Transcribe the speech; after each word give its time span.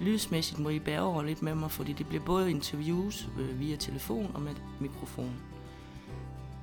Lydsmæssigt 0.00 0.60
må 0.60 0.68
I 0.68 0.78
bære 0.78 1.02
over 1.02 1.22
lidt 1.22 1.42
med 1.42 1.54
mig, 1.54 1.70
fordi 1.70 1.92
det 1.92 2.06
bliver 2.06 2.24
både 2.24 2.50
interviews 2.50 3.28
øh, 3.40 3.60
via 3.60 3.76
telefon 3.76 4.30
og 4.34 4.40
med 4.40 4.52
mikrofon. 4.80 5.34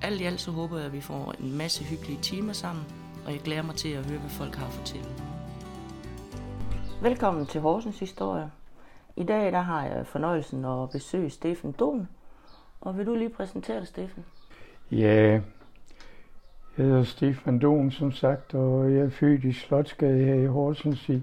Alt 0.01 0.21
i 0.21 0.23
alt 0.23 0.41
så 0.41 0.51
håber 0.51 0.77
jeg, 0.77 0.85
at 0.85 0.93
vi 0.93 1.01
får 1.01 1.33
en 1.39 1.57
masse 1.57 1.83
hyggelige 1.83 2.21
timer 2.21 2.53
sammen, 2.53 2.85
og 3.25 3.31
jeg 3.31 3.39
glæder 3.39 3.61
mig 3.61 3.75
til 3.75 3.89
at 3.89 4.05
høre, 4.05 4.19
hvad 4.19 4.29
folk 4.29 4.55
har 4.55 4.65
at 4.65 4.73
fortælle. 4.73 5.09
Velkommen 7.01 7.45
til 7.45 7.61
Horsens 7.61 7.99
Historie. 7.99 8.51
I 9.15 9.23
dag 9.23 9.51
der 9.51 9.61
har 9.61 9.85
jeg 9.85 10.07
fornøjelsen 10.07 10.65
at 10.65 10.89
besøge 10.89 11.29
Steffen 11.29 11.71
Don. 11.71 12.07
Og 12.81 12.97
vil 12.97 13.05
du 13.05 13.15
lige 13.15 13.29
præsentere 13.29 13.79
dig, 13.79 13.87
Steffen? 13.87 14.25
Ja, 14.91 15.41
jeg 16.77 16.85
hedder 16.85 17.03
Stefan 17.03 17.59
Don, 17.59 17.91
som 17.91 18.11
sagt, 18.11 18.53
og 18.53 18.93
jeg 18.93 19.01
er 19.01 19.09
født 19.09 19.43
i 19.43 19.53
Slotsgade 19.53 20.25
her 20.25 20.33
i 20.33 20.45
Horsens 20.45 21.09
i 21.09 21.21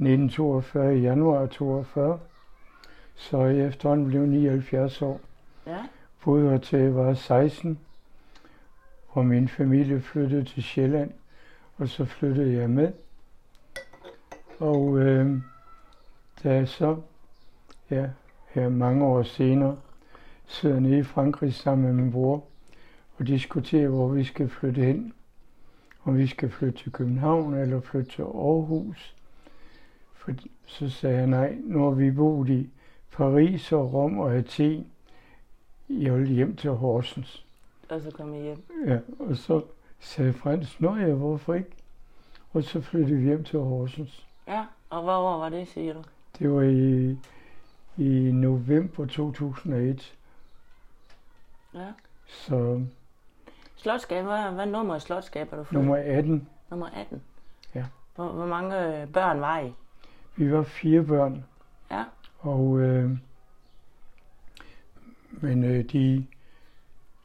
1942, 0.00 0.96
i 0.96 1.00
januar 1.00 1.46
42. 1.46 2.20
Så 3.14 3.44
jeg 3.44 3.66
efterhånden 3.66 4.06
blev 4.06 4.26
79 4.26 5.02
år. 5.02 5.20
Ja. 5.66 5.78
Boede 6.24 6.50
her 6.50 6.58
til 6.58 6.78
jeg 6.78 6.94
var 6.94 7.14
16, 7.14 7.78
hvor 9.12 9.22
min 9.22 9.48
familie 9.48 10.00
flyttede 10.00 10.44
til 10.44 10.62
Sjælland, 10.62 11.10
og 11.76 11.88
så 11.88 12.04
flyttede 12.04 12.52
jeg 12.52 12.70
med. 12.70 12.92
Og 14.58 14.98
øh, 14.98 15.42
da 16.42 16.54
jeg 16.54 16.68
så, 16.68 16.96
ja, 17.90 18.08
her 18.48 18.68
mange 18.68 19.04
år 19.04 19.22
senere, 19.22 19.76
sidder 20.46 20.80
nede 20.80 20.98
i 20.98 21.02
Frankrig 21.02 21.54
sammen 21.54 21.86
med 21.86 22.04
min 22.04 22.12
bror, 22.12 22.44
og 23.18 23.26
diskuterer, 23.26 23.88
hvor 23.88 24.08
vi 24.08 24.24
skal 24.24 24.48
flytte 24.48 24.80
hen. 24.80 25.12
Om 26.04 26.18
vi 26.18 26.26
skal 26.26 26.50
flytte 26.50 26.78
til 26.78 26.92
København 26.92 27.54
eller 27.54 27.80
flytte 27.80 28.10
til 28.10 28.22
Aarhus. 28.22 29.16
For 30.38 30.46
så 30.66 30.88
sagde 30.88 31.16
jeg 31.16 31.26
nej, 31.26 31.56
nu 31.64 31.84
har 31.84 31.90
vi 31.90 32.10
boet 32.10 32.48
i 32.48 32.70
Paris 33.12 33.72
og 33.72 33.92
Rom 33.92 34.18
og 34.18 34.34
Athen. 34.34 34.86
Jeg 35.88 36.14
vil 36.14 36.28
hjem 36.28 36.56
til 36.56 36.70
Horsens. 36.70 37.46
Og 37.88 38.00
så 38.00 38.10
kom 38.10 38.34
I 38.34 38.40
hjem. 38.40 38.62
Ja, 38.86 38.98
og 39.18 39.36
så 39.36 39.62
sagde 40.00 40.32
Frans, 40.32 40.80
nå 40.80 40.96
ja, 40.96 41.14
hvorfor 41.14 41.54
ikke? 41.54 41.70
Og 42.52 42.62
så 42.62 42.80
flyttede 42.80 43.16
vi 43.16 43.24
hjem 43.24 43.44
til 43.44 43.58
Horsens. 43.58 44.26
Ja, 44.48 44.66
og 44.90 45.02
hvor 45.02 45.38
var 45.38 45.48
det, 45.48 45.68
siger 45.68 45.94
du? 45.94 46.02
Det 46.38 46.50
var 46.50 46.62
i, 46.62 47.18
i 47.96 48.32
november 48.32 49.06
2001. 49.06 50.14
Ja. 51.74 51.92
Så 52.26 52.82
Slotskab, 53.76 54.24
hvad, 54.24 54.52
hvad 54.52 54.66
nummer 54.66 54.94
af 54.94 55.02
slotskab 55.02 55.52
er 55.52 55.56
du 55.56 55.64
født? 55.64 55.72
nummer 55.72 55.96
18. 55.96 56.48
Nummer 56.70 56.86
18. 56.86 57.22
Ja. 57.74 57.84
Hvor, 58.14 58.28
hvor 58.28 58.46
mange 58.46 59.02
øh, 59.02 59.08
børn 59.12 59.40
var 59.40 59.60
I? 59.60 59.72
Vi 60.36 60.52
var 60.52 60.62
fire 60.62 61.04
børn. 61.04 61.44
Ja. 61.90 62.04
Og, 62.38 62.80
øh, 62.80 63.10
men 65.30 65.64
øh, 65.64 65.84
de 65.84 66.26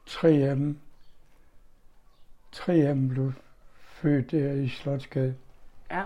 tre 0.05 0.29
af 0.29 0.55
dem, 0.55 0.79
tre 2.51 2.73
af 2.73 2.95
dem 2.95 3.09
blev 3.09 3.33
født 3.81 4.31
der 4.31 4.51
i 4.51 4.67
Slotsgade. 4.67 5.35
Ja. 5.91 6.03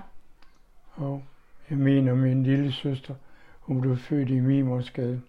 Og 0.92 1.24
jeg 1.70 1.78
mener, 1.78 2.16
min 2.16 2.44
lille 2.44 2.72
søster, 2.72 3.16
hun 3.60 3.82
blev 3.82 3.98
født 3.98 4.30
i 4.30 4.40
Mimersgade. 4.40 5.22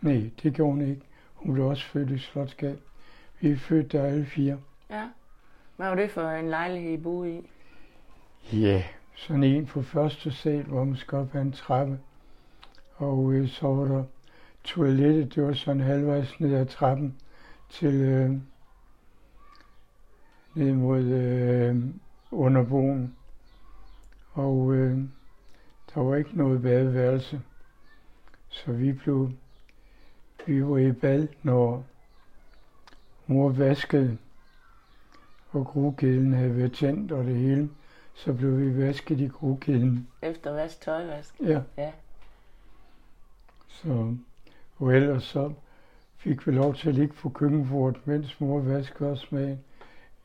Nej, 0.00 0.30
det 0.42 0.54
gjorde 0.54 0.72
hun 0.72 0.80
ikke. 0.80 1.02
Hun 1.34 1.54
blev 1.54 1.66
også 1.66 1.84
født 1.84 2.10
i 2.10 2.18
Slotsgade. 2.18 2.78
Vi 3.40 3.50
er 3.50 3.56
født 3.56 3.92
der 3.92 4.04
alle 4.04 4.26
fire. 4.26 4.58
Ja. 4.90 5.08
Hvad 5.76 5.88
var 5.88 5.94
det 5.94 6.10
for 6.10 6.30
en 6.30 6.48
lejlighed, 6.48 6.92
I 6.92 6.96
boede 6.96 7.38
i? 7.38 7.50
Ja, 8.52 8.82
sådan 9.16 9.44
en 9.44 9.66
på 9.66 9.82
første 9.82 10.30
sal, 10.30 10.62
hvor 10.62 10.84
man 10.84 10.96
skal 10.96 11.18
op 11.18 11.34
ad 11.34 11.42
en 11.42 11.52
trappe. 11.52 11.98
Og 12.96 13.32
øh, 13.32 13.48
så 13.48 13.66
var 13.66 13.84
der 13.84 14.04
toilettet, 14.64 15.34
det 15.34 15.42
var 15.42 15.52
sådan 15.52 15.80
halvvejs 15.80 16.40
ned 16.40 16.54
ad 16.54 16.66
trappen 16.66 17.16
til 17.70 17.94
øh, 17.94 18.30
ned 20.54 20.72
mod 20.72 21.04
øh, 21.04 21.84
underboen. 22.30 23.16
Og 24.32 24.74
øh, 24.74 24.98
der 25.94 26.00
var 26.00 26.16
ikke 26.16 26.38
noget 26.38 26.62
badeværelse. 26.62 27.40
Så 28.48 28.72
vi 28.72 28.92
blev, 28.92 29.30
vi 30.46 30.64
var 30.64 30.78
i 30.78 30.92
bad, 30.92 31.28
når 31.42 31.84
mor 33.26 33.48
vaskede, 33.48 34.18
og 35.50 35.66
grugkæden 35.66 36.32
havde 36.32 36.56
været 36.56 36.72
tændt 36.72 37.12
og 37.12 37.24
det 37.24 37.36
hele. 37.36 37.68
Så 38.16 38.32
blev 38.32 38.58
vi 38.58 38.82
vasket 38.82 39.20
i 39.20 39.26
grugkæden. 39.26 40.08
Efter 40.22 40.50
vask, 40.52 40.80
tøjvask. 40.80 41.34
Ja. 41.40 41.62
Ja. 41.76 41.92
Så, 43.68 44.16
og 44.76 44.94
ellers 44.94 45.24
så 45.24 45.52
fik 46.16 46.46
vi 46.46 46.52
lov 46.52 46.74
til 46.74 46.88
at 46.88 46.94
ligge 46.94 47.14
på 47.14 47.28
køkkenbordet, 47.28 48.06
mens 48.06 48.40
mor 48.40 48.60
vaskede 48.60 49.10
os 49.10 49.32
med 49.32 49.58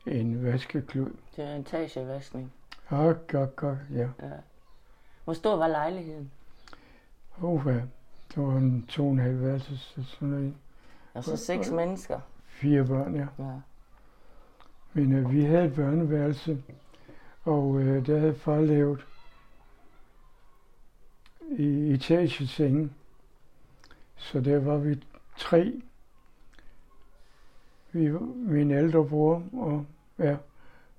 en 0.06 0.44
vaskeklud. 0.44 1.10
Det 1.36 1.44
er 1.44 1.54
en 1.54 1.60
etagevaskning. 1.60 2.52
Ah, 2.90 3.14
godt, 3.28 3.56
godt, 3.56 3.78
ja. 3.90 4.08
Ja. 4.22 4.30
Hvor 5.24 5.32
stor 5.32 5.56
var 5.56 5.68
lejligheden? 5.68 6.30
Oh, 7.42 7.62
ja. 7.66 7.80
Det 8.34 8.42
var 8.42 8.56
en 8.56 8.86
to 8.88 9.06
og 9.06 9.12
en 9.12 9.18
halv 9.18 9.42
værelses, 9.42 9.98
sådan 10.06 10.28
noget. 10.28 10.54
Altså 11.14 11.36
seks 11.36 11.70
mennesker. 11.70 12.20
Fire 12.46 12.84
børn, 12.84 13.16
ja. 13.16 13.26
Ja. 13.38 13.60
Men 14.92 15.12
øh, 15.12 15.32
vi 15.32 15.44
havde 15.44 15.64
et 15.64 15.74
børneværelse, 15.74 16.62
og 17.44 17.80
øh, 17.80 18.06
der 18.06 18.18
havde 18.18 18.34
far 18.34 18.60
lavet 18.60 19.06
i 21.50 21.92
etagesenge. 21.92 22.90
Så 24.16 24.40
der 24.40 24.58
var 24.58 24.76
vi 24.76 25.04
tre. 25.36 25.80
Vi, 27.92 28.10
min 28.34 28.70
ældre 28.70 29.08
bror 29.08 29.42
og, 29.52 29.86
ja, 30.18 30.36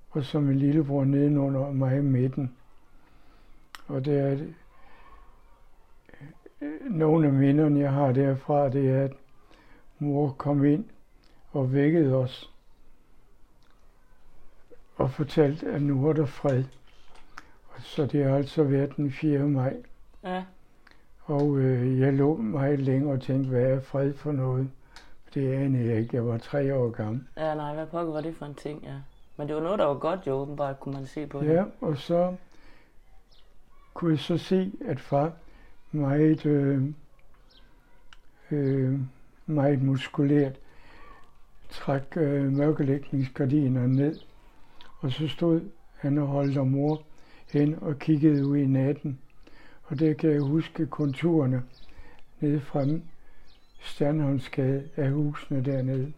og 0.10 0.26
så 0.26 0.40
min 0.40 0.58
lillebror 0.58 1.04
nedenunder 1.04 1.60
og 1.60 1.76
mig 1.76 1.98
i 1.98 2.02
midten. 2.02 2.56
Og 3.88 4.06
det 4.06 4.20
er 4.20 4.38
øh, 6.62 6.92
nogle 6.92 7.28
af 7.28 7.34
minderne, 7.34 7.80
jeg 7.80 7.92
har 7.92 8.12
derfra, 8.12 8.70
det 8.70 8.90
er, 8.90 9.04
at 9.04 9.14
mor 10.00 10.32
kom 10.38 10.66
ind 10.66 10.86
og 11.52 11.74
vækkede 11.74 12.16
os 12.16 12.53
og 15.04 15.12
fortalte, 15.12 15.72
at 15.72 15.82
nu 15.82 16.08
er 16.10 16.14
der 16.14 16.26
fred. 16.26 16.64
Så 17.80 18.06
det 18.06 18.26
har 18.26 18.36
altså 18.36 18.64
været 18.64 18.98
den 18.98 19.12
4. 19.12 19.40
maj. 19.40 19.76
Ja. 20.24 20.44
Og 21.24 21.58
øh, 21.58 22.00
jeg 22.00 22.14
lå 22.14 22.38
meget 22.38 22.80
længe 22.80 23.12
og 23.12 23.22
tænkte, 23.22 23.50
hvad 23.50 23.62
er 23.62 23.80
fred 23.80 24.14
for 24.14 24.32
noget? 24.32 24.70
Det 25.34 25.54
anede 25.54 25.90
jeg 25.90 25.98
ikke. 25.98 26.16
Jeg 26.16 26.28
var 26.28 26.38
tre 26.38 26.76
år 26.76 26.90
gammel. 26.90 27.24
Ja, 27.38 27.56
nej, 27.56 27.74
hvad 27.74 27.86
pokker 27.86 28.14
var 28.14 28.22
det 28.22 28.36
for 28.36 28.46
en 28.46 28.56
ting, 28.56 28.84
ja. 28.84 28.96
Men 29.38 29.48
det 29.48 29.56
var 29.56 29.62
noget, 29.62 29.80
der 29.80 29.86
var 29.86 29.94
godt 29.94 30.28
jo, 30.28 30.34
åbenbart, 30.34 30.80
kunne 30.80 30.96
man 30.96 31.08
se 31.08 31.28
på 31.28 31.40
det. 31.40 31.48
Ja, 31.48 31.64
og 31.82 31.98
så 31.98 32.36
kunne 33.94 34.12
jeg 34.12 34.20
så 34.20 34.38
se, 34.38 34.72
at 34.86 35.00
far 35.00 35.32
meget, 35.92 36.46
øh, 36.46 36.84
øh, 38.52 39.00
meget 39.46 39.82
muskulært 39.82 40.56
trak 41.70 42.18
øh, 42.18 42.52
mørkelægningsgardinerne 42.52 43.96
ned. 43.96 44.20
Og 45.04 45.12
så 45.12 45.28
stod 45.28 45.62
han 45.96 46.18
og 46.18 46.28
holdt 46.28 46.58
og 46.58 46.68
mor 46.68 47.02
hen 47.52 47.76
og 47.82 48.00
kiggede 48.00 48.48
ud 48.48 48.58
i 48.58 48.66
natten. 48.66 49.20
Og 49.84 50.00
der 50.00 50.14
kan 50.14 50.32
jeg 50.32 50.42
huske 50.42 50.86
konturerne 50.88 51.64
nede 52.40 52.62
fremme 52.62 53.04
Stjernholmsgade 53.80 54.90
af 54.96 55.12
husene 55.12 55.66
dernede. 55.66 56.14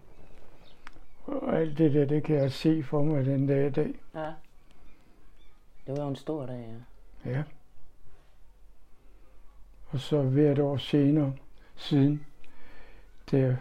Og 1.25 1.59
alt 1.59 1.77
det 1.77 1.93
der, 1.93 2.05
det 2.05 2.23
kan 2.23 2.35
jeg 2.35 2.51
se 2.51 2.83
for 2.83 3.03
mig 3.03 3.25
den 3.25 3.47
dag 3.47 3.67
i 3.67 3.69
dag. 3.69 3.93
ja. 4.15 4.33
Det 5.87 5.97
var 5.97 6.03
jo 6.03 6.09
en 6.09 6.15
stor 6.15 6.45
dag, 6.45 6.75
ja. 7.25 7.31
Ja. 7.31 7.43
Og 9.87 9.99
så 9.99 10.21
hvert 10.21 10.59
år 10.59 10.77
senere, 10.77 11.33
siden, 11.75 12.25
der 13.31 13.55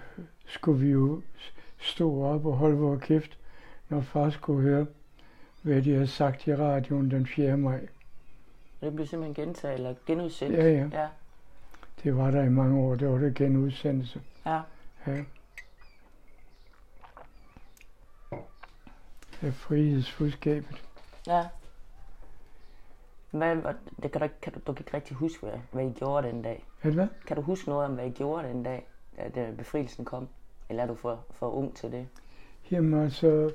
skulle 0.46 0.80
vi 0.80 0.90
jo 0.90 1.22
stå 1.78 2.22
op 2.22 2.46
og 2.46 2.56
holde 2.56 2.76
vores 2.76 3.04
kæft, 3.04 3.38
når 3.88 4.00
far 4.00 4.30
skulle 4.30 4.62
høre, 4.62 4.86
hvad 5.64 5.82
de 5.82 5.92
havde 5.92 6.06
sagt 6.06 6.46
i 6.46 6.54
radioen 6.56 7.10
den 7.10 7.26
4. 7.26 7.56
maj. 7.56 7.80
Det 8.80 8.94
blev 8.94 9.06
simpelthen 9.06 9.46
gentaget, 9.46 9.74
eller 9.74 9.94
genudsendt. 10.06 10.56
Ja, 10.56 10.68
ja. 10.70 10.88
Ja, 10.92 11.08
Det 12.04 12.16
var 12.16 12.30
der 12.30 12.42
i 12.42 12.48
mange 12.48 12.80
år, 12.80 12.94
det 12.94 13.08
var 13.08 13.18
det 13.18 13.34
genudsendelse. 13.34 14.22
ja. 14.46 14.60
Ja. 15.06 15.24
Af 19.42 19.54
frihedsfudskabet. 19.54 20.84
Ja. 21.26 21.46
Hvad, 23.30 23.56
det 24.02 24.12
kan 24.12 24.20
du, 24.20 24.28
kan 24.42 24.52
du, 24.52 24.60
du 24.66 24.72
kan 24.72 24.84
ikke 24.86 24.96
rigtig 24.96 25.16
huske, 25.16 25.46
hvad, 25.46 25.58
hvad 25.72 25.86
I 25.86 25.92
gjorde 25.92 26.28
den 26.28 26.42
dag. 26.42 26.64
Hvad? 26.82 27.08
Kan 27.26 27.36
du 27.36 27.42
huske 27.42 27.68
noget 27.68 27.86
om, 27.86 27.94
hvad 27.94 28.06
I 28.06 28.10
gjorde 28.10 28.48
den 28.48 28.62
dag, 28.62 28.86
da, 29.16 29.28
da 29.34 29.50
befrielsen 29.58 30.04
kom? 30.04 30.28
Eller 30.68 30.82
er 30.82 30.86
du 30.86 30.94
for, 30.94 31.24
for 31.30 31.50
ung 31.50 31.76
til 31.76 31.92
det? 31.92 32.08
Jamen 32.70 33.02
altså, 33.02 33.52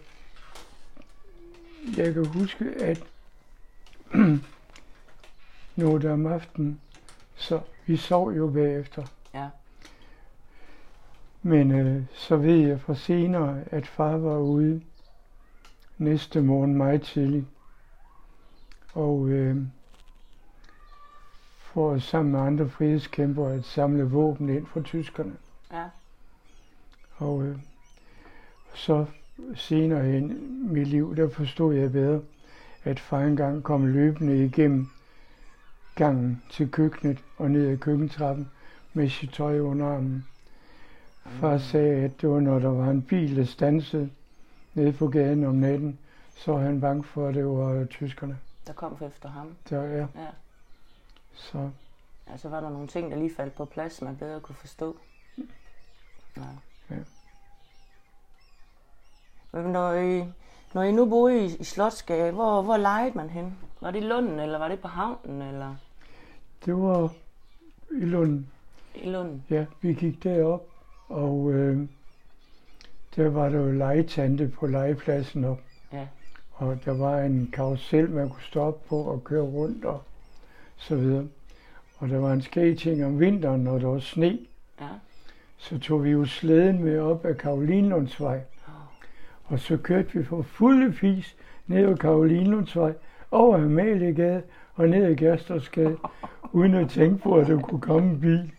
jeg 1.97 2.13
kan 2.13 2.25
huske, 2.25 2.65
at 2.65 3.03
noget 5.75 6.05
om 6.05 6.25
aftenen, 6.25 6.81
så 7.35 7.61
vi 7.85 7.97
sov 7.97 8.31
jo 8.31 8.47
bagefter. 8.47 9.03
Ja. 9.33 9.49
Men 11.41 11.71
øh, 11.71 12.03
så 12.13 12.37
ved 12.37 12.57
jeg 12.57 12.81
fra 12.81 12.95
senere, 12.95 13.63
at 13.71 13.87
far 13.87 14.17
var 14.17 14.37
ude 14.37 14.81
næste 15.97 16.41
morgen 16.41 16.75
meget 16.75 17.01
tidligt. 17.01 17.45
Og 18.93 19.29
øh, 19.29 19.57
for 21.59 21.99
sammen 21.99 22.31
med 22.31 22.39
andre 22.39 22.69
frihedskæmper 22.69 23.47
at 23.47 23.65
samle 23.65 24.03
våben 24.03 24.49
ind 24.49 24.67
fra 24.67 24.81
tyskerne. 24.81 25.37
Ja. 25.71 25.85
Og 27.17 27.43
øh, 27.43 27.57
så 28.73 29.05
senere 29.55 30.03
hen 30.03 30.31
i 30.31 30.73
mit 30.73 30.87
liv, 30.87 31.15
der 31.15 31.29
forstod 31.29 31.75
jeg 31.75 31.91
bedre, 31.91 32.21
at 32.83 32.99
far 32.99 33.21
engang 33.21 33.63
kom 33.63 33.85
løbende 33.85 34.45
igennem 34.45 34.87
gangen 35.95 36.43
til 36.49 36.71
køkkenet 36.71 37.23
og 37.37 37.51
ned 37.51 37.67
ad 37.67 37.77
køkkentrappen 37.77 38.49
med 38.93 39.09
sit 39.09 39.33
tøj 39.33 39.59
under 39.59 39.87
armen. 39.87 40.25
Far 41.25 41.57
sagde, 41.57 42.03
at 42.03 42.21
det 42.21 42.29
var, 42.29 42.39
når 42.39 42.59
der 42.59 42.69
var 42.69 42.89
en 42.89 43.01
bil, 43.01 43.35
der 43.35 43.45
stansede 43.45 44.09
nede 44.73 44.93
på 44.93 45.07
gaden 45.07 45.43
om 45.43 45.55
natten, 45.55 45.99
så 46.35 46.51
var 46.51 46.59
han 46.59 46.81
bange 46.81 47.03
for, 47.03 47.27
at 47.27 47.35
det 47.35 47.45
var 47.45 47.85
tyskerne. 47.85 48.37
Der 48.67 48.73
kom 48.73 48.97
efter 49.07 49.29
ham. 49.29 49.55
Der 49.69 49.79
er. 49.79 50.07
Ja. 50.15 50.27
Så 51.33 51.69
Ja, 52.29 52.37
så 52.37 52.49
var 52.49 52.59
der 52.59 52.69
nogle 52.69 52.87
ting, 52.87 53.11
der 53.11 53.17
lige 53.17 53.35
faldt 53.35 53.53
på 53.55 53.65
plads, 53.65 54.01
man 54.01 54.17
bedre 54.17 54.39
kunne 54.39 54.55
forstå. 54.55 54.97
Ja. 56.37 56.41
Ja. 56.89 56.95
Når 59.53 59.93
I, 59.93 60.23
når 60.73 60.83
I 60.83 60.91
nu 60.91 61.05
boede 61.05 61.45
i, 61.45 61.55
i 61.59 61.63
Slotsgade, 61.63 62.31
hvor, 62.31 62.61
hvor 62.61 62.77
legede 62.77 63.11
man 63.15 63.29
hen? 63.29 63.57
Var 63.81 63.91
det 63.91 63.99
i 63.99 64.07
Lunden, 64.07 64.39
eller 64.39 64.59
var 64.59 64.67
det 64.67 64.79
på 64.79 64.87
havnen, 64.87 65.41
eller 65.41 65.75
det 66.65 66.75
var 66.75 67.13
i 67.91 68.05
Lund. 68.05 68.45
i 68.95 69.09
Lunden? 69.09 69.43
Ja, 69.49 69.65
vi 69.81 69.93
gik 69.93 70.23
derop, 70.23 70.67
og 71.07 71.51
øh, 71.51 71.87
der 73.15 73.29
var 73.29 73.49
der 73.49 73.59
jo 73.59 73.71
legetante 73.71 74.47
på 74.47 74.67
legepladsen 74.67 75.45
op. 75.45 75.61
Ja. 75.93 76.07
Og 76.51 76.77
der 76.85 76.97
var 76.97 77.19
en 77.19 77.49
karusel, 77.53 78.09
man 78.09 78.29
kunne 78.29 78.43
stoppe 78.43 78.87
på 78.89 79.01
og 79.01 79.23
køre 79.23 79.41
rundt 79.41 79.85
og 79.85 80.01
så 80.77 80.95
videre. 80.95 81.27
Og 81.97 82.09
der 82.09 82.17
var 82.17 82.33
en 82.33 82.41
skating 82.41 83.05
om 83.05 83.19
vinteren, 83.19 83.63
når 83.63 83.79
der 83.79 83.87
var 83.87 83.99
sne. 83.99 84.39
Ja. 84.81 84.87
Så 85.57 85.79
tog 85.79 86.03
vi 86.03 86.09
jo 86.09 86.25
slæden 86.25 86.83
med 86.83 86.99
op 86.99 87.25
ad 87.25 87.35
Karolinlundsvej. 87.35 88.41
Og 89.49 89.59
så 89.59 89.77
kørte 89.77 90.13
vi 90.13 90.23
på 90.23 90.43
fulde 90.43 90.93
fis 90.93 91.35
ned 91.67 91.89
ad 91.89 91.97
Karolinlundsvej, 91.97 92.93
over 93.31 93.55
Amaliegade 93.57 94.41
og 94.75 94.87
ned 94.89 95.03
ad 95.05 95.15
Gerstersgade, 95.15 95.97
uden 96.51 96.73
at 96.73 96.89
tænke 96.89 97.17
på, 97.17 97.35
at 97.35 97.47
der 97.47 97.59
kunne 97.61 97.81
komme 97.81 98.09
en 98.09 98.19
bil. 98.21 98.51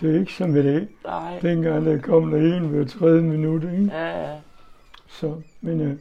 Det 0.00 0.14
er 0.14 0.20
ikke 0.20 0.32
som 0.32 0.56
i 0.56 0.62
dag. 0.62 0.88
Nej. 1.04 1.38
Dengang 1.42 1.84
der 1.84 1.98
kom 2.00 2.30
der 2.30 2.38
en 2.56 2.68
hver 2.68 2.84
tredje 2.84 3.22
minut, 3.22 3.62
ikke? 3.64 3.88
Ja, 3.92 4.30
ja. 4.30 4.36
Så, 5.08 5.40
men 5.60 5.80
øh, 5.80 5.98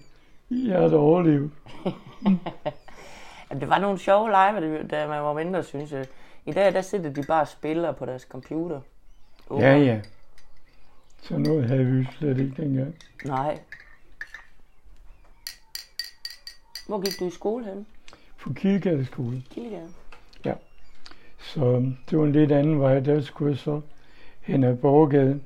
jeg 0.69 0.79
har 0.79 0.87
da 0.87 0.95
overlevet. 0.95 1.51
Det 3.61 3.69
var 3.69 3.79
nogle 3.79 3.99
sjove 3.99 4.29
lege, 4.29 4.83
da- 4.83 5.07
man 5.07 5.21
var 5.23 5.33
mindre, 5.33 5.63
synes 5.63 5.91
jeg. 5.91 6.05
I 6.45 6.51
dag, 6.51 6.73
der 6.73 6.81
sidder 6.81 7.09
de 7.09 7.23
bare 7.27 7.41
og 7.41 7.47
spiller 7.47 7.91
på 7.91 8.05
deres 8.05 8.21
computer. 8.21 8.79
Ja, 9.51 9.77
ja. 9.77 9.99
Så 11.21 11.37
noget 11.37 11.65
havde 11.65 11.85
vi 11.85 12.07
slet 12.17 12.37
ikke 12.37 12.61
dengang. 12.61 12.95
Nej. 13.25 13.59
Hvor 16.91 17.01
gik 17.01 17.19
du 17.19 17.25
i 17.25 17.29
skole 17.29 17.65
hen? 17.65 17.85
På 18.39 18.53
Kildgadeskole. 18.53 19.43
Kildegade? 19.49 19.89
Så 21.39 21.93
det 22.09 22.17
var 22.17 22.25
en 22.25 22.31
lidt 22.31 22.51
anden 22.51 22.79
vej. 22.79 22.99
Der 22.99 23.21
skulle 23.21 23.51
jeg 23.51 23.59
så 23.59 23.81
hen 24.41 24.63
ad 24.63 24.77
Borgade, 24.77 25.41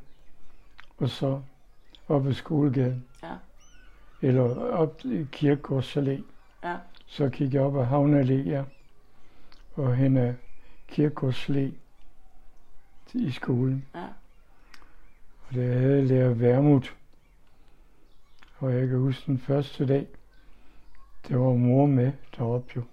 og 0.98 1.10
så 1.10 1.42
op 2.08 2.28
ad 2.28 2.34
Skolegaden. 2.34 3.06
Ja. 3.24 3.32
Eller 4.22 4.60
op 4.60 5.06
i 5.06 5.26
Kirkegårds 5.32 5.98
Allé. 5.98 6.22
Ja. 6.64 6.76
Så 7.06 7.30
gik 7.30 7.54
jeg 7.54 7.62
op 7.62 7.78
ad 7.78 7.86
Havne 7.86 8.22
Allé, 8.22 8.50
ja. 8.50 8.64
Og 9.76 9.96
hen 9.96 10.18
ad 10.18 10.34
Kirkegårds 10.88 11.50
Allé 11.50 11.70
i 13.14 13.32
skolen. 13.32 13.86
Ja. 13.96 14.06
Og 15.48 15.56
der 15.56 15.74
havde 15.74 15.96
jeg 15.96 16.06
lært 16.06 16.40
værmut. 16.40 16.96
Og 18.58 18.74
jeg 18.74 18.88
kan 18.88 18.98
huske 18.98 19.24
den 19.26 19.40
første 19.40 19.88
dag, 19.88 20.08
der 21.28 21.38
var 21.38 21.54
mor 21.54 21.86
med 21.86 22.12
deroppe 22.38 22.74
jo. 22.76 22.84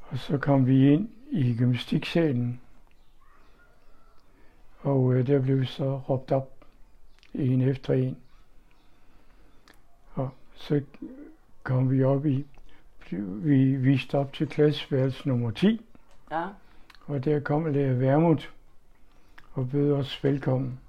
Og 0.00 0.18
så 0.18 0.38
kom 0.38 0.66
vi 0.66 0.92
ind 0.92 1.08
i 1.30 1.56
gymnastiksalen. 1.56 2.60
Og 4.80 5.14
øh, 5.14 5.26
der 5.26 5.40
blev 5.40 5.60
vi 5.60 5.66
så 5.66 5.96
råbt 6.08 6.32
op, 6.32 6.64
en 7.34 7.62
efter 7.62 7.94
en. 7.94 8.16
Og 10.14 10.30
så 10.54 10.82
kom 11.62 11.90
vi 11.90 12.04
op 12.04 12.26
i, 12.26 12.46
vi 13.10 13.76
viste 13.76 14.18
op 14.18 14.32
til 14.32 14.48
klasseværelse 14.48 15.28
nummer 15.28 15.50
10. 15.50 15.86
Ja. 16.30 16.48
Og 17.06 17.24
der 17.24 17.40
kom 17.40 17.66
lærer 17.66 17.94
Værmut 17.94 18.54
og 19.52 19.70
bød 19.70 19.92
os 19.92 20.24
velkommen. 20.24 20.80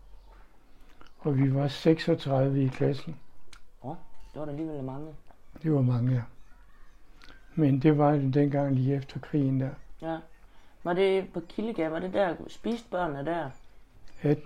Og 1.20 1.38
vi 1.38 1.54
var 1.54 1.68
36 1.68 2.64
i 2.64 2.68
klassen. 2.68 3.16
Det 4.34 4.40
var 4.40 4.46
der 4.46 4.52
alligevel 4.52 4.84
mange. 4.84 5.14
Det 5.64 5.74
var 5.74 5.82
mange, 5.82 6.14
ja. 6.14 6.22
Men 7.56 7.80
det 7.80 7.98
var 7.98 8.12
det 8.12 8.34
dengang 8.34 8.76
lige 8.76 8.96
efter 8.96 9.20
krigen 9.20 9.60
der. 9.60 9.70
Ja. 10.02 10.18
Var 10.84 10.94
det 10.94 11.34
på 11.34 11.40
Kildegade, 11.40 11.92
var 11.92 12.00
det 12.00 12.14
der, 12.14 12.36
spiste 12.48 12.90
børnene 12.90 13.26
der? 13.26 13.50
At, 14.22 14.40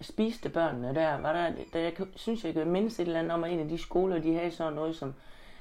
Spiste 0.00 0.48
børnene 0.48 0.94
der? 0.94 1.20
Var 1.20 1.32
der, 1.32 1.52
der 1.72 1.78
jeg 1.80 1.92
synes, 2.14 2.44
jeg 2.44 2.54
kan 2.54 2.70
mindst 2.70 3.00
et 3.00 3.06
eller 3.06 3.18
andet 3.18 3.32
om, 3.32 3.44
at 3.44 3.52
en 3.52 3.58
af 3.58 3.68
de 3.68 3.78
skoler, 3.78 4.18
de 4.18 4.34
havde 4.34 4.50
sådan 4.50 4.72
noget 4.72 4.96
som, 4.96 5.14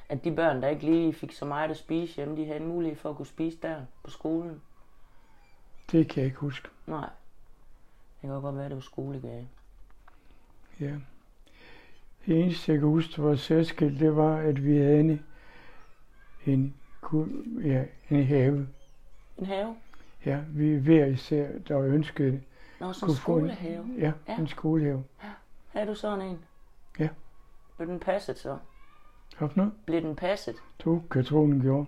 at 0.09 0.23
de 0.23 0.35
børn, 0.35 0.61
der 0.61 0.67
ikke 0.67 0.85
lige 0.85 1.13
fik 1.13 1.31
så 1.31 1.45
meget 1.45 1.71
at 1.71 1.77
spise 1.77 2.15
hjemme, 2.15 2.37
de 2.37 2.45
havde 2.45 2.59
en 2.59 2.67
mulighed 2.67 2.97
for 2.97 3.09
at 3.09 3.15
kunne 3.15 3.25
spise 3.25 3.57
der 3.61 3.81
på 4.03 4.09
skolen. 4.09 4.61
det 5.91 6.09
kan 6.09 6.21
jeg 6.21 6.25
ikke 6.25 6.39
huske. 6.39 6.69
Nej. 6.87 7.09
Det 8.21 8.29
kan 8.29 8.41
godt 8.41 8.55
være, 8.55 8.65
at 8.65 8.71
det 8.71 8.75
var 8.75 8.81
skolegade. 8.81 9.47
Ja. 10.79 10.95
Det 12.29 12.39
eneste, 12.43 12.71
jeg 12.71 12.79
kan 12.79 12.89
huske, 12.89 13.21
der 13.21 13.27
var 13.27 13.35
særskilt, 13.35 13.99
det 13.99 14.15
var, 14.15 14.37
at 14.37 14.65
vi 14.65 14.77
havde 14.77 14.99
en, 14.99 15.23
en, 16.45 16.75
ja, 17.63 17.83
en 18.09 18.23
have. 18.25 18.67
En 19.37 19.45
have? 19.45 19.75
Ja, 20.25 20.39
vi 20.49 20.75
hver 20.75 21.05
især, 21.05 21.47
der 21.67 21.81
ønskede 21.81 22.31
det, 22.31 22.41
Nå, 22.79 22.93
sådan 22.93 23.09
en 23.13 23.15
få 23.17 23.37
en, 23.37 23.49
skolehave. 23.51 23.85
ja, 23.97 24.11
Ja. 24.27 24.39
en 24.39 24.47
skolehave. 24.47 25.03
Havde 25.67 25.87
du 25.87 25.95
sådan 25.95 26.21
en? 26.27 26.39
Ja. 26.99 27.09
Blev 27.77 27.87
den 27.89 27.99
passet 27.99 28.37
så? 28.37 28.57
Hop 29.37 29.57
nu, 29.57 29.71
Blev 29.85 30.01
den 30.01 30.15
passet? 30.15 30.55
du, 30.79 31.01
Katronen 31.11 31.61
gjorde. 31.61 31.85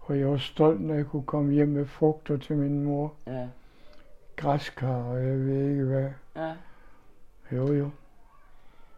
Og 0.00 0.18
jeg 0.18 0.28
var 0.28 0.36
stolt, 0.36 0.80
når 0.80 0.94
jeg 0.94 1.06
kunne 1.06 1.24
komme 1.24 1.52
hjem 1.52 1.68
med 1.68 1.86
frugter 1.86 2.36
til 2.36 2.56
min 2.56 2.84
mor. 2.84 3.14
Ja. 3.26 3.48
Græskar, 4.36 4.94
og 5.02 5.24
jeg 5.26 5.38
ved 5.38 5.70
ikke 5.70 5.84
hvad. 5.84 6.10
Ja. 6.36 6.54
Jo, 7.52 7.72
jo. 7.72 7.90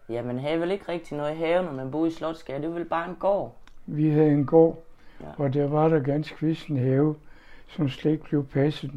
Ja, 0.09 0.23
man 0.23 0.39
havde 0.39 0.61
vel 0.61 0.71
ikke 0.71 0.89
rigtig 0.89 1.17
noget 1.17 1.37
have, 1.37 1.65
når 1.65 1.73
man 1.73 1.91
boede 1.91 2.09
i 2.09 2.13
Slotsgade. 2.13 2.63
Det 2.63 2.69
var 2.69 2.75
vel 2.75 2.85
bare 2.89 3.09
en 3.11 3.17
gård. 3.17 3.57
Vi 3.87 4.11
havde 4.11 4.31
en 4.31 4.47
gård, 4.47 4.85
Ja. 5.21 5.27
og 5.39 5.55
der 5.55 5.69
var 5.69 5.89
der 5.89 6.01
ganske 6.01 6.47
vist 6.47 6.67
en 6.67 6.77
have, 6.77 7.17
som 7.69 7.89
slet 7.89 8.13
ikke 8.13 8.25
blev 8.25 8.47
passet. 8.47 8.93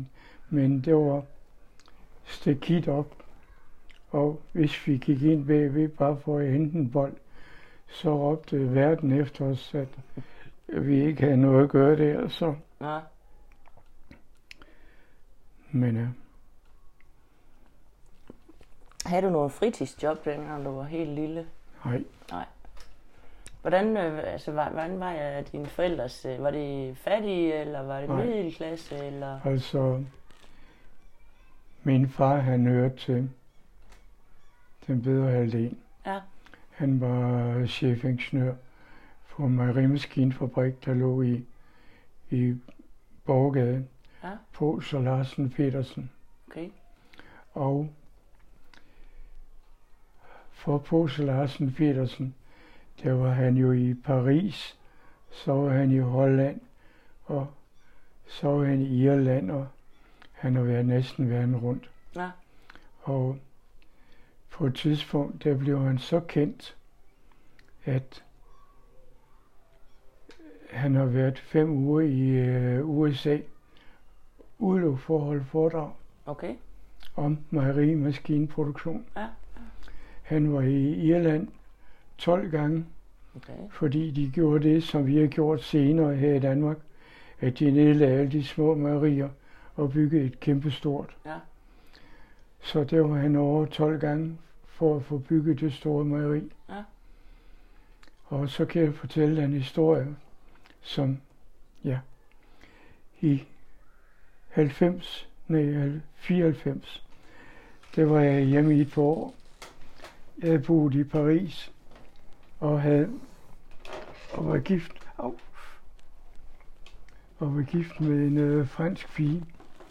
Men 0.50 0.82
det 0.82 0.96
var 0.96 1.24
stikit 2.26 2.88
op. 2.88 3.16
Og 4.12 4.42
hvis 4.52 4.88
vi 4.88 4.98
gik 4.98 5.22
ind 5.24 5.48
bagved 5.48 5.88
bare 5.90 6.18
for 6.18 6.40
at 6.40 6.48
hente 6.52 6.78
en 6.78 6.92
bold, 6.92 7.14
så 7.88 8.18
råbte 8.18 8.76
verden 8.76 9.12
efter 9.12 9.46
os, 9.46 9.76
at 9.76 9.88
vi 10.68 11.06
ikke 11.06 11.22
havde 11.24 11.38
noget 11.38 11.64
at 11.64 11.70
gøre 11.70 11.96
der. 11.98 12.28
Så. 12.28 12.56
Ja. 12.82 13.00
Men 15.72 15.98
øh, 15.98 16.08
Havde 19.08 19.22
du 19.26 19.30
noget 19.30 19.52
fritidsjob, 19.52 20.26
dengang 20.26 20.66
du 20.66 20.72
var 20.72 20.84
helt 20.84 21.10
lille? 21.10 21.48
nej, 21.86 22.46
Hvordan, 23.62 23.98
øh, 23.98 24.24
altså, 24.34 24.52
var- 24.52 24.70
hvordan 24.70 25.00
var 25.00 25.12
jeg 25.12 25.52
dine 25.52 25.66
forældres? 25.66 26.26
øh, 26.26 26.44
Var 26.44 26.52
det 26.52 26.98
fattige, 26.98 27.54
eller 27.54 27.82
var 27.82 28.00
det 28.00 28.10
Nej. 28.10 28.26
middelklasse, 28.26 28.98
eller? 29.06 29.40
altså 29.46 30.04
min 31.84 32.10
far 32.10 32.36
han 32.38 32.68
hørte 32.68 32.96
til 32.98 33.30
den 34.88 35.02
bedre 35.02 35.32
halvdel. 35.32 35.78
Ja. 36.06 36.20
Han 36.72 37.02
var 37.02 37.66
chefingeniør 37.66 38.54
på 39.30 39.44
en 39.44 39.56
mejerimaskinefabrik, 39.56 40.86
der 40.86 40.94
lå 40.94 41.22
i, 41.22 41.46
i 42.30 42.56
Borgade. 43.26 43.88
Ja. 44.24 44.30
På 44.54 44.82
Larsen 44.92 45.50
Petersen. 45.50 46.12
Okay. 46.48 46.70
Og 47.54 47.90
for 50.58 50.78
Pose 50.78 51.24
Larsen 51.24 51.74
Petersen, 51.74 52.36
der 53.04 53.14
var 53.14 53.30
han 53.30 53.58
jo 53.58 53.72
i 53.72 53.94
Paris, 53.94 54.78
så 55.32 55.54
var 55.54 55.70
han 55.70 55.92
i 55.92 55.98
Holland, 55.98 56.62
og 57.26 57.48
så 58.28 58.48
var 58.48 58.66
han 58.66 58.82
i 58.82 59.04
Irland, 59.04 59.52
og 59.52 59.68
han 60.32 60.56
har 60.56 60.64
været 60.64 60.86
næsten 60.86 61.30
verden 61.30 61.58
rundt. 61.58 61.90
Ja. 62.16 62.30
Og 63.02 63.38
på 64.50 64.66
et 64.66 64.76
tidspunkt, 64.76 65.44
der 65.44 65.58
blev 65.58 65.80
han 65.80 65.98
så 65.98 66.20
kendt, 66.20 66.76
at 67.86 68.24
han 70.72 70.96
har 70.96 71.06
været 71.06 71.40
fem 71.40 71.70
uger 71.70 72.02
i 72.02 72.30
øh, 72.30 72.90
USA, 72.90 73.38
udelukket 74.60 75.00
for 75.02 75.18
at 75.20 75.26
holde 75.26 75.44
foredrag 75.46 75.92
Okay. 76.26 76.56
om 77.16 77.38
mejerimaskineproduktion. 77.50 79.06
Ja. 79.18 79.28
Han 80.28 80.54
var 80.54 80.62
i 80.62 80.94
Irland 80.94 81.48
12 82.18 82.52
gange, 82.52 82.86
Okay. 83.36 83.54
fordi 83.72 84.12
de 84.12 84.32
gjorde 84.36 84.70
det, 84.70 84.84
som 84.84 85.08
vi 85.08 85.18
har 85.18 85.28
gjort 85.28 85.64
senere 85.64 86.16
her 86.16 86.34
i 86.34 86.40
Danmark, 86.40 86.78
at 87.40 87.60
de 87.60 87.72
nedlagde 87.72 88.20
alle 88.20 88.32
de 88.32 88.44
små 88.44 88.76
mejerier 88.76 89.30
og 89.76 89.92
byggede 89.92 90.24
et 90.26 90.40
kæmpestort. 90.40 91.16
Ja. 91.26 91.36
Så 92.62 92.84
der 92.84 93.02
var 93.02 93.16
han 93.18 93.36
over 93.36 93.66
12 93.66 94.00
gange 94.00 94.38
for 94.66 94.96
at 94.96 95.04
få 95.04 95.18
bygget 95.18 95.60
det 95.60 95.74
store 95.74 96.06
mejeri. 96.06 96.52
Ja. 96.70 96.84
Og 98.26 98.50
så 98.50 98.66
kan 98.66 98.82
jeg 98.82 98.94
fortælle 98.94 99.44
en 99.44 99.54
historie, 99.54 100.08
som, 100.82 101.18
ja, 101.84 102.00
i 103.22 103.44
90, 104.50 105.30
nej, 105.48 105.92
94, 106.16 107.04
der 107.96 108.06
var 108.06 108.20
jeg 108.20 108.44
hjemme 108.46 108.78
i 108.78 108.82
et 108.82 108.92
par 108.92 109.02
år. 109.02 109.34
Jeg 110.42 110.64
boet 110.64 110.94
i 110.94 111.04
Paris 111.04 111.74
og 112.60 112.82
havde 112.82 113.10
og 114.34 114.48
var 114.48 114.58
gift, 114.58 115.08
au, 115.18 115.36
og 117.40 117.56
var 117.56 117.62
gift 117.62 118.02
med 118.02 118.28
en 118.28 118.38
øh, 118.38 118.68
fransk 118.68 119.16
pige. 119.16 119.46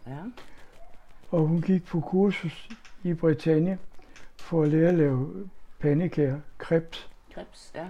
Ja. 0.07 0.19
Og 1.31 1.47
hun 1.47 1.63
gik 1.63 1.85
på 1.85 2.01
kursus 2.01 2.69
i 3.03 3.15
Bretagne 3.15 3.79
for 4.41 4.63
at 4.63 4.69
lære 4.69 4.89
at 4.89 4.95
lave 4.95 5.49
pandekager, 5.79 6.41
crepes. 6.59 7.11
Krebs. 7.35 7.73
Ja. 7.75 7.87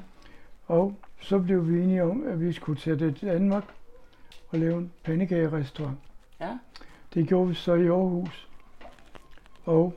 Og 0.67 0.97
så 1.21 1.39
blev 1.39 1.69
vi 1.69 1.83
enige 1.83 2.03
om, 2.03 2.27
at 2.27 2.41
vi 2.41 2.53
skulle 2.53 2.81
tage 2.81 2.99
det 2.99 3.17
til 3.17 3.29
Danmark 3.29 3.65
og 4.49 4.59
lave 4.59 4.79
en 4.79 4.93
pandekagerestaurant. 5.05 5.99
Ja. 6.41 6.59
Det 7.15 7.29
gjorde 7.29 7.49
vi 7.49 7.55
så 7.55 7.75
i 7.75 7.87
Aarhus. 7.87 8.49
Og 9.65 9.95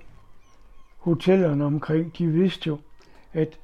hotellerne 1.00 1.66
omkring, 1.66 2.18
de 2.18 2.28
vidste 2.28 2.68
jo, 2.68 2.80
at 3.34 3.60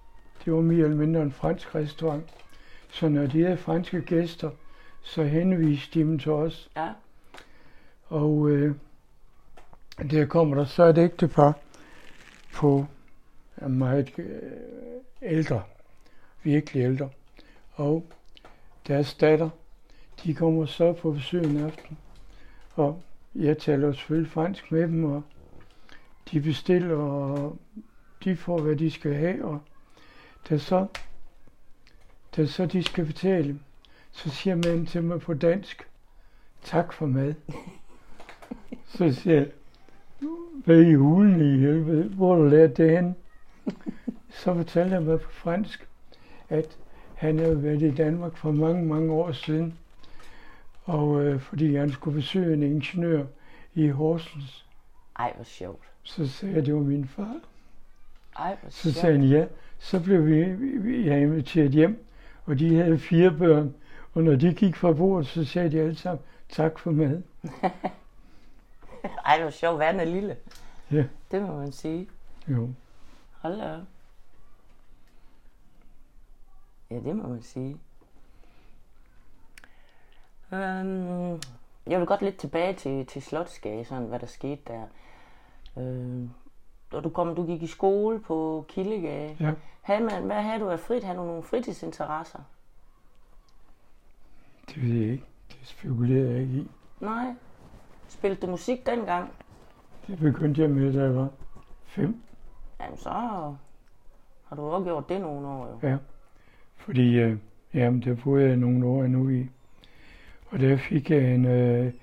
det 0.46 0.54
var 0.54 0.62
mere 0.62 0.84
eller 0.84 0.98
mindre 0.98 1.22
en 1.22 1.32
fransk 1.32 1.76
restaurant. 1.76 2.24
Så 2.90 3.10
når 3.10 3.26
de 3.26 3.44
havde 3.44 3.58
franske 3.58 4.02
gæster, 4.02 4.50
så 5.02 5.24
henviste 5.24 6.00
de 6.00 6.06
dem 6.06 6.20
til 6.20 6.32
os. 6.32 6.70
Ja. 6.76 6.90
Og 8.08 8.50
øh, 8.50 8.76
der 10.12 10.26
kommer 10.26 10.56
der 10.56 10.66
så 10.66 10.84
et 10.84 10.98
ægtepar 10.98 11.60
på 12.54 12.86
er 13.58 13.68
meget 13.68 14.20
øh, 14.20 14.42
ældre, 15.22 15.64
virkelig 16.44 16.84
ældre. 16.84 17.10
Og 17.74 18.06
deres 18.88 19.14
datter, 19.14 19.50
de 20.24 20.34
kommer 20.34 20.66
så 20.66 20.94
på 20.94 21.12
besøg 21.12 21.44
en 21.44 21.58
aften. 21.58 21.98
Og 22.76 23.02
jeg 23.36 23.58
taler 23.58 23.94
selvfølgelig 23.94 24.32
fransk 24.32 24.72
med 24.72 24.82
dem, 24.82 25.04
og 25.04 25.24
de 26.32 26.42
bestiller, 26.42 26.96
og 26.96 27.58
de 28.24 28.36
får, 28.36 28.62
hvad 28.62 28.76
de 28.76 28.92
skal 28.92 29.14
have. 29.14 29.46
Og 29.46 29.62
da 30.50 30.58
så, 30.58 30.88
da 32.36 32.46
så 32.46 32.66
de 32.66 32.84
skal 32.84 33.06
betale, 33.06 33.60
så 34.12 34.30
siger 34.30 34.56
man 34.56 34.86
til 34.86 35.04
mig 35.04 35.20
på 35.20 35.34
dansk, 35.34 35.88
tak 36.62 36.94
for 36.94 37.06
mad. 37.06 37.34
Så 38.86 39.14
siger 39.14 39.36
jeg, 39.36 39.48
hvad 40.66 40.82
i 40.82 40.94
hulen 40.94 41.42
i 41.42 41.60
helvede, 41.60 42.04
hvor 42.04 42.36
har 42.36 42.42
du 42.42 42.48
lært 42.48 42.78
det 42.78 42.90
hen? 42.90 43.16
Så 44.30 44.54
fortalte 44.54 44.94
han 44.94 45.04
mig 45.04 45.20
på 45.20 45.32
fransk, 45.32 45.88
at 46.50 46.78
han 47.16 47.40
havde 47.40 47.64
været 47.64 47.82
i 47.82 47.96
Danmark 47.96 48.38
for 48.38 48.52
mange, 48.52 48.86
mange 48.86 49.14
år 49.14 49.32
siden, 49.32 49.78
og 50.84 51.24
øh, 51.24 51.40
fordi 51.40 51.76
han 51.76 51.92
skulle 51.92 52.16
besøge 52.16 52.54
en 52.54 52.64
ingeniør 52.64 53.26
i 53.74 53.88
Horsens, 53.88 54.66
Ej, 55.20 55.34
hvor 55.36 55.44
sjovt 55.44 55.95
så 56.06 56.28
sagde 56.28 56.54
jeg, 56.54 56.60
at 56.62 56.66
det 56.66 56.74
var 56.76 56.82
min 56.82 57.08
far. 57.08 57.36
Ej, 58.40 58.58
Så 58.70 58.94
sagde 58.94 59.18
han 59.20 59.30
ja. 59.30 59.46
Så 59.80 60.04
blev 60.04 60.26
vi, 60.26 61.08
jeg 61.08 61.22
inviteret 61.22 61.72
hjem, 61.72 62.06
og 62.46 62.60
de 62.60 62.76
havde 62.76 63.00
fire 63.00 63.32
børn. 63.32 63.76
Og 64.14 64.24
når 64.24 64.36
de 64.36 64.54
gik 64.54 64.76
fra 64.76 64.94
bordet, 64.94 65.28
så 65.28 65.46
sagde 65.46 65.72
de 65.72 65.80
alle 65.80 65.96
sammen, 65.96 66.26
tak 66.50 66.80
for 66.80 66.92
mad. 66.92 67.22
Ej, 69.26 69.42
hvor 69.42 69.50
sjovt. 69.50 69.80
Verden 69.80 70.00
er 70.02 70.06
lille. 70.06 70.38
Ja. 70.92 71.06
Det 71.32 71.42
må 71.42 71.58
man 71.58 71.72
sige. 71.72 72.10
Jo. 72.48 72.70
Hold 73.32 73.58
da 73.58 73.74
op. 73.74 73.82
Ja, 76.92 76.96
det 76.96 77.16
må 77.16 77.28
man 77.28 77.42
sige. 77.42 77.78
Øhm, 80.54 81.42
jeg 81.88 82.00
vil 82.00 82.06
godt 82.08 82.22
lidt 82.22 82.38
tilbage 82.38 82.74
til, 82.74 83.06
til 83.06 83.22
Slotsgade, 83.22 83.86
sådan 83.86 84.06
hvad 84.06 84.20
der 84.20 84.26
skete 84.28 84.62
der. 84.68 84.84
Øhm, 85.78 86.30
da 86.92 87.00
du 87.00 87.10
kom, 87.10 87.36
du 87.36 87.46
gik 87.46 87.64
i 87.64 87.68
skole 87.68 88.20
på 88.20 88.66
Kildegade. 88.68 89.38
Ja. 89.40 89.54
Havde 89.82 90.04
man, 90.04 90.24
hvad 90.24 90.42
havde 90.42 90.60
du 90.60 90.70
af 90.70 90.80
frit? 90.80 91.04
Havde 91.04 91.18
du 91.18 91.24
nogle 91.24 91.44
fritidsinteresser? 91.44 92.40
Det 94.70 94.84
ved 94.84 94.94
jeg 95.02 95.12
ikke. 95.12 95.26
Det 95.50 95.58
spekulerer 95.64 96.32
jeg 96.32 96.42
ikke 96.42 96.54
i. 96.54 96.70
Nej. 97.00 97.36
Spillede 98.08 98.42
du 98.42 98.52
musik 98.52 98.86
dengang? 98.86 99.32
Det 100.08 100.20
begyndte 100.20 100.62
jeg 100.62 100.70
med, 100.70 100.94
da 100.94 101.04
jeg 101.04 101.16
var 101.16 101.30
fem. 101.84 102.22
Jamen, 102.80 102.98
så 102.98 103.10
har 104.46 104.56
du 104.56 104.62
også 104.62 104.86
gjort 104.86 105.10
det 105.10 105.22
nogle 105.22 105.48
år, 105.48 105.68
jo. 105.68 105.90
Ja. 105.90 105.98
Fordi, 106.76 107.20
øh, 107.20 107.38
jamen, 107.74 108.02
der 108.02 108.16
boede 108.24 108.48
jeg 108.48 108.58
nogle 108.58 108.86
år 108.86 109.04
endnu 109.04 109.30
i. 109.30 109.50
Og 110.50 110.60
der 110.60 110.78
fik 110.78 111.10
jeg 111.10 111.36
en 111.36 111.46
øh, 111.46 111.94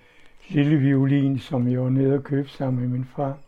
lille 0.49 0.77
violin, 0.77 1.39
som 1.39 1.69
jeg 1.69 1.83
var 1.83 1.89
nede 1.89 2.15
og 2.15 2.23
købte 2.23 2.53
sammen 2.53 2.81
med 2.81 2.89
min 2.89 3.05
far 3.05 3.39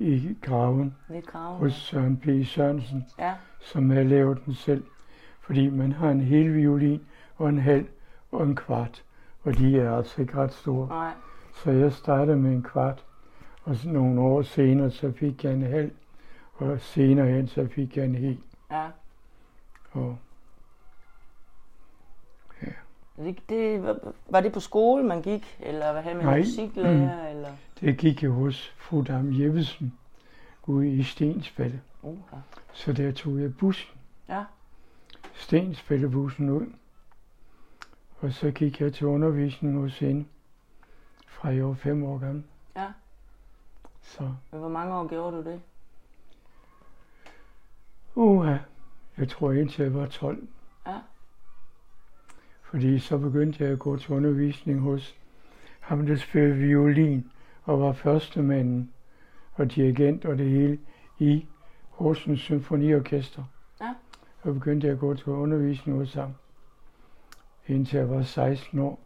i 0.00 0.36
graven 0.42 0.96
Lidt 1.08 1.26
graven. 1.26 1.58
hos 1.58 1.72
Søren 1.72 2.16
P. 2.16 2.46
Sørensen. 2.46 3.06
Ja, 3.18 3.34
som 3.60 3.90
havde 3.90 4.04
lavet 4.08 4.44
den 4.46 4.54
selv. 4.54 4.84
Fordi 5.40 5.70
man 5.70 5.92
har 5.92 6.10
en 6.10 6.20
hel 6.20 6.54
violin 6.54 7.00
og 7.36 7.48
en 7.48 7.58
halv 7.58 7.86
og 8.32 8.42
en 8.42 8.56
kvart. 8.56 9.04
Og 9.42 9.58
de 9.58 9.78
er 9.80 9.96
altså 9.96 10.20
ikke 10.22 10.34
ret 10.36 10.52
store. 10.52 10.88
nej. 10.88 11.12
Så 11.54 11.70
jeg 11.70 11.92
startede 11.92 12.36
med 12.36 12.50
en 12.52 12.62
kvart. 12.62 13.04
Og 13.64 13.76
så 13.76 13.88
nogle 13.88 14.20
år 14.20 14.42
senere, 14.42 14.90
så 14.90 15.12
fik 15.12 15.44
jeg 15.44 15.52
en 15.52 15.62
halv. 15.62 15.90
Og 16.54 16.80
senere 16.80 17.26
hen, 17.26 17.48
så 17.48 17.68
fik 17.74 17.96
jeg 17.96 18.04
en 18.04 18.14
hel. 18.14 18.38
Ja. 18.70 18.86
Og 19.92 20.16
Det, 23.16 23.38
det, 23.48 23.82
var- 24.30 24.40
det 24.40 24.52
på 24.52 24.60
skole, 24.60 25.02
man 25.04 25.22
gik? 25.22 25.56
Eller 25.60 25.92
hvad 25.92 26.02
havde 26.02 26.16
man 26.24 26.38
musiklærer? 26.38 27.28
Eller? 27.28 27.48
Det 27.80 27.98
gik 27.98 28.22
jeg 28.22 28.30
hos 28.30 28.74
fru 28.76 29.02
Dam 29.02 29.40
Jeppesen 29.40 29.98
ude 30.62 30.92
i 30.92 31.02
Stensballe. 31.02 31.82
Uh. 32.02 32.18
Så 32.72 32.92
der 32.92 33.12
tog 33.12 33.40
jeg 33.40 33.56
bussen. 33.56 33.98
Ja. 34.28 34.44
Stensballebussen 35.34 36.50
ud. 36.50 36.66
Og 38.20 38.32
så 38.32 38.50
gik 38.50 38.80
jeg 38.80 38.94
til 38.94 39.06
undervisning 39.06 39.80
hos 39.80 39.98
hende 39.98 40.24
fra 41.26 41.48
jeg 41.48 41.66
var 41.66 41.74
fem 41.74 42.04
år 42.04 42.18
gammel. 42.18 42.44
Ja. 42.76 42.92
Så 44.02 44.34
Men 44.50 44.60
hvor 44.60 44.68
mange 44.68 44.94
år 44.94 45.08
gjorde 45.08 45.36
du 45.36 45.42
det? 45.50 45.60
Uha, 48.14 48.56
jeg 49.18 49.28
tror 49.28 49.52
indtil 49.52 49.82
jeg 49.82 49.94
var 49.94 50.06
12. 50.06 50.48
Ja. 50.86 50.98
Fordi 52.62 52.98
så 52.98 53.18
begyndte 53.18 53.64
jeg 53.64 53.72
at 53.72 53.78
gå 53.78 53.96
til 53.96 54.14
undervisning 54.14 54.80
hos 54.80 55.16
ham, 55.80 56.06
der 56.06 56.16
spillede 56.16 56.54
violin 56.54 57.30
og 57.62 57.80
var 57.80 57.92
førstemanden 57.92 58.92
og 59.54 59.74
dirigent 59.74 60.24
og 60.24 60.38
det 60.38 60.50
hele 60.50 60.78
i 61.18 61.46
Horsens 61.90 62.40
Symfoniorkester. 62.40 63.44
Ja. 63.80 63.94
Og 64.42 64.54
begyndte 64.54 64.86
jeg 64.86 64.94
at 64.94 65.00
gå 65.00 65.14
til 65.14 65.28
undervisning 65.28 65.98
hos 65.98 66.14
ham, 66.14 66.32
indtil 67.66 67.96
jeg 67.96 68.10
var 68.10 68.22
16 68.22 68.78
år. 68.78 69.00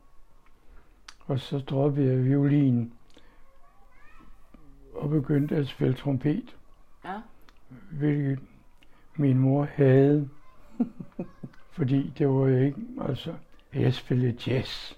Og 1.26 1.40
så 1.40 1.58
droppede 1.58 2.06
jeg 2.12 2.24
violinen 2.24 2.92
og 4.94 5.10
begyndte 5.10 5.56
at 5.56 5.66
spille 5.66 5.94
trompet. 5.94 6.56
Ja. 7.04 7.20
hvilket 7.90 8.38
min 9.16 9.38
mor 9.38 9.64
havde. 9.64 10.28
Fordi 11.76 12.12
det 12.18 12.28
var 12.28 12.48
jo 12.48 12.56
ikke, 12.56 12.78
altså, 13.00 13.34
jeg 13.74 13.94
spillede 13.94 14.36
jazz. 14.46 14.92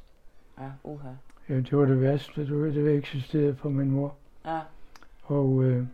Ja, 0.59 0.71
uha. 0.85 1.09
Ja, 1.49 1.55
det 1.55 1.79
var 1.79 1.85
det 1.85 2.01
værste, 2.01 2.47
det 2.47 2.61
var, 2.61 2.67
det 2.67 2.97
eksisterede 2.99 3.57
for 3.57 3.69
min 3.69 3.91
mor. 3.91 4.15
Ja, 4.45 4.61
Og 5.25 5.63
øh, 5.65 5.87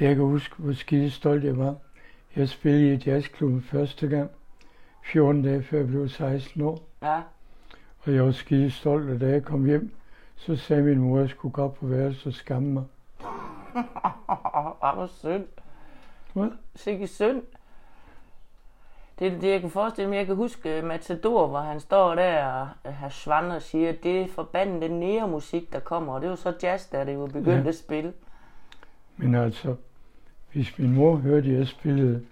jeg 0.00 0.14
kan 0.16 0.24
huske, 0.24 0.54
hvor 0.58 0.72
skide 0.72 1.10
stolt 1.10 1.44
jeg 1.44 1.58
var. 1.58 1.74
Jeg 2.36 2.48
spillede 2.48 2.94
i 2.94 3.02
jazzklubben 3.06 3.62
første 3.62 4.08
gang, 4.08 4.30
14 5.04 5.42
dage 5.42 5.62
før 5.62 5.78
jeg 5.78 5.86
blev 5.86 6.08
16 6.08 6.62
år. 6.62 6.88
ja. 7.02 7.22
Og 7.98 8.14
jeg 8.14 8.24
var 8.24 8.30
skide 8.32 8.70
stolt, 8.70 9.10
og 9.10 9.20
da 9.20 9.28
jeg 9.28 9.44
kom 9.44 9.64
hjem, 9.64 9.90
så 10.36 10.56
sagde 10.56 10.82
min 10.82 10.98
mor, 10.98 11.16
at 11.16 11.20
jeg 11.22 11.30
skulle 11.30 11.52
gå 11.52 11.62
op 11.62 11.74
på 11.74 11.86
værelset 11.86 12.26
og 12.26 12.32
skamme 12.32 12.68
mig. 12.68 12.84
Ej, 14.82 14.94
hvor 14.94 15.06
synd. 15.06 15.44
Hvad? 16.32 16.50
Sikke 16.74 17.06
synd. 17.06 17.42
Det 19.18 19.26
er 19.32 19.38
det, 19.40 19.50
jeg 19.50 19.60
kan 19.60 19.70
forestille 19.70 20.10
mig. 20.10 20.16
Jeg 20.16 20.26
kan 20.26 20.36
huske 20.36 20.82
Matador, 20.82 21.46
hvor 21.46 21.58
han 21.60 21.80
står 21.80 22.14
der 22.14 22.44
og 22.84 22.94
har 22.94 23.08
Schwann 23.08 23.50
og 23.50 23.62
siger, 23.62 23.88
at 23.88 24.02
det 24.02 24.20
er 24.20 24.28
forbandede 24.28 24.98
nære-musik, 24.98 25.72
der 25.72 25.80
kommer. 25.80 26.12
Og 26.12 26.20
det 26.20 26.30
var 26.30 26.36
så 26.36 26.54
jazz, 26.62 26.86
der 26.90 27.04
det 27.04 27.18
var 27.18 27.26
begyndt 27.26 27.48
Ja. 27.64 27.68
at 27.68 27.74
spille. 27.78 28.12
Men 29.16 29.34
altså, 29.34 29.76
hvis 30.52 30.78
min 30.78 30.94
mor 30.94 31.16
hørte, 31.16 31.48
at 31.50 31.58
jeg 31.58 31.66
spillede 31.68 32.26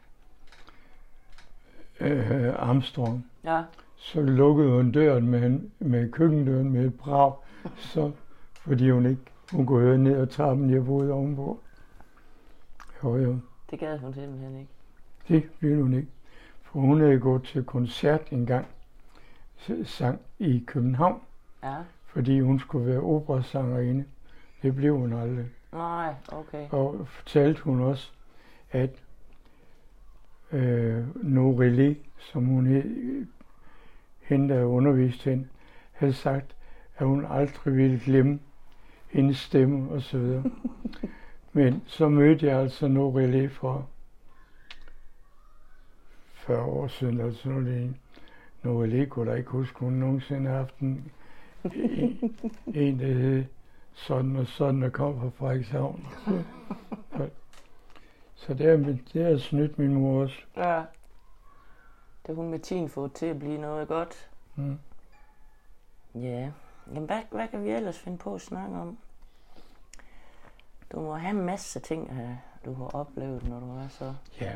øh, 2.01 2.55
Armstrong, 2.69 3.27
Ja, 3.45 3.63
så 3.97 4.21
lukkede 4.23 4.71
hun 4.71 4.93
døren 4.93 5.29
med, 5.29 5.43
en- 5.47 5.71
med 5.79 6.13
køkkendøren 6.13 6.71
med 6.73 6.87
et 6.87 6.95
brag, 6.99 7.33
så, 7.77 8.13
fordi 8.55 8.91
hun 8.91 9.07
ikke 9.07 9.23
hun 9.53 9.67
kunne 9.67 9.81
høre 9.83 9.99
ned 9.99 10.17
ad 10.21 10.27
trappen, 10.27 10.71
jeg 10.71 10.85
boede 10.87 11.13
ovenpå. 11.13 11.61
Jo, 13.05 13.17
jo, 13.17 13.39
det 13.71 13.79
gad 13.79 13.99
hun 13.99 14.15
simpelthen 14.15 14.57
ikke. 14.59 14.71
det 15.29 15.49
ville 15.61 15.83
hun 15.83 15.95
ikke. 15.95 16.09
For 16.75 16.81
hun 16.81 17.01
havde 17.01 17.19
gået 17.21 17.43
til 17.43 17.65
koncert 17.65 18.29
en 18.31 18.47
gang, 18.47 18.67
s- 19.59 19.89
sang 19.89 20.21
i 20.39 20.65
København, 20.67 21.21
Ja, 21.63 21.77
fordi 22.07 22.41
hun 22.41 22.59
skulle 22.59 22.87
være 22.87 23.01
operasangerinde. 23.01 24.05
Det 24.63 24.75
blev 24.77 24.97
hun 24.99 25.13
aldrig. 25.13 25.47
nej, 25.73 26.15
okay. 26.33 26.69
Og 26.71 27.07
fortalte 27.09 27.63
hun 27.63 27.81
også, 27.81 28.11
at 28.71 28.91
øh, 30.53 31.09
Norelé, 31.09 31.95
som 32.19 32.45
hun 32.45 32.67
hed, 32.67 33.27
hende, 34.21 34.55
der 34.55 34.65
underviste 34.65 35.31
hende, 35.31 35.47
havde 35.93 36.13
sagt, 36.13 36.57
at 36.97 37.07
hun 37.07 37.27
aldrig 37.31 37.77
ville 37.77 38.01
glemme 38.05 38.39
hendes 39.11 39.37
stemme 39.37 39.91
og 39.91 40.03
så 40.03 40.19
videre. 40.19 40.45
Men 41.53 41.83
så 41.87 42.09
mødte 42.09 42.47
jeg 42.47 42.59
altså 42.61 42.87
Norelé 42.87 43.47
for 43.49 43.89
40 46.47 46.65
år 46.65 46.87
siden, 46.87 47.21
eller 47.21 47.33
sådan 47.33 47.53
noget. 47.53 47.95
Norelé 48.65 49.07
kunne 49.09 49.31
da 49.31 49.37
ikke 49.37 49.51
huske, 49.51 49.79
hun 49.79 49.93
nogensinde 49.93 50.51
har 50.51 50.57
haft 50.57 50.79
en, 50.79 51.13
en, 51.65 52.39
en 52.75 53.01
der 53.01 53.15
hed 53.15 53.45
sådan 53.93 54.37
og 54.37 54.47
sådan, 54.47 54.83
der 54.83 54.89
kom 54.91 55.21
fra 55.21 55.29
Frederikshavn. 55.29 56.07
Så, 57.17 57.31
så 58.35 58.55
det 58.55 58.67
har, 58.67 58.97
det 59.13 59.25
har 59.25 59.39
snydt 59.39 59.79
min 59.79 59.95
mor 59.95 60.23
også. 60.23 60.41
Ja. 60.57 60.83
Det 62.23 62.27
har 62.27 62.35
hun 62.35 62.51
med 62.51 62.59
tiden 62.59 62.89
fået 62.89 63.13
til 63.13 63.27
at 63.27 63.39
blive 63.39 63.59
noget 63.59 63.89
godt. 63.89 64.31
Mm. 64.57 64.79
Ja. 66.15 66.51
Jamen, 66.87 67.07
hvad, 67.07 67.23
hvad 67.31 67.49
kan 67.49 67.65
vi 67.65 67.71
ellers 67.71 67.99
finde 67.99 68.19
på 68.19 68.35
at 68.35 68.41
snakke 68.41 68.77
om? 68.77 68.99
Du 70.93 71.01
må 71.01 71.15
have 71.15 71.31
en 71.39 71.47
masse 71.47 71.81
ting, 71.81 72.11
øh, 72.11 72.37
du 72.65 72.75
har 72.75 72.95
oplevet, 72.95 73.49
når 73.49 73.61
du 73.61 73.67
er 73.67 73.89
så... 73.89 74.13
Ja, 74.41 74.53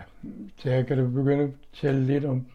så 0.56 0.70
jeg 0.70 0.86
kan 0.86 0.98
da 0.98 1.04
begynde 1.04 1.44
at 1.44 1.50
tale 1.72 2.04
lidt 2.04 2.24
om, 2.24 2.46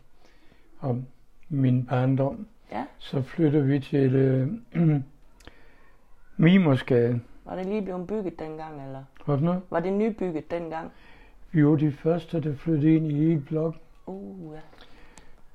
om 0.82 1.06
min 1.50 1.86
barndom. 1.86 2.48
Ja. 2.72 2.86
Så 2.98 3.22
flytter 3.22 3.62
vi 3.62 3.80
til 3.80 4.16
øh, 4.16 4.48
Mimersgade. 6.38 7.22
Var 7.46 7.56
det 7.56 7.66
lige 7.66 7.82
blevet 7.82 8.08
bygget 8.08 8.40
dengang, 8.40 8.86
eller? 8.86 9.04
Hvad 9.26 9.38
for 9.38 9.46
noget? 9.46 9.62
Var 9.70 9.80
det 9.80 9.94
nybygget 9.94 10.52
dengang? 10.52 10.92
Vi 11.52 11.66
var 11.66 11.76
de 11.76 11.92
første, 11.92 12.42
der 12.42 12.56
flyttede 12.56 12.96
ind 12.96 13.08
i 13.08 13.14
hele 13.14 13.42
blokken. 13.42 13.82
Uh, 14.06 14.54
ja. 14.54 14.60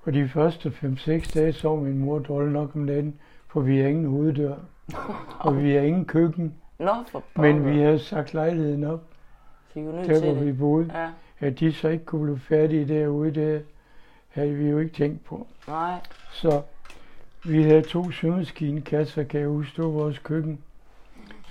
Og 0.02 0.14
de 0.14 0.28
første 0.28 0.68
5-6 0.68 1.34
dage 1.34 1.52
sov 1.52 1.80
min 1.80 1.98
mor 1.98 2.18
dårligt 2.18 2.52
nok 2.52 2.74
om 2.74 2.80
natten, 2.80 3.20
for 3.48 3.60
vi 3.60 3.78
har 3.78 3.88
ingen 3.88 4.04
hoveddør. 4.04 4.54
og 5.46 5.62
vi 5.62 5.72
har 5.72 5.80
ingen 5.80 6.04
køkken. 6.04 6.54
Nå, 6.78 6.92
for 7.10 7.22
Men 7.36 7.66
vi 7.66 7.78
havde 7.78 7.98
sagt 7.98 8.34
lejligheden 8.34 8.84
op, 8.84 9.04
I 9.82 9.86
var 9.86 9.92
nødt 9.92 10.08
der 10.08 10.20
til 10.20 10.32
hvor 10.32 10.42
vi 10.42 10.48
det. 10.48 10.58
boede. 10.58 10.90
Ja, 10.94 11.10
At 11.46 11.60
de 11.60 11.72
så 11.72 11.88
ikke 11.88 12.04
kunne 12.04 12.24
blive 12.24 12.38
færdige 12.38 12.88
derude, 12.88 13.34
det 13.34 13.64
havde 14.28 14.54
vi 14.54 14.68
jo 14.68 14.78
ikke 14.78 14.94
tænkt 14.94 15.24
på. 15.24 15.46
nej. 15.68 16.00
Så 16.32 16.62
vi 17.44 17.62
havde 17.62 17.82
to 17.82 18.10
symaskinekasser, 18.10 19.22
kan 19.24 19.40
jeg 19.40 19.48
huske, 19.48 19.82
var 19.82 19.88
vores 19.88 20.18
køkken, 20.18 20.58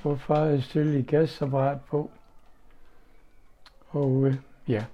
hvor 0.01 0.15
far 0.15 0.45
havde 0.45 0.61
stillet 0.61 0.95
et 0.99 1.07
gasapparat 1.07 1.77
på. 1.89 2.11
Og 3.89 4.25
øh, 4.27 4.35
ja. 4.67 4.85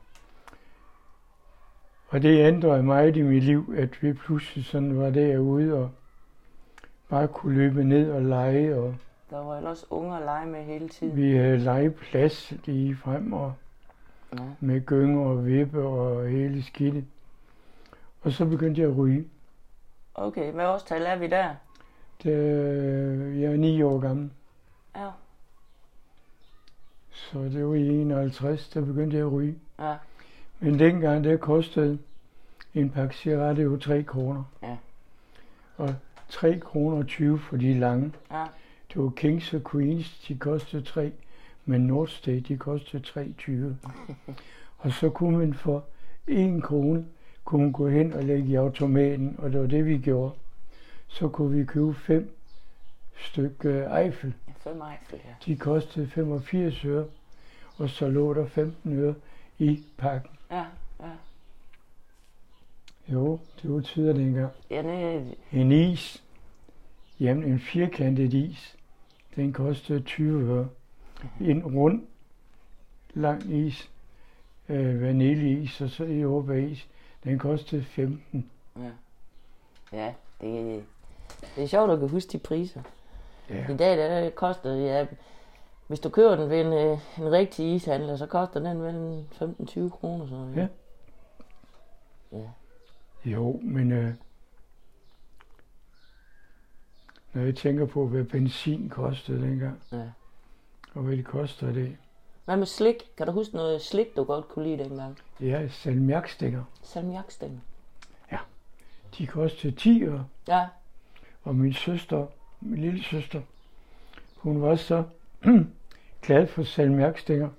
Og 2.07 2.21
det 2.21 2.47
ændrede 2.47 2.83
meget 2.83 3.17
i 3.17 3.21
mit 3.21 3.43
liv, 3.43 3.73
at 3.77 4.03
vi 4.03 4.13
pludselig 4.13 4.65
sådan 4.65 4.99
var 4.99 5.09
derude 5.09 5.73
og 5.73 5.89
bare 7.09 7.27
kunne 7.27 7.55
løbe 7.55 7.83
ned 7.83 8.11
og 8.11 8.21
lege, 8.21 8.75
og 8.75 8.95
Der 9.33 9.43
var 9.43 9.57
ellers 9.57 9.85
unger 9.91 10.15
at 10.15 10.23
lege 10.25 10.45
med 10.45 10.63
hele 10.63 10.89
tiden. 10.89 11.15
vi 11.17 11.35
havde 11.35 11.57
legeplads 11.57 12.53
lige 12.65 12.95
frem 12.95 13.33
og 13.33 13.53
Ja. 14.33 14.43
med 14.59 14.85
gynger 14.85 15.25
og 15.25 15.45
vippe 15.45 15.83
og 15.83 16.27
hele 16.29 16.63
skidtet. 16.63 17.05
Og 18.21 18.31
så 18.31 18.45
begyndte 18.45 18.81
jeg 18.81 18.89
at 18.89 18.97
ryge. 18.97 19.27
Okay, 20.15 20.51
hvad 20.51 20.65
årstal 20.65 21.01
er 21.01 21.15
vi 21.15 21.27
der? 21.27 21.55
Da 22.23 22.29
jeg 23.39 23.51
er 23.51 23.57
ni 23.57 23.81
år 23.81 23.99
gammel. 23.99 24.31
Ja. 24.95 25.09
Så 27.11 27.39
det 27.39 27.67
var 27.67 27.73
i 27.75 27.87
51, 27.87 28.69
der 28.69 28.81
begyndte 28.85 29.17
jeg 29.17 29.25
at 29.25 29.31
ryge. 29.31 29.55
Ja. 29.79 29.95
Men 30.59 30.79
dengang, 30.79 31.23
der 31.23 31.37
kostede 31.37 31.99
en 32.73 32.89
pakke 32.89 33.15
cigaretter 33.15 33.63
jo 33.63 33.77
3 33.77 34.03
kroner. 34.03 34.43
Ja. 34.63 34.77
Og 35.77 35.95
3 36.29 36.59
kroner 36.59 36.97
og 36.97 37.07
20 37.07 37.39
for 37.39 37.57
de 37.57 37.79
lange. 37.79 38.13
Ja. 38.31 38.45
Det 38.93 39.03
var 39.03 39.09
Kings 39.09 39.53
og 39.53 39.61
Queens, 39.71 40.25
de 40.27 40.37
kostede 40.37 40.83
3. 40.83 41.11
Men 41.65 41.81
Nordstate, 41.81 42.39
de 42.39 42.57
kostede 42.57 43.03
3,20. 43.07 43.53
og 44.77 44.91
så 44.91 45.09
kunne 45.09 45.37
man 45.37 45.53
for 45.53 45.85
1 46.27 46.63
krone, 46.63 47.05
kunne 47.43 47.61
man 47.61 47.71
gå 47.71 47.89
hen 47.89 48.13
og 48.13 48.23
lægge 48.23 48.47
i 48.47 48.55
automaten, 48.55 49.35
og 49.37 49.51
det 49.51 49.61
var 49.61 49.67
det, 49.67 49.85
vi 49.85 49.97
gjorde. 49.97 50.33
Så 51.07 51.29
kunne 51.29 51.57
vi 51.57 51.65
købe 51.65 51.93
fem 51.93 52.37
stykker 53.15 53.97
Eiffel. 53.97 54.33
Fem 54.57 54.81
Eiffel, 54.81 55.19
ja. 55.25 55.33
De 55.45 55.57
kostede 55.57 56.07
85 56.07 56.85
øre, 56.85 57.05
og 57.77 57.89
så 57.89 58.07
lå 58.07 58.33
der 58.33 58.45
15 58.45 58.99
øre 58.99 59.15
i 59.59 59.83
pakken. 59.97 60.31
Ja, 60.51 60.65
ja. 60.99 61.11
Jo, 63.07 63.39
det 63.61 63.73
var 63.73 63.79
tider 63.79 64.13
dengang. 64.13 64.51
Ja, 64.69 64.81
det, 64.81 65.35
En 65.51 65.71
is, 65.71 66.23
jamen 67.19 67.43
en 67.43 67.59
firkantet 67.59 68.33
is, 68.33 68.75
den 69.35 69.53
kostede 69.53 70.01
20 70.01 70.53
øre. 70.53 70.67
En 71.41 71.65
rund, 71.65 72.07
lang 73.13 73.53
is, 73.53 73.89
øh, 74.69 75.01
vaniljeis 75.01 75.81
og 75.81 75.89
så 75.89 76.03
is, 76.53 76.87
den 77.23 77.39
kostede 77.39 77.83
15. 77.83 78.49
ja. 78.77 78.89
Ja, 79.93 80.13
det, 80.41 80.83
det 81.55 81.63
er 81.63 81.67
sjovt 81.67 81.91
at 81.91 81.99
kan 81.99 82.09
huske 82.09 82.31
de 82.31 82.37
priser. 82.37 82.81
Ja, 83.49 83.73
I 83.73 83.77
dag 83.77 83.97
der 83.97 84.29
koster 84.29 84.73
ja, 84.73 85.05
hvis 85.87 85.99
du 85.99 86.09
køber 86.09 86.35
den 86.35 86.49
ved 86.49 86.61
en, 86.61 86.73
øh, 86.73 86.99
en 87.17 87.31
rigtig 87.31 87.75
ishandler, 87.75 88.15
så 88.15 88.25
koster 88.25 88.59
den 88.59 88.81
vel 88.81 89.25
15-20 89.31 89.89
kroner. 89.89 90.27
Så, 90.27 90.47
Ja. 90.55 90.67
ja. 92.31 92.49
jo, 93.25 93.59
men 93.63 93.91
øh, 93.91 94.13
når 97.33 97.41
jeg 97.41 97.55
tænker 97.55 97.85
på, 97.85 98.07
hvad 98.07 98.23
benzin 98.23 98.89
kostede 98.89 99.41
dengang, 99.41 99.79
ja. 99.91 100.03
og 100.93 101.01
hvad 101.01 101.17
det 101.17 101.25
koster 101.25 101.69
i 101.69 101.73
dag, 101.73 101.97
Hvad 102.45 102.57
med 102.57 102.65
slik? 102.65 102.95
Kan 103.17 103.27
du 103.27 103.31
huske 103.33 103.55
noget 103.55 103.81
slik, 103.81 104.15
du 104.15 104.23
godt 104.23 104.47
kunne 104.47 104.65
lide 104.65 104.83
dengang? 104.83 105.17
ja, 105.41 105.67
salmiakstikker, 105.67 106.63
Salmiakstænger. 106.83 107.59
de 109.17 109.27
kostede 109.27 109.75
10 109.75 110.03
øre. 110.03 110.25
Ja, 110.47 110.67
Og 111.43 111.55
min 111.55 111.73
søster, 111.73 112.25
min 112.61 112.81
lille 112.81 113.03
søster, 113.03 113.41
hun 114.37 114.61
var 114.61 114.75
så 114.75 115.03
glad 116.25 116.47
for 116.47 116.63
salmiakstænger, 116.63 117.49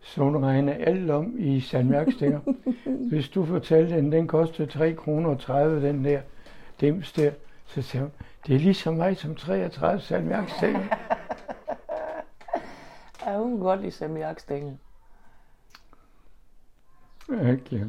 så 0.00 0.22
hun 0.22 0.44
regnede 0.44 0.76
alt 0.76 1.10
om 1.10 1.34
i 1.38 1.60
salmiakstænger. 1.60 2.40
Hvis 3.10 3.28
du 3.28 3.44
fortalte 3.44 3.96
den, 3.96 4.12
den 4.12 4.26
kostede 4.26 4.70
3 4.70 4.94
kroner 4.94 5.30
og 5.30 5.40
30, 5.40 5.88
den 5.88 6.04
der 6.04 6.20
dims 6.80 7.12
der, 7.12 7.30
så 7.66 7.82
sagde 7.82 8.02
hun, 8.04 8.12
det 8.48 8.56
er 8.56 8.60
ligesom 8.60 8.94
mig 8.94 9.16
som 9.16 9.34
33 9.34 10.00
salmiakstænger. 10.00 10.86
Ja, 13.26 13.38
hun 13.42 13.50
kan 13.50 13.60
godt 13.60 13.80
lide 13.80 13.92
salmiakstængel. 13.92 14.78
Ja. 17.28 17.84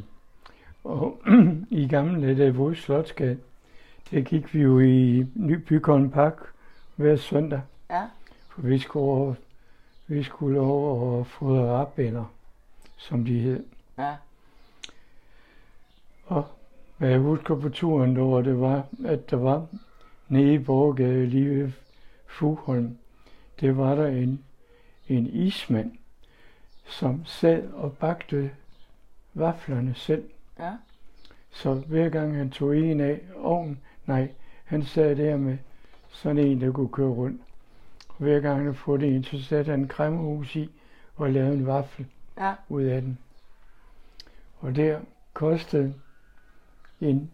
Og 0.84 1.22
i 1.70 1.88
gamle 1.88 2.38
dage, 2.38 2.56
vores 2.56 2.78
Slotsgade, 2.78 3.40
der 4.12 4.22
gik 4.22 4.54
vi 4.54 4.62
jo 4.62 4.80
i 4.80 5.28
Nybykolden 5.36 6.12
Park 6.12 6.38
hver 6.96 7.16
søndag. 7.16 7.62
Ja. 7.90 8.08
For 8.50 8.62
vi 8.62 8.80
skulle 8.80 9.06
over, 9.06 9.34
vi 10.08 10.24
skulle 10.24 10.60
over 10.60 11.18
og 11.18 11.28
fodre 11.28 11.72
rapbænder, 11.72 12.26
som 12.98 13.26
de 13.26 13.40
hed. 13.40 13.64
Ja. 13.98 14.16
Og 16.26 16.46
hvad 16.98 17.10
jeg 17.10 17.20
husker 17.20 17.56
på 17.56 17.70
turen 17.70 18.16
derovre, 18.16 18.44
det 18.44 18.60
var, 18.60 18.86
at 19.06 19.32
der 19.32 19.38
var 19.38 19.68
nede 20.30 20.54
i 20.54 20.60
Borgade 20.60 21.26
lige 21.26 21.50
ved 21.50 21.72
Fugholm, 22.28 22.98
det 23.60 23.78
var 23.78 23.96
der 23.96 24.08
en, 24.08 24.44
en 25.08 25.28
ismand, 25.28 25.92
som 26.86 27.26
sad 27.26 27.68
og 27.74 27.98
bagte 27.98 28.52
vaflerne 29.34 29.94
selv. 29.96 30.30
Ja. 30.60 30.72
Så 31.52 31.74
hver 31.74 32.10
gang 32.10 32.36
han 32.36 32.50
tog 32.50 32.78
en 32.78 33.00
af 33.00 33.22
ovnen, 33.36 33.80
nej, 34.06 34.32
han 34.66 34.84
sad 34.84 35.16
der 35.16 35.38
med 35.38 35.58
sådan 36.10 36.38
en, 36.38 36.62
der 36.62 36.72
kunne 36.72 36.90
køre 36.90 37.10
rundt. 37.10 37.42
Og 38.08 38.16
hver 38.18 38.40
gang 38.40 38.56
han 38.56 38.66
havde 38.66 38.78
fået 38.78 39.04
en, 39.04 39.24
så 39.24 39.44
satte 39.44 39.72
han 39.72 39.80
en 39.80 39.88
cremehus 39.88 40.56
i 40.56 40.70
og 41.16 41.30
lavede 41.30 41.54
en 41.54 41.66
vaffel 41.66 42.06
Ja. 42.38 42.54
ud 42.70 42.84
af 42.84 43.02
den. 43.02 43.18
Og 44.60 44.76
der 44.76 45.00
kostede 45.34 45.94
en, 47.02 47.32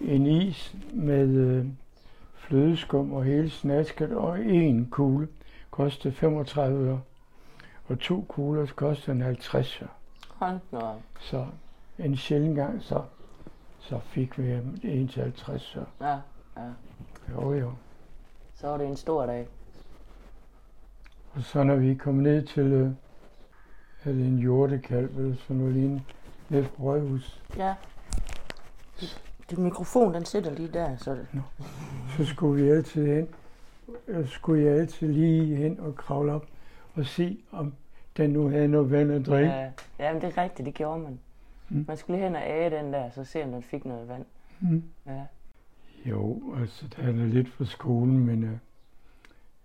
en 0.00 0.26
is 0.26 0.76
med 0.92 1.28
øh, 1.28 1.66
flødeskum 2.34 3.12
og 3.12 3.24
hele 3.24 3.50
snasket 3.50 4.12
og 4.12 4.40
en 4.44 4.86
kugle 4.90 5.28
kostede 5.70 6.14
35 6.14 6.88
øre. 6.88 7.00
Og 7.88 7.98
to 7.98 8.24
kugler 8.28 8.66
kostede 8.76 9.16
en 9.16 9.22
50 9.22 9.82
øre. 9.82 9.88
Hold 10.28 10.58
op. 10.72 11.00
Så 11.20 11.46
en 11.98 12.16
sjælden 12.16 12.54
gang, 12.54 12.82
så, 12.82 13.02
så 13.78 13.98
fik 13.98 14.38
vi 14.38 14.52
en 14.82 15.08
til 15.08 15.22
50 15.22 15.76
øre. 15.76 15.86
Ja, 16.00 16.18
ja. 16.56 16.70
Jo, 17.32 17.54
jo. 17.54 17.72
Så 18.54 18.66
var 18.66 18.76
det 18.76 18.86
en 18.86 18.96
stor 18.96 19.26
dag. 19.26 19.48
Og 21.34 21.42
så 21.42 21.62
når 21.62 21.76
vi 21.76 21.94
kom 21.94 22.14
ned 22.14 22.46
til, 22.46 22.62
øh, 22.72 22.90
er 24.04 24.12
det 24.12 24.26
en 24.26 24.38
jordekalv 24.38 25.18
eller 25.18 25.36
sådan 25.36 25.56
noget 25.56 25.74
lignende, 25.74 26.02
ned 26.48 26.64
på 26.64 26.82
Rødhus, 26.82 27.42
Ja. 27.56 27.74
Din 29.50 29.62
mikrofon, 29.62 30.14
den 30.14 30.24
sidder 30.24 30.50
lige 30.50 30.68
der, 30.68 30.96
så 30.96 31.10
det... 31.14 31.26
så 32.16 32.24
skulle 32.24 32.62
vi 32.64 32.70
altid 32.70 33.06
hen, 33.06 33.28
øh, 34.08 34.28
skulle 34.28 34.64
jeg 34.64 34.78
altid 34.78 35.08
lige 35.12 35.56
hen 35.56 35.80
og 35.80 35.96
kravle 35.96 36.32
op 36.32 36.46
og 36.94 37.06
se, 37.06 37.38
om 37.52 37.74
den 38.16 38.30
nu 38.30 38.48
havde 38.48 38.68
noget 38.68 38.90
vand 38.90 39.12
at 39.12 39.26
drikke. 39.26 39.50
Ja, 39.52 39.70
ja, 39.98 40.12
men 40.12 40.22
det 40.22 40.36
er 40.36 40.42
rigtigt, 40.42 40.66
det 40.66 40.74
gjorde 40.74 41.00
man. 41.00 41.18
Mm. 41.68 41.84
Man 41.88 41.96
skulle 41.96 42.16
lige 42.16 42.26
hen 42.26 42.36
og 42.36 42.42
æge 42.46 42.70
den 42.70 42.92
der, 42.92 43.10
så 43.10 43.24
se 43.24 43.44
om 43.44 43.50
den 43.50 43.62
fik 43.62 43.84
noget 43.84 44.08
vand. 44.08 44.24
Mm. 44.60 44.82
Ja. 45.06 45.22
Jo, 46.04 46.42
altså, 46.60 46.86
det 46.96 47.04
er 47.04 47.12
lidt 47.12 47.48
for 47.48 47.64
skolen, 47.64 48.18
men 48.18 48.44
øh, 48.44 48.58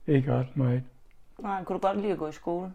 ikke 0.08 0.34
ret 0.34 0.58
meget. 0.58 0.84
Nej, 1.40 1.64
kunne 1.64 1.74
du 1.74 1.88
godt 1.88 2.02
lide 2.02 2.12
at 2.12 2.18
gå 2.18 2.28
i 2.28 2.32
skole? 2.32 2.72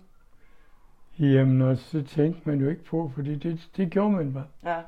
Jamen, 1.18 1.62
og 1.62 1.78
så 1.78 2.02
tænkte 2.02 2.48
man 2.48 2.60
jo 2.60 2.68
ikke 2.68 2.84
på, 2.84 3.12
fordi 3.14 3.34
det, 3.34 3.70
det 3.76 3.90
gjorde 3.90 4.10
man 4.10 4.32
bare. 4.32 4.46
Ja. 4.64 4.80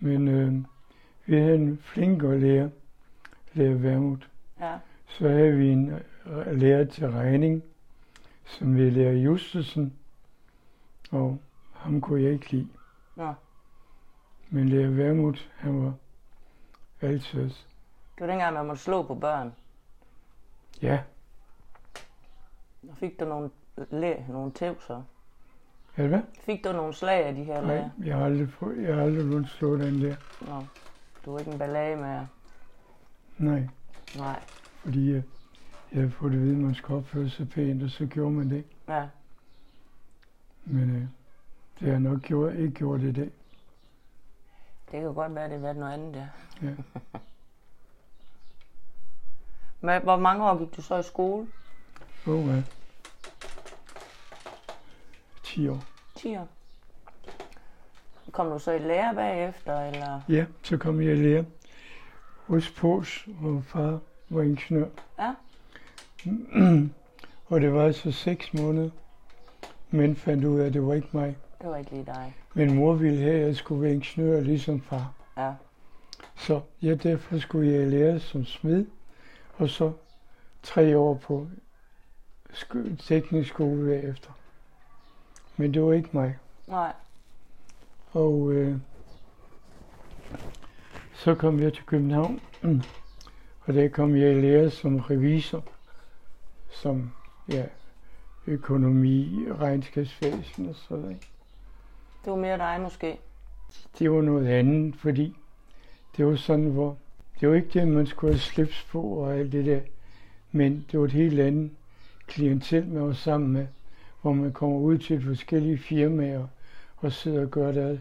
Men 0.00 0.28
øh, 0.28 0.64
vi 1.26 1.36
havde 1.36 1.54
en 1.54 1.78
flink 1.78 2.22
at 2.22 2.40
lære, 2.40 2.70
lære 3.52 3.82
Vermut. 3.82 4.30
Ja. 4.60 4.78
Så 5.06 5.28
havde 5.28 5.52
vi 5.52 5.68
en 5.68 5.90
øh, 6.26 6.46
lærer 6.60 6.84
til 6.84 7.10
regning, 7.10 7.62
som 8.44 8.76
vi 8.76 8.90
lærer 8.90 9.12
Justesen, 9.12 9.98
og 11.10 11.38
ham 11.72 12.00
kunne 12.00 12.22
jeg 12.22 12.32
ikke 12.32 12.50
lide. 12.52 12.68
Nå. 13.16 13.34
Men 14.50 14.68
lærer 14.68 14.90
Vermut, 14.90 15.50
han 15.56 15.84
var 15.84 15.94
altid, 17.00 17.40
Det 17.42 17.56
var 18.18 18.26
dengang, 18.26 18.54
man 18.54 18.66
måtte 18.66 18.82
slå 18.82 19.02
på 19.02 19.14
børn. 19.14 19.54
ja, 20.82 21.02
Og 22.90 22.96
fik 22.96 23.20
du 23.20 23.24
nogle, 23.24 23.50
læ, 23.90 24.14
nogle 24.28 24.52
tæv 24.52 24.80
så? 24.80 25.02
Er 25.96 26.02
det 26.02 26.08
hvad? 26.10 26.20
Fik 26.40 26.64
du 26.64 26.72
nogle 26.72 26.94
slag 26.94 27.24
af 27.24 27.34
de 27.34 27.44
her 27.44 27.60
Nej, 27.60 27.74
lærer? 27.74 27.90
jeg 28.04 28.16
har 28.16 28.24
aldrig, 28.24 28.48
fået- 28.52 28.82
jeg 28.82 28.94
har 28.94 29.02
aldrig 29.02 29.26
blevet 29.26 29.48
slået 29.48 29.80
den 29.80 30.02
der. 30.02 30.16
Nå. 30.46 30.64
Du 31.24 31.34
er 31.34 31.38
ikke 31.38 31.50
en 31.50 31.58
ballade 31.58 31.96
med 31.96 32.26
Nej, 33.38 33.68
Nej. 34.16 34.40
fordi 34.84 35.12
jeg, 35.12 35.22
jeg 35.92 36.00
havde 36.00 36.10
fået 36.10 36.32
at 36.32 36.40
vide, 36.40 36.52
at 36.52 36.58
man 36.58 36.74
skulle 36.74 36.98
opføre 36.98 37.28
sig 37.30 37.48
pænt, 37.48 37.82
og 37.82 37.90
så 37.90 38.06
gjorde 38.06 38.30
man 38.32 38.50
det. 38.50 38.64
Ja. 38.88 39.08
Men 40.64 40.90
øh, 40.96 41.00
det 41.00 41.86
har 41.86 41.88
jeg 41.88 42.00
nok 42.00 42.20
gjort, 42.20 42.54
ikke 42.54 42.70
gjort 42.74 43.00
i 43.00 43.12
dag. 43.12 43.30
Det 44.92 45.00
kan 45.00 45.14
godt 45.14 45.34
være, 45.34 45.44
det 45.44 45.52
har 45.52 45.58
været 45.58 45.76
noget 45.76 45.92
andet, 45.92 46.16
ja. 46.16 46.26
Ja. 46.68 46.74
Men 49.80 50.02
hvor 50.02 50.16
mange 50.16 50.44
år 50.50 50.58
gik 50.58 50.76
du 50.76 50.82
så 50.82 50.98
i 50.98 51.02
skole? 51.02 51.46
Åh, 52.26 52.46
ja. 52.46 52.62
10 55.48 55.68
år. 55.68 55.84
10 56.14 56.36
år. 56.36 56.48
Kom 58.32 58.50
du 58.50 58.58
så 58.58 58.72
i 58.72 58.78
lære 58.78 59.14
bagefter, 59.14 59.80
eller? 59.80 60.20
Ja, 60.28 60.46
så 60.62 60.76
kom 60.76 61.00
jeg 61.00 61.12
i 61.12 61.16
lære 61.22 61.44
hos 62.46 62.70
Pås, 62.70 63.28
hvor 63.40 63.60
far 63.60 63.98
var 64.28 64.42
ingeniør. 64.42 64.86
Ja. 65.18 65.34
og 67.46 67.60
det 67.60 67.72
var 67.74 67.84
altså 67.84 68.12
seks 68.12 68.54
måneder, 68.54 68.90
men 69.90 70.16
fandt 70.16 70.44
ud 70.44 70.60
af, 70.60 70.66
at 70.66 70.72
det 70.72 70.86
var 70.86 70.94
ikke 70.94 71.08
mig. 71.12 71.36
Det 71.62 71.70
var 71.70 71.76
ikke 71.76 71.90
lige 71.90 72.06
dig. 72.06 72.34
Min 72.54 72.74
mor 72.74 72.94
ville 72.94 73.20
have, 73.22 73.40
at 73.40 73.46
jeg 73.46 73.56
skulle 73.56 73.82
være 73.82 73.92
ingeniør 73.92 74.40
ligesom 74.40 74.80
far. 74.80 75.12
Ja. 75.36 75.52
Så 76.36 76.60
ja, 76.82 76.94
derfor 76.94 77.38
skulle 77.38 77.72
jeg 77.72 77.86
lære 77.86 78.20
som 78.20 78.44
smed, 78.44 78.86
og 79.56 79.68
så 79.68 79.92
tre 80.62 80.98
år 80.98 81.14
på 81.14 81.48
sk- 82.52 82.96
teknisk 83.06 83.48
skole 83.48 83.86
bagefter. 83.86 84.30
Men 85.58 85.74
det 85.74 85.82
var 85.82 85.92
ikke 85.92 86.08
mig. 86.12 86.36
Nej. 86.66 86.92
Og 88.12 88.52
øh, 88.52 88.76
så 91.14 91.34
kom 91.34 91.60
jeg 91.60 91.72
til 91.72 91.84
København, 91.84 92.40
og 93.60 93.74
der 93.74 93.88
kom 93.88 94.16
jeg 94.16 94.30
i 94.32 94.40
lære 94.40 94.70
som 94.70 94.96
revisor, 94.96 95.64
som 96.70 97.12
ja, 97.52 97.64
økonomi, 98.46 99.46
regnskabsvæsen 99.60 100.68
og 100.68 100.74
sådan 100.74 101.02
noget. 101.02 101.20
Det 102.24 102.30
var 102.32 102.36
mere 102.36 102.58
dig 102.58 102.80
måske. 102.80 103.18
Det 103.98 104.10
var 104.10 104.20
noget 104.20 104.46
andet, 104.46 104.96
fordi 104.96 105.36
det 106.16 106.26
var 106.26 106.36
sådan, 106.36 106.70
hvor 106.70 106.96
det 107.40 107.48
var 107.48 107.54
ikke 107.54 107.68
det, 107.80 107.88
man 107.88 108.06
skulle 108.06 108.32
have 108.32 108.40
slips 108.40 108.86
på 108.90 109.02
og 109.02 109.34
alt 109.34 109.52
det 109.52 109.66
der, 109.66 109.80
men 110.52 110.86
det 110.92 110.98
var 110.98 111.04
et 111.04 111.12
helt 111.12 111.40
andet 111.40 111.70
klientel, 112.26 112.88
man 112.88 113.06
var 113.06 113.12
sammen 113.12 113.52
med, 113.52 113.66
hvor 114.22 114.32
man 114.32 114.52
kommer 114.52 114.78
ud 114.78 114.98
til 114.98 115.22
forskellige 115.22 115.78
firmaer 115.78 116.46
og 116.96 117.12
sidder 117.12 117.42
og 117.42 117.50
gør 117.50 117.72
deres, 117.72 118.00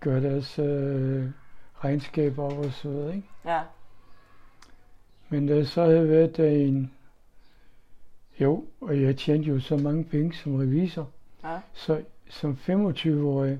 gør 0.00 0.20
deres 0.20 0.58
øh, 0.58 1.26
regnskaber 1.84 2.44
op 2.44 2.58
og 2.58 2.72
så 2.72 2.88
videre. 2.88 3.16
Ikke? 3.16 3.28
Ja. 3.44 3.62
Men 5.28 5.46
da 5.46 5.64
så 5.64 5.84
havde 5.84 6.08
været 6.08 6.36
der 6.36 6.48
en... 6.48 6.92
Jo, 8.40 8.64
og 8.80 9.02
jeg 9.02 9.16
tjente 9.16 9.48
jo 9.48 9.60
så 9.60 9.76
mange 9.76 10.04
penge 10.04 10.34
som 10.34 10.54
revisor, 10.54 11.10
Ja. 11.44 11.60
så 11.72 12.02
som 12.30 12.58
25-årig, 12.66 13.58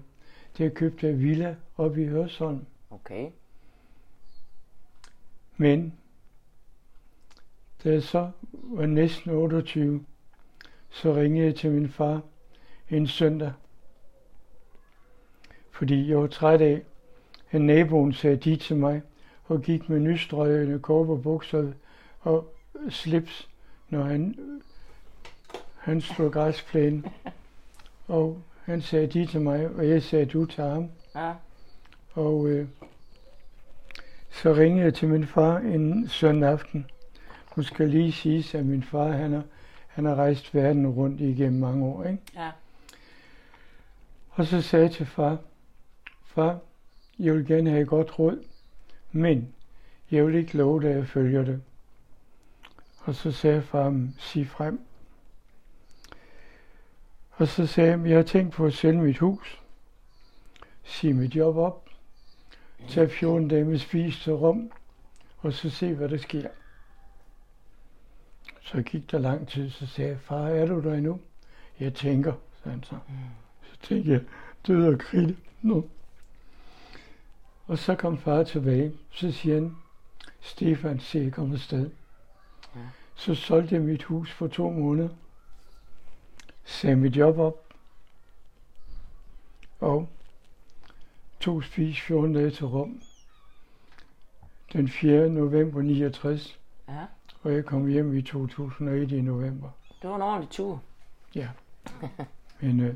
der 0.59 0.69
købte 0.69 1.07
jeg 1.07 1.19
villa 1.19 1.57
oppe 1.77 2.03
i 2.03 2.07
Hørsholm. 2.07 2.67
Okay. 2.91 3.31
Men 5.57 5.95
da 7.85 7.93
jeg 7.93 8.03
så 8.03 8.31
var 8.53 8.87
næsten 8.87 9.31
28, 9.31 10.05
så 10.91 11.15
ringede 11.15 11.47
jeg 11.47 11.55
til 11.55 11.71
min 11.71 11.89
far 11.89 12.21
en 12.91 13.07
søndag. 13.07 13.53
Fordi 15.71 16.11
jeg 16.11 16.19
var 16.19 16.27
træt 16.27 16.61
af, 16.61 16.83
at 17.51 17.61
naboen 17.61 18.13
sagde 18.13 18.37
de 18.37 18.57
til 18.57 18.77
mig, 18.77 19.03
og 19.45 19.63
gik 19.63 19.89
med 19.89 20.01
nystrøgende 20.01 20.79
bukser 21.23 21.73
og 22.21 22.55
slips, 22.89 23.49
når 23.89 24.03
han, 24.03 24.39
han 25.77 26.01
slog 26.01 26.33
græsplænen. 26.33 27.07
Og 28.07 28.43
han 28.65 28.83
sagde 28.83 29.07
de 29.07 29.27
til 29.27 29.41
mig, 29.41 29.69
og 29.69 29.89
jeg 29.89 30.03
sagde 30.03 30.27
du 30.27 30.47
til 30.47 30.65
ham. 30.65 30.91
Ja. 31.15 31.33
Og 32.13 32.49
øh, 32.49 32.69
så 34.31 34.53
ringede 34.53 34.85
jeg 34.85 34.95
til 34.95 35.09
min 35.09 35.27
far 35.27 35.59
en 35.59 36.09
søndag 36.09 36.51
aften. 36.51 36.87
Nu 37.57 37.63
skal 37.63 37.89
lige 37.89 38.13
sige, 38.13 38.59
at 38.59 38.67
min 38.67 38.83
far 38.83 39.09
han 39.09 39.33
har, 39.33 39.43
han 39.99 40.05
har 40.05 40.15
rejst 40.15 40.55
verden 40.55 40.87
rundt 40.87 41.21
igennem 41.21 41.61
mange 41.61 41.85
år. 41.85 42.05
Ikke? 42.05 42.23
Ja. 42.35 42.51
Og 44.31 44.47
så 44.47 44.63
sagde 44.63 44.85
jeg 44.85 44.93
til 44.93 45.07
far, 45.07 45.39
far, 46.27 46.59
jeg 47.19 47.35
vil 47.35 47.47
gerne 47.47 47.71
have 47.71 47.83
et 47.83 47.89
godt 47.89 48.19
råd, 48.19 48.45
men 49.13 49.55
jeg 50.11 50.27
vil 50.27 50.35
ikke 50.35 50.57
love 50.57 50.83
dig, 50.83 50.91
at 50.91 50.97
jeg 50.97 51.07
følger 51.07 51.45
det. 51.45 51.63
Og 52.99 53.15
så 53.15 53.33
sagde 53.33 53.63
far, 53.63 54.09
sig 54.19 54.49
frem. 54.49 54.81
Og 57.31 57.49
så 57.49 57.67
sagde 57.67 57.91
jeg, 57.91 58.07
jeg 58.07 58.17
har 58.17 58.25
tænkt 58.25 58.55
på 58.55 58.67
at 58.67 58.75
sælge 58.75 59.03
mit 59.03 59.19
hus. 59.19 59.63
Sig 60.85 61.17
mit 61.17 61.37
job 61.37 61.57
op. 61.57 61.89
Tag 62.89 63.11
14 63.11 63.49
dage 63.49 63.65
med 63.65 63.79
spis 63.79 64.21
til 64.23 64.33
rum. 64.33 64.73
Og 65.39 65.53
så 65.53 65.71
se, 65.71 65.95
hvad 65.95 66.09
der 66.09 66.19
sker. 66.19 66.49
Så 68.73 68.83
gik 68.83 69.11
der 69.11 69.19
lang 69.19 69.49
tid, 69.49 69.71
så 69.71 69.87
sagde 69.87 70.11
jeg, 70.11 70.21
far, 70.21 70.49
er 70.49 70.67
du 70.67 70.81
der 70.81 70.95
endnu? 70.95 71.21
Jeg 71.81 71.95
tænker, 71.95 72.33
sagde 72.63 72.71
han 72.71 72.85
så. 72.85 72.99
Så 73.63 73.89
tænkte 73.89 74.11
jeg, 74.11 74.21
død 74.67 74.93
og 74.95 74.99
kridt 74.99 75.39
nu. 75.63 75.85
Og 77.67 77.79
så 77.79 77.95
kom 77.95 78.19
far 78.19 78.45
tilbage. 78.45 78.93
Så 79.11 79.33
siger 79.33 79.55
han, 79.55 79.77
Stefan, 80.41 81.01
se, 81.01 81.19
jeg 81.19 81.33
kommer 81.33 81.55
afsted. 81.55 81.91
Ja. 82.77 82.81
Så 83.15 83.35
solgte 83.35 83.75
jeg 83.75 83.83
mit 83.83 84.03
hus 84.03 84.33
for 84.33 84.47
to 84.47 84.71
måneder. 84.71 85.09
Sagde 86.65 86.97
mit 86.97 87.17
job 87.17 87.39
op. 87.39 87.65
Og 89.81 90.09
tog 91.41 91.65
spis 91.65 92.01
14 92.01 92.35
dage 92.35 92.51
til 92.51 92.67
Rom. 92.67 93.03
Den 94.73 94.89
4. 94.89 95.29
november 95.29 95.83
69. 95.83 96.59
Ja. 96.89 97.07
Og 97.43 97.53
jeg 97.53 97.65
kom 97.65 97.87
hjem 97.87 98.17
i 98.17 98.23
2001 98.23 99.13
i 99.13 99.21
november. 99.21 99.69
Det 100.03 100.11
var 100.11 100.17
en 100.17 100.23
ordentlig 100.23 100.51
tur. 100.51 100.83
Ja. 101.35 101.49
Men 102.61 102.81
øh, 102.81 102.95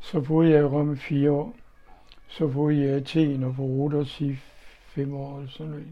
så 0.00 0.20
boede 0.20 0.50
jeg 0.50 0.60
i 0.60 0.64
Rom 0.64 0.92
i 0.92 0.96
fire 0.96 1.30
år. 1.30 1.54
Så 2.28 2.48
boede 2.48 2.80
jeg 2.80 2.86
i 2.86 2.90
Athen 2.90 3.42
og 3.42 3.54
på 3.54 3.62
Rodos 3.62 4.20
i 4.20 4.38
fem 4.86 5.14
år 5.14 5.38
eller 5.38 5.50
sådan 5.50 5.70
noget. 5.70 5.86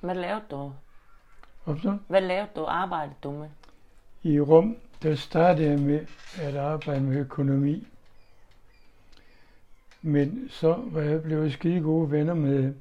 Hvad 0.00 0.14
lavede 0.14 0.44
du? 0.50 0.72
Hvad? 1.64 1.98
Hvad 2.08 2.20
lavede 2.20 2.48
du? 2.56 2.64
Arbejdede 2.64 3.14
du 3.22 3.30
med? 3.30 3.48
I 4.22 4.40
Rom, 4.40 4.76
der 5.02 5.14
startede 5.14 5.68
jeg 5.68 5.78
med 5.78 6.06
at 6.38 6.56
arbejde 6.56 7.00
med 7.00 7.18
økonomi. 7.18 7.86
Men 10.02 10.48
så 10.50 10.78
var 10.86 11.00
jeg 11.00 11.22
blevet 11.22 11.52
skide 11.52 11.80
gode 11.80 12.10
venner 12.10 12.34
med 12.34 12.74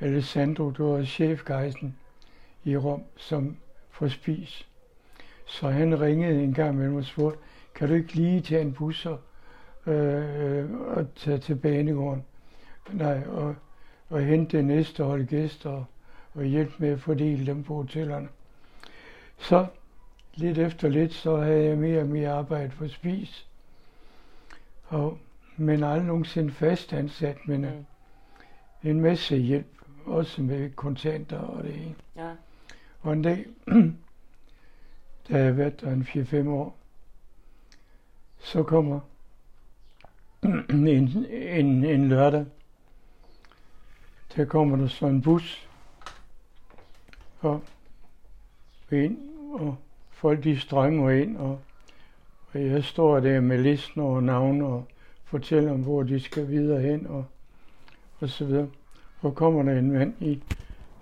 Alessandro, 0.00 0.70
der 0.70 0.84
var 0.84 1.04
chefgejsen 1.04 1.96
i 2.64 2.76
Rom, 2.76 3.02
som 3.16 3.56
får 3.94 4.08
spis. 4.08 4.68
Så 5.46 5.70
han 5.70 6.00
ringede 6.00 6.42
en 6.44 6.54
gang 6.54 6.76
med 6.76 6.96
og 6.96 7.04
spurgte, 7.04 7.38
kan 7.74 7.88
du 7.88 7.94
ikke 7.94 8.14
lige 8.14 8.40
tage 8.40 8.62
en 8.62 8.72
bus 8.72 9.06
og, 9.06 9.20
øh, 9.92 10.70
og 10.70 11.14
tage 11.14 11.38
til 11.38 11.54
banegården? 11.54 12.24
Nej, 12.92 13.22
og, 13.26 13.54
og 14.08 14.20
hente 14.20 14.56
det 14.56 14.64
næste 14.64 15.04
hold 15.04 15.26
gæster 15.26 15.84
og 16.34 16.44
hjælpe 16.44 16.72
med 16.78 16.88
at 16.88 17.00
fordele 17.00 17.46
dem 17.46 17.64
på 17.64 17.74
hotellerne. 17.74 18.28
Så 19.38 19.66
lidt 20.34 20.58
efter 20.58 20.88
lidt, 20.88 21.12
så 21.12 21.36
havde 21.36 21.64
jeg 21.64 21.78
mere 21.78 22.00
og 22.00 22.08
mere 22.08 22.30
arbejde 22.30 22.70
for 22.70 22.86
spis. 22.86 23.46
Og, 24.84 25.18
men 25.56 25.82
aldrig 25.84 26.06
nogensinde 26.06 26.52
fast 26.52 26.92
ansat, 26.92 27.36
men 27.46 27.60
mm. 27.60 28.90
en 28.90 29.00
masse 29.00 29.36
hjælp, 29.36 29.66
også 30.06 30.42
med 30.42 30.70
kontanter 30.70 31.38
og 31.38 31.64
det 31.64 31.74
ene. 31.74 31.94
Ja. 32.16 32.30
Og 33.04 33.12
en 33.12 33.22
dag, 33.22 33.46
da 35.28 35.36
jeg 35.36 35.44
har 35.44 35.52
været 35.52 35.80
der 35.80 35.92
en 35.92 36.02
4-5 36.02 36.48
år, 36.48 36.76
så 38.38 38.62
kommer 38.62 39.00
en, 40.70 41.26
en, 41.30 41.84
en 41.84 42.08
lørdag, 42.08 42.46
der 44.36 44.44
kommer 44.44 44.76
der 44.76 44.86
så 44.86 45.06
en 45.06 45.22
bus, 45.22 45.68
og 47.40 47.60
ind, 48.90 49.18
og 49.52 49.76
folk 50.10 50.44
de 50.44 50.60
strømmer 50.60 51.10
ind, 51.10 51.36
og, 51.36 51.60
og 52.52 52.64
jeg 52.64 52.84
står 52.84 53.20
der 53.20 53.40
med 53.40 53.58
listen 53.58 54.00
over 54.00 54.20
navn 54.20 54.62
og 54.62 54.84
fortæller 55.24 55.72
om, 55.72 55.82
hvor 55.82 56.02
de 56.02 56.20
skal 56.20 56.48
videre 56.48 56.80
hen, 56.80 57.06
og, 57.06 57.24
og 58.20 58.28
så 58.28 58.44
videre. 58.44 58.68
Og 59.20 59.34
kommer 59.34 59.62
der 59.62 59.78
en 59.78 59.92
mand 59.92 60.22
i 60.22 60.42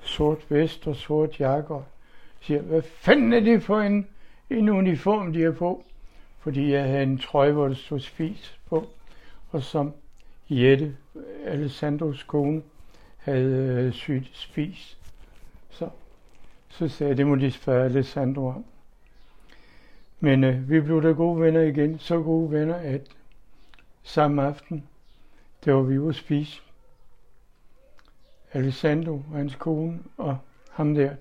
sort 0.01 0.51
vest 0.51 0.87
og 0.87 0.97
sort 0.97 1.41
jakke, 1.41 1.75
og 1.75 1.85
siger, 2.43 2.63
hvad 2.63 2.83
fanden 2.83 3.33
er 3.33 3.41
det 3.41 3.63
for 3.63 3.81
en, 3.81 4.07
en 4.51 4.69
uniform, 4.69 5.33
de 5.33 5.43
har 5.43 5.53
på? 5.53 5.85
Fordi 6.39 6.73
jeg 6.73 6.85
havde 6.85 7.03
en 7.03 7.19
trøje, 7.19 7.53
hvor 7.53 7.69
der 7.69 7.75
stod 7.75 8.01
spis 8.01 8.59
på, 8.67 8.87
og 9.51 9.63
som 9.63 9.93
Jette, 10.51 10.97
Alessandros 11.45 12.23
kone, 12.23 12.63
havde 13.17 13.85
øh, 13.87 13.93
sygt 13.93 14.37
spis. 14.37 14.99
Så, 15.71 15.89
så 16.69 16.89
sagde 16.89 17.09
jeg, 17.09 17.17
det 17.17 17.27
må 17.27 17.35
de 17.35 17.51
spørge 17.51 17.85
Alessandro 17.85 18.49
om. 18.49 18.65
Men 20.21 20.45
øh, 20.45 20.71
vi 20.71 20.81
blev 20.81 21.03
da 21.03 21.09
gode 21.09 21.41
venner 21.41 21.61
igen. 21.61 21.99
Så 21.99 22.23
gode 22.23 22.51
venner, 22.53 22.75
at 22.75 23.01
samme 24.03 24.43
aften, 24.43 24.89
der 25.65 25.73
var 25.73 25.83
vi 25.83 25.99
ude 25.99 26.09
at 26.09 26.15
spise. 26.15 26.63
Alessandro 28.53 29.23
og 29.33 29.37
hans 29.37 29.55
kone 29.55 29.99
og 30.17 30.39
ham 30.71 30.95
der. 30.95 31.15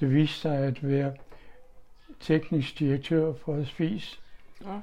Det 0.00 0.14
viste 0.14 0.40
sig 0.40 0.58
at 0.58 0.88
være 0.88 1.12
teknisk 2.20 2.78
direktør 2.78 3.32
for 3.32 3.64
spise. 3.64 4.18
Ja. 4.64 4.80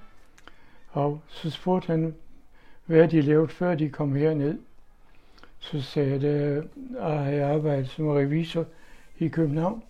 Og 0.89 1.21
så 1.27 1.49
spurgte 1.49 1.87
han, 1.87 2.15
hvad 2.85 3.07
de 3.07 3.21
lavede 3.21 3.47
før 3.47 3.75
de 3.75 3.89
kom 3.89 4.15
herned. 4.15 4.59
Så 5.59 5.81
sagde 5.81 6.09
jeg, 6.11 6.63
at 6.99 7.33
jeg 7.33 7.49
arbejdet 7.49 7.89
som 7.89 8.07
revisor 8.07 8.65
i 9.19 9.27
København. 9.27 9.83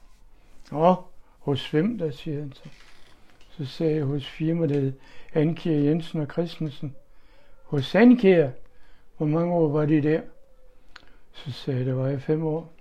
Og 0.71 1.11
hos 1.39 1.71
hvem, 1.71 1.97
der 1.97 2.11
siger 2.11 2.39
han 2.39 2.53
så. 2.53 2.69
Så 3.49 3.65
sagde 3.65 3.95
jeg 3.95 4.03
hos 4.03 4.27
firmaet, 4.27 4.95
Ankier 5.33 5.79
Jensen 5.79 6.21
og 6.21 6.27
Christensen. 6.27 6.95
Hos 7.63 7.95
Ankier? 7.95 8.51
Hvor 9.17 9.27
mange 9.27 9.53
år 9.53 9.69
var 9.69 9.85
de 9.85 10.03
der? 10.03 10.21
Så 11.33 11.51
sagde 11.51 11.79
jeg, 11.79 11.87
der 11.87 11.93
var 11.93 12.07
jeg 12.07 12.21
fem 12.21 12.43
år. 12.45 12.72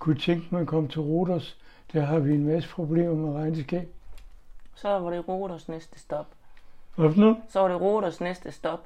Kunne 0.00 0.18
tænke 0.18 0.46
mig 0.50 0.60
at 0.60 0.66
komme 0.66 0.88
til 0.88 1.00
Roters. 1.00 1.58
Der 1.92 2.00
har 2.00 2.18
vi 2.18 2.34
en 2.34 2.46
masse 2.46 2.68
problemer 2.68 3.14
med 3.14 3.32
regnskab. 3.34 3.88
Så 4.74 4.88
var 4.88 5.10
det 5.10 5.28
Roters 5.28 5.68
næste 5.68 5.98
stop. 5.98 6.26
Hvad 6.96 7.14
noget? 7.14 7.36
Så 7.48 7.60
var 7.60 7.68
det 7.68 7.80
Roters 7.80 8.20
næste 8.20 8.52
stop. 8.52 8.80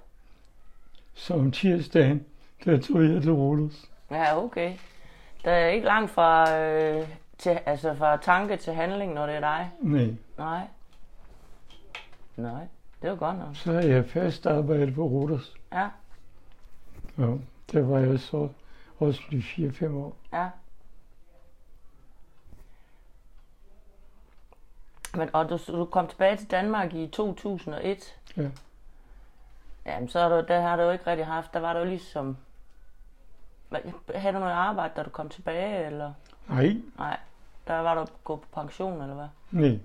Så 1.15 1.35
om 1.35 1.53
tirsdagen, 1.53 2.27
der 2.65 2.81
tog 2.81 3.05
jeg 3.05 3.23
til 3.23 3.33
Roters. 3.33 3.91
Ja, 4.11 4.45
okay. 4.45 4.73
Der 5.45 5.51
er 5.51 5.69
ikke 5.69 5.87
langt 5.87 6.11
fra 6.11 6.59
øh, 6.59 7.09
til, 7.39 7.59
altså 7.67 7.95
fra 7.95 8.17
tanke 8.17 8.57
til 8.57 8.73
handling, 8.73 9.15
når 9.15 9.27
det 9.27 9.35
er 9.35 9.41
dig? 9.41 9.71
Nej. 9.81 10.15
Nej. 10.39 10.67
Nej, 12.37 12.65
det 13.03 13.11
var 13.11 13.17
godt 13.17 13.39
nok. 13.39 13.57
Så 13.57 13.73
er 13.73 13.87
jeg 13.87 14.07
fast 14.07 14.47
arbejdet 14.47 14.95
på 14.95 15.03
Roters. 15.07 15.55
Ja. 15.73 15.89
Ja, 17.19 17.27
der 17.73 17.83
var 17.83 17.99
jeg 17.99 18.21
så 18.21 18.49
også 18.99 19.21
i 19.31 19.39
4-5 19.39 19.89
år. 19.93 20.17
Ja. 20.33 20.49
Men, 25.17 25.31
og 25.33 25.49
du, 25.49 25.59
du 25.67 25.85
kom 25.85 26.09
tilbage 26.09 26.37
til 26.37 26.51
Danmark 26.51 26.95
i 26.95 27.07
2001. 27.07 28.17
Ja. 28.37 28.51
Jamen, 29.87 30.09
så 30.09 30.21
har 30.21 30.29
du, 30.29 30.45
der 30.49 30.61
har 30.61 30.77
du 30.77 30.83
jo 30.83 30.91
ikke 30.91 31.07
rigtig 31.07 31.27
haft, 31.27 31.55
der 31.55 31.61
var 31.61 31.73
du 31.73 31.79
jo 31.79 31.85
ligesom... 31.85 32.37
Havde 34.15 34.35
du 34.35 34.39
noget 34.39 34.53
arbejde, 34.53 34.93
da 34.97 35.03
du 35.03 35.11
kom 35.11 35.29
tilbage, 35.29 35.87
eller? 35.87 36.13
Nej. 36.49 36.77
Nej. 36.99 37.19
Der 37.67 37.79
var 37.79 37.95
du 37.95 38.07
gået 38.25 38.41
på 38.41 38.47
pension, 38.53 39.03
eller 39.03 39.15
hvad? 39.15 39.29
Nej. 39.51 39.79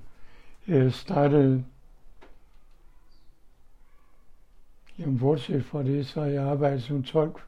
Jeg 0.67 0.93
startede... 0.93 1.65
Jamen, 4.99 5.19
bortset 5.19 5.65
fra 5.65 5.83
det, 5.83 6.07
så 6.07 6.21
har 6.21 6.27
jeg 6.27 6.43
arbejdet 6.43 6.83
som 6.83 7.03
tolk 7.03 7.43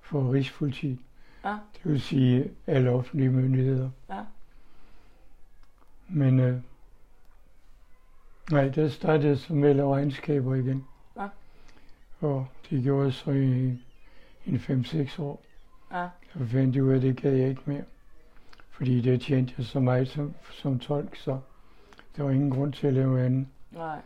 for 0.00 0.32
Rigspolitiet. 0.32 0.98
Ja. 1.44 1.58
Det 1.74 1.92
vil 1.92 2.00
sige 2.00 2.50
alle 2.66 2.90
offentlige 2.90 3.30
myndigheder. 3.30 3.90
Ja. 4.08 4.24
Men 6.08 6.40
øh, 6.40 6.60
nej, 8.50 8.68
der 8.68 8.88
startede 8.88 9.28
jeg 9.28 9.38
som 9.38 9.56
melder 9.56 9.94
regnskaber 9.94 10.54
igen. 10.54 10.84
Ja. 11.16 11.28
Og 12.20 12.46
det 12.70 12.82
gjorde 12.82 13.04
jeg 13.04 13.12
så 13.12 13.30
i 13.30 13.78
en 14.46 14.56
5-6 14.56 15.22
år. 15.22 15.42
Ja. 15.92 16.08
Så 16.32 16.46
fandt 16.46 16.76
jeg 16.76 16.84
ud 16.84 16.92
af, 16.92 16.96
at 16.96 17.02
det 17.02 17.16
gad 17.22 17.32
jeg 17.32 17.48
ikke 17.48 17.62
mere. 17.64 17.84
Fordi 18.70 19.00
det 19.00 19.20
tjente 19.20 19.54
jeg 19.58 19.66
så 19.66 19.80
meget 19.80 20.08
som, 20.08 20.34
som 20.50 20.78
tolk, 20.78 21.16
så 21.16 21.38
der 22.16 22.22
var 22.22 22.30
ingen 22.30 22.50
grund 22.50 22.72
til 22.72 22.86
at 22.86 22.94
lave 22.94 23.24
andet. 23.24 23.46
Nej. 23.72 23.98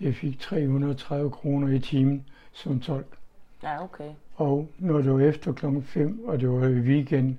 Jeg 0.00 0.14
fik 0.14 0.40
330 0.40 1.30
kroner 1.30 1.68
i 1.68 1.78
timen 1.78 2.24
som 2.52 2.80
tolk. 2.80 3.18
Ja, 3.62 3.84
okay. 3.84 4.10
Og 4.34 4.68
når 4.78 4.98
det 4.98 5.12
var 5.12 5.20
efter 5.20 5.52
klokken 5.52 5.82
5, 5.82 6.20
og 6.24 6.40
det 6.40 6.50
var 6.50 6.66
i 6.66 6.80
weekend, 6.80 7.36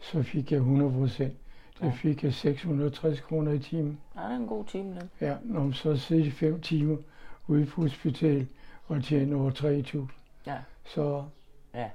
så 0.00 0.22
fik 0.22 0.52
jeg 0.52 0.58
100 0.58 0.92
procent. 0.92 1.34
Der 1.80 1.92
fik 1.92 2.24
jeg 2.24 2.34
660 2.34 3.20
kroner 3.20 3.52
i 3.52 3.58
timen. 3.58 4.00
Ja, 4.16 4.20
det 4.20 4.32
er 4.32 4.36
en 4.36 4.46
god 4.46 4.64
time, 4.64 5.00
den. 5.00 5.10
Ja, 5.20 5.36
når 5.42 5.60
man 5.60 5.72
så 5.72 5.96
sidder 5.96 6.24
i 6.24 6.30
fem 6.30 6.60
timer 6.60 6.96
ude 7.48 7.66
på 7.66 7.82
hospital 7.82 8.46
og 8.88 9.04
tjener 9.04 9.36
over 9.36 9.50
3.000. 9.50 9.98
Ja. 10.46 10.56
Så, 10.84 11.24
ja. 11.74 11.90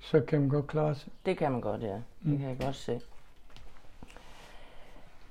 så 0.00 0.20
kan 0.20 0.40
man 0.40 0.48
godt 0.48 0.66
klare 0.66 0.94
sig. 0.94 1.12
Det 1.26 1.38
kan 1.38 1.52
man 1.52 1.60
godt, 1.60 1.82
ja. 1.82 1.94
Det 1.94 2.02
mm. 2.22 2.38
kan 2.38 2.48
jeg 2.48 2.58
godt 2.60 2.76
se. 2.76 3.00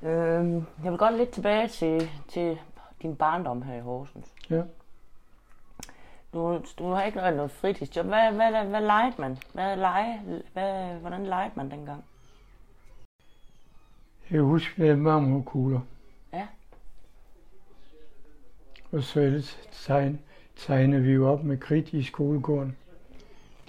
Øhm, 0.01 0.65
jeg 0.83 0.91
vil 0.91 0.97
godt 0.97 1.17
lidt 1.17 1.29
tilbage 1.29 1.67
til, 1.67 2.09
til 2.27 2.57
din 3.01 3.15
barndom 3.15 3.61
her 3.61 3.75
i 3.75 3.79
Horsens. 3.79 4.33
Ja. 4.49 4.61
Du, 6.33 6.61
du 6.79 6.91
har 6.91 7.03
ikke 7.03 7.17
noget 7.17 7.51
fritidsjob. 7.51 8.05
Hvad, 8.05 8.31
hvad, 8.31 8.51
hvad, 8.51 8.65
hvad 8.65 8.81
legede 8.81 9.15
man? 9.17 9.37
Hvad 9.53 9.75
lege, 9.75 10.21
hvad, 10.53 10.93
hvordan 10.93 11.25
legede 11.25 11.51
man 11.55 11.71
dengang? 11.71 12.03
Jeg 14.31 14.41
husker, 14.41 14.73
vi 14.77 14.83
havde 14.83 14.97
marmorkugler. 14.97 15.79
Ja. 16.33 16.47
Og 18.91 19.03
så 19.03 19.53
tegn, 19.71 20.21
tegnede 20.55 21.01
vi 21.01 21.11
jo 21.11 21.31
op 21.31 21.43
med 21.43 21.57
kridt 21.57 21.93
i 21.93 22.03
skolegården. 22.03 22.77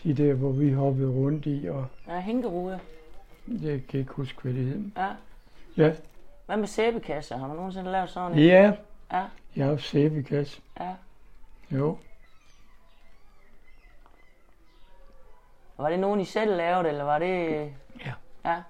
De 0.02 0.14
der, 0.14 0.34
hvor 0.34 0.52
vi 0.52 0.72
hoppede 0.72 1.10
rundt 1.10 1.46
i, 1.46 1.66
og 1.66 1.86
Ja, 2.06 2.20
hænkerude. 2.20 2.80
jeg 3.48 3.82
kan 3.88 4.00
ikke 4.00 4.12
huske, 4.12 4.42
hvad 4.42 4.52
det 4.52 4.64
hed. 4.64 4.90
Ja. 4.96 5.08
Ja, 5.76 5.94
Hvad 6.46 6.56
med 6.56 6.66
sæbekasser? 6.66 7.36
Har 7.36 7.46
man 7.46 7.56
nogensinde 7.56 7.90
lavet 7.92 8.10
sådan 8.10 8.38
en? 8.38 8.44
ja 8.44 8.72
Ja. 9.12 9.24
jeg 9.56 9.64
har 9.64 9.70
haft 9.72 9.82
sæbekasse. 9.84 10.60
ja. 10.80 10.94
Jo, 11.70 11.98
Var 15.78 15.90
det 15.90 15.98
nogen, 15.98 16.20
I 16.20 16.24
selv 16.24 16.56
lavede, 16.56 16.88
eller 16.88 17.04
var 17.04 17.18
det... 17.18 17.46
Ja. 18.04 18.12
Ja. 18.44 18.62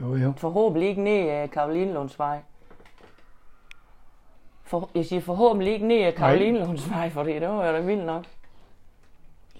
Jo, 0.00 0.16
jo. 0.16 0.32
Forhåbentlig 0.36 0.88
ikke 0.88 1.02
ned 1.02 1.28
ad 1.28 1.48
Karolinelundsvej. 1.48 2.42
For, 4.62 4.90
jeg 4.94 5.06
siger 5.06 5.20
forhåbentlig 5.20 5.72
ikke 5.72 5.86
ned 5.86 6.02
ad 6.02 6.12
Karolinelundsvej, 6.12 7.10
for 7.10 7.22
det 7.22 7.40
var 7.48 7.66
jo 7.66 7.72
da 7.72 7.80
vildt 7.80 8.04
nok. 8.06 8.24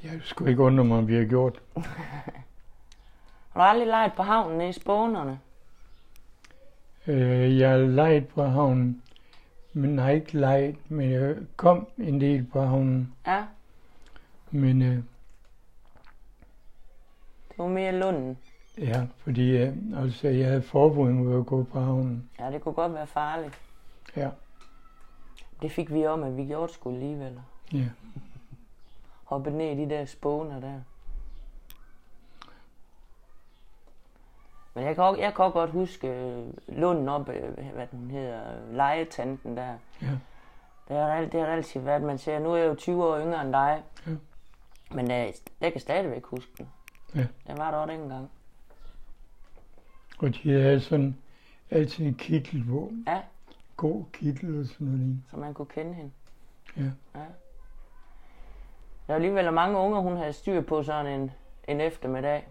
Jeg 0.04 0.20
skulle 0.24 0.50
ikke 0.50 0.62
undre 0.62 0.84
mig, 0.84 0.98
om 0.98 1.08
vi 1.08 1.16
har 1.16 1.24
gjort. 1.24 1.62
Har 3.52 3.60
du 3.60 3.60
aldrig 3.60 3.86
leget 3.86 4.12
på 4.12 4.22
havnen 4.22 4.58
nede 4.58 4.68
i 4.68 4.72
Spånerne? 4.72 5.40
Øh, 7.06 7.58
jeg 7.58 7.70
har 7.70 7.76
leget 7.76 8.28
på 8.28 8.44
havnen, 8.44 9.02
men 9.72 9.98
har 9.98 10.10
ikke 10.10 10.32
leget, 10.32 10.76
men 10.88 11.10
jeg 11.10 11.36
kom 11.56 11.88
en 11.98 12.20
del 12.20 12.46
på 12.52 12.60
havnen. 12.60 13.14
Ja, 13.26 13.44
Men 14.50 14.82
øh, 14.82 14.96
det 17.48 17.58
var 17.58 17.66
mere 17.66 17.92
Lunden. 17.92 18.38
Ja, 18.80 19.06
fordi 19.16 19.56
øh, 19.56 19.76
altså, 19.96 20.28
jeg 20.28 20.46
havde 20.46 20.62
forbud 20.62 21.10
mod 21.10 21.40
at 21.40 21.46
gå 21.46 21.62
på 21.62 21.80
havnen. 21.80 22.30
Ja, 22.38 22.50
det 22.50 22.62
kunne 22.62 22.74
godt 22.74 22.94
være 22.94 23.06
farligt. 23.06 23.60
Ja, 24.16 24.30
Det 25.62 25.72
fik 25.72 25.92
vi 25.94 26.06
om, 26.06 26.22
at 26.22 26.36
vi 26.36 26.44
gjorde 26.44 26.72
sgu 26.72 26.90
alligevel. 26.90 27.40
ja. 27.72 27.84
Hoppe 29.24 29.50
ned 29.50 29.78
i 29.78 29.84
de 29.84 29.90
der 29.90 30.04
spåner 30.04 30.60
der. 30.60 30.80
Men 34.74 34.84
jeg 34.84 34.94
kan, 34.94 35.04
også, 35.04 35.20
jeg 35.20 35.34
kan 35.34 35.44
også 35.44 35.52
godt 35.52 35.70
huske 35.70 36.08
øh, 36.08 36.46
Lunden 36.68 37.08
op, 37.08 37.28
øh, 37.28 37.58
hvad 37.74 37.86
den 37.90 38.10
hedder, 38.10 38.40
legetanten 38.72 39.56
der. 39.56 39.74
Ja. 40.02 40.06
Det 40.88 40.96
har, 40.96 41.12
alt- 41.14 41.32
det 41.32 41.40
har 41.40 41.46
altid 41.46 41.80
været, 41.80 42.02
man 42.02 42.18
siger, 42.18 42.38
nu 42.38 42.52
er 42.52 42.56
jeg 42.56 42.68
jo 42.68 42.74
20 42.74 43.04
år 43.04 43.18
yngre 43.20 43.42
end 43.42 43.52
dig. 43.52 43.82
Ja. 44.06 44.12
Men 44.90 45.10
øh, 45.10 45.26
jeg 45.60 45.72
kan 45.72 45.80
stadigvæk 45.80 46.24
huske 46.24 46.52
den. 46.58 46.68
Ja. 47.14 47.26
Den 47.46 47.58
var 47.58 47.70
der 47.70 47.78
også 47.78 47.92
dengang. 47.92 48.30
Og 50.22 50.34
de 50.34 50.52
havde 50.52 50.80
sådan 50.80 51.16
altid 51.70 52.06
en 52.06 52.14
kittel 52.14 52.64
på. 52.68 52.92
Ja, 53.06 53.20
God 53.76 54.04
kittel 54.12 54.60
og 54.60 54.66
sådan 54.66 54.86
noget. 54.86 55.22
så 55.30 55.36
man 55.36 55.54
kunne 55.54 55.66
kende 55.66 55.94
hende. 55.94 56.10
Ja. 56.76 56.82
ja. 57.14 57.24
Der 59.06 59.14
var 59.14 59.14
alligevel 59.14 59.52
mange 59.52 59.78
unger, 59.78 60.00
hun 60.00 60.16
havde 60.16 60.32
styr 60.32 60.60
på 60.60 60.82
sådan 60.82 61.20
en, 61.20 61.30
en 61.68 61.80
eftermiddag. 61.80 62.46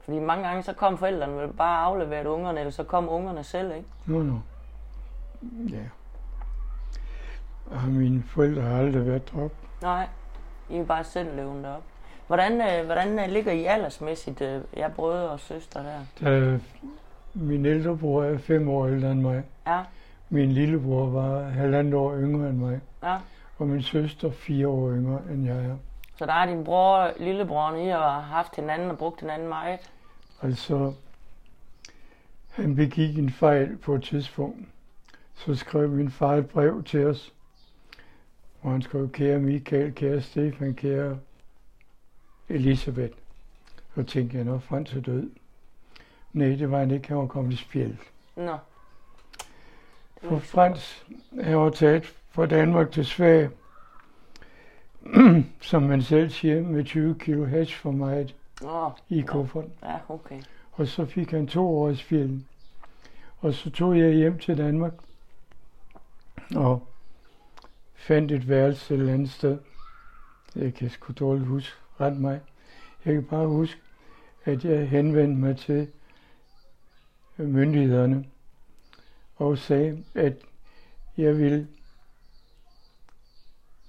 Fordi 0.00 0.18
mange 0.18 0.48
gange 0.48 0.62
så 0.62 0.72
kom 0.72 0.98
forældrene 0.98 1.36
vel 1.36 1.52
bare 1.52 1.78
afleveret 1.78 2.26
ungerne, 2.26 2.60
eller 2.60 2.70
så 2.70 2.84
kom 2.84 3.08
ungerne 3.08 3.44
selv, 3.44 3.74
ikke? 3.76 3.88
Nå, 4.06 4.22
nå. 4.22 4.38
Ja. 5.68 5.84
Og 7.66 7.88
mine 7.88 8.22
forældre 8.22 8.62
har 8.62 8.78
aldrig 8.78 9.06
været 9.06 9.32
deroppe. 9.32 9.56
Nej, 9.82 10.08
I 10.70 10.76
er 10.76 10.84
bare 10.84 11.04
selv 11.04 11.36
levende 11.36 11.62
derop. 11.62 11.82
Hvordan, 12.26 12.52
øh, 12.60 12.84
hvordan 12.86 13.18
øh, 13.18 13.28
ligger 13.28 13.52
I 13.52 13.64
aldersmæssigt, 13.64 14.40
øh, 14.40 14.60
jer 14.76 14.88
brødre 14.88 15.28
og 15.28 15.40
søstre 15.40 15.80
der? 15.84 15.98
Da 16.20 16.58
min 17.34 17.66
ældre 17.66 17.96
bror 17.98 18.24
er 18.24 18.38
fem 18.38 18.68
år 18.68 18.86
ældre 18.86 19.12
end 19.12 19.20
mig. 19.20 19.42
Ja, 19.66 19.82
Min 20.30 20.52
lillebror 20.52 21.06
var 21.06 21.42
halvandet 21.48 21.94
år 21.94 22.16
yngre 22.16 22.48
end 22.48 22.58
mig. 22.58 22.80
ja. 23.02 23.16
Og 23.58 23.66
min 23.66 23.82
søster 23.82 24.30
fire 24.30 24.68
år 24.68 24.90
yngre 24.90 25.20
end 25.30 25.46
jeg 25.46 25.56
er. 25.56 25.76
Så 26.16 26.26
der 26.26 26.32
er 26.32 26.46
din 26.46 26.64
bror, 26.64 27.10
lillebror, 27.20 27.74
I 27.76 27.86
har 27.88 28.20
haft 28.20 28.56
hinanden 28.56 28.90
og 28.90 28.98
brugt 28.98 29.20
hinanden 29.20 29.48
meget. 29.48 29.90
Altså, 30.42 30.92
han 32.50 32.76
begik 32.76 33.18
en 33.18 33.30
fejl 33.30 33.76
på 33.76 33.94
et 33.94 34.02
tidspunkt. 34.02 34.58
Så 35.34 35.54
skrev 35.54 35.88
min 35.88 36.10
far 36.10 36.34
et 36.34 36.48
brev 36.48 36.82
til 36.84 37.06
os, 37.06 37.32
hvor 38.62 38.70
han 38.70 38.82
skrev, 38.82 39.10
kære 39.10 39.38
Michael, 39.38 39.94
kære 39.94 40.20
Stefan, 40.20 40.74
kære 40.74 41.18
Elisabeth. 42.48 43.14
Så 43.94 44.02
tænkte 44.02 44.36
jeg, 44.36 44.44
når 44.44 44.58
Frans 44.58 44.92
er 44.92 45.00
død. 45.00 45.30
Nej, 46.32 46.48
det 46.48 46.70
var 46.70 46.78
han 46.78 46.90
ikke, 46.90 47.08
han 47.08 47.16
var 47.16 47.26
kommet 47.26 47.52
i 47.52 47.56
spjæld. 47.56 47.96
Nå. 48.36 48.56
For 50.22 50.38
Frans, 50.38 51.06
han 51.42 51.56
var 51.56 51.70
taget 51.70 52.04
fra 52.30 52.46
Danmark 52.46 52.90
til 52.92 53.06
Sverige, 53.06 53.50
som 55.60 55.82
man 55.82 56.02
selv 56.02 56.30
siger, 56.30 56.62
med 56.62 56.84
20 56.84 57.18
kilo 57.18 57.44
hash 57.44 57.76
for 57.76 57.90
mig 57.90 58.16
godt. 58.16 58.34
Nå, 58.62 59.16
i 59.16 59.20
kufferten. 59.20 59.72
ja, 59.82 59.98
okay. 60.08 60.42
Og 60.72 60.86
så 60.86 61.04
fik 61.04 61.30
han 61.30 61.46
to 61.46 61.68
år 61.78 61.90
i 61.90 61.96
spjælden. 61.96 62.46
Og 63.38 63.54
så 63.54 63.70
tog 63.70 63.98
jeg 63.98 64.12
hjem 64.12 64.38
til 64.38 64.58
Danmark 64.58 64.92
og 66.54 66.88
fandt 67.94 68.32
et 68.32 68.48
værelse 68.48 68.94
et 68.94 69.00
eller 69.00 69.12
andet 69.12 69.30
sted. 69.30 69.58
Jeg 70.56 70.74
kan 70.74 70.90
sgu 70.90 71.12
dårligt 71.12 71.46
huske, 71.46 71.76
ret 72.00 72.16
mig. 72.16 72.40
Jeg 73.04 73.14
kan 73.14 73.24
bare 73.24 73.46
huske, 73.46 73.80
at 74.44 74.64
jeg 74.64 74.88
henvendte 74.88 75.40
mig 75.40 75.56
til 75.56 75.88
myndighederne 77.36 78.24
og 79.36 79.58
sagde, 79.58 80.04
at 80.14 80.36
jeg 81.16 81.38
ville, 81.38 81.68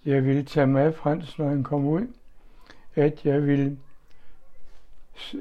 jeg 0.06 0.26
ville 0.26 0.44
tage 0.44 0.68
med 0.68 0.94
Frans, 0.94 1.38
når 1.38 1.50
han 1.50 1.64
kom 1.64 1.86
ud, 1.86 2.08
at 2.96 3.26
jeg 3.26 3.44
ville 3.48 3.78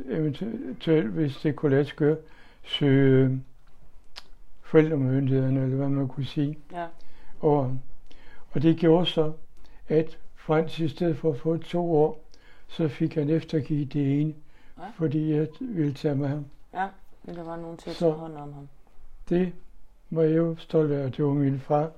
eventuelt, 0.09 1.11
hvis 1.11 1.37
det 1.37 1.57
kunne 1.57 1.71
lade 1.71 1.85
sig 1.85 1.97
gøre, 1.97 2.17
søge 2.65 3.45
forældremyndighederne, 4.63 5.63
eller 5.63 5.77
hvad 5.77 5.89
man 5.89 6.09
kunne 6.09 6.27
sige, 6.27 6.59
Ja, 6.73 6.87
over 7.41 7.63
ham. 7.63 7.81
Og 8.51 8.63
det 8.63 8.77
gjorde 8.77 9.07
så, 9.07 9.33
at 9.89 10.19
Frans 10.35 10.79
i 10.79 10.89
stedet 10.89 11.19
for 11.19 11.33
at 11.33 11.41
få 11.41 11.57
to 11.57 11.97
år, 11.97 12.26
så 12.69 12.89
fik 12.89 13.15
han 13.15 13.31
eftergivet 13.31 13.93
det 13.93 14.21
ene, 14.21 14.35
Ja. 14.79 14.83
fordi 14.97 15.33
jeg 15.33 15.49
ville 15.61 15.95
tage 15.95 16.15
med 16.15 16.29
ham. 16.29 16.45
ja. 16.75 16.89
Men 17.25 17.35
der 17.35 17.45
var 17.45 17.57
nogen 17.57 17.77
til 17.77 17.91
at 17.91 17.97
tage 17.97 18.13
hånd 18.13 18.37
om 18.37 18.53
ham. 18.53 18.69
Det 19.29 19.53
var 20.11 20.23
jeg 20.23 20.37
jo 20.37 20.57
stolt 20.57 20.93
af, 20.93 21.13
det 21.13 21.25
var 21.25 21.33
min 21.33 21.61
far. 21.61 21.91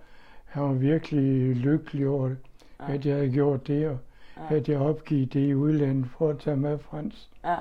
Han 0.44 0.62
var 0.62 0.72
virkelig 0.72 1.56
lykkelig 1.56 2.08
over 2.08 2.28
det, 2.28 2.38
Ja. 2.80 2.92
at 2.94 3.06
jeg 3.06 3.14
havde 3.16 3.30
gjort 3.32 3.66
det, 3.66 3.88
og 3.88 3.98
Ja, 4.50 4.56
at 4.56 4.68
jeg 4.68 4.78
opgivet 4.80 5.32
det 5.32 5.40
i 5.48 5.54
udlandet 5.54 6.10
for 6.18 6.30
at 6.30 6.38
tage 6.38 6.56
med 6.56 6.78
Frans. 6.78 7.30
ja, 7.44 7.56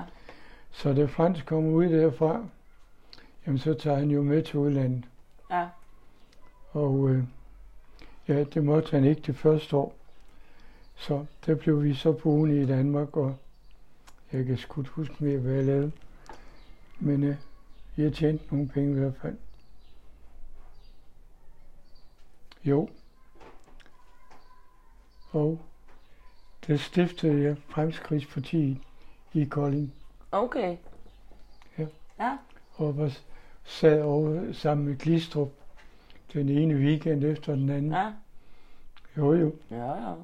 Så 0.70 0.92
da 0.92 1.04
Frans 1.04 1.42
kom 1.42 1.66
ud 1.66 1.84
derfra, 1.84 2.46
jamen 3.46 3.58
så 3.58 3.74
tager 3.74 3.98
han 3.98 4.10
jo 4.10 4.22
med 4.22 4.42
til 4.42 4.58
udlandet. 4.58 5.04
ja. 5.50 5.68
Og 6.72 7.08
øh, 7.10 7.24
ja, 8.28 8.44
det 8.44 8.64
måtte 8.64 8.90
han 8.90 9.04
ikke 9.04 9.22
det 9.26 9.36
første 9.36 9.76
år. 9.76 9.94
Så 10.98 11.26
der 11.46 11.54
blev 11.54 11.82
vi 11.82 11.94
så 11.94 12.12
boende 12.12 12.62
i 12.62 12.66
Danmark, 12.66 13.16
og 13.16 13.36
jeg 14.32 14.44
kan 14.46 14.58
sgu 14.58 14.80
ikke 14.80 14.90
huske 14.90 15.14
mere, 15.24 15.38
hvad 15.38 15.52
jeg 15.52 15.64
lavede. 15.64 15.92
Men 17.00 17.24
øh, 17.24 17.36
jeg 17.96 18.12
tjente 18.12 18.44
nogle 18.50 18.68
penge 18.68 18.90
i 18.90 18.98
hvert 18.98 19.16
fald. 19.22 19.36
Jo. 22.64 22.88
Og 25.30 25.60
der 26.66 26.76
stiftede 26.76 27.42
jeg 27.42 27.56
Fremskridspartiet 27.68 28.78
i 29.32 29.44
Kolding, 29.44 29.94
Okay. 30.32 30.76
Ja. 31.78 31.86
Ja, 32.20 32.38
og 32.74 32.96
var 32.96 33.18
sad 33.64 34.02
over 34.02 34.52
sammen 34.52 34.86
med 34.86 34.96
Glistrup 34.96 35.48
den 36.32 36.48
ene 36.48 36.74
weekend 36.74 37.24
efter 37.24 37.54
den 37.54 37.70
anden. 37.70 37.92
ja. 37.92 38.12
Jo, 39.16 39.32
jo. 39.34 39.54
Ja, 39.70 40.08
ja. 40.08 40.14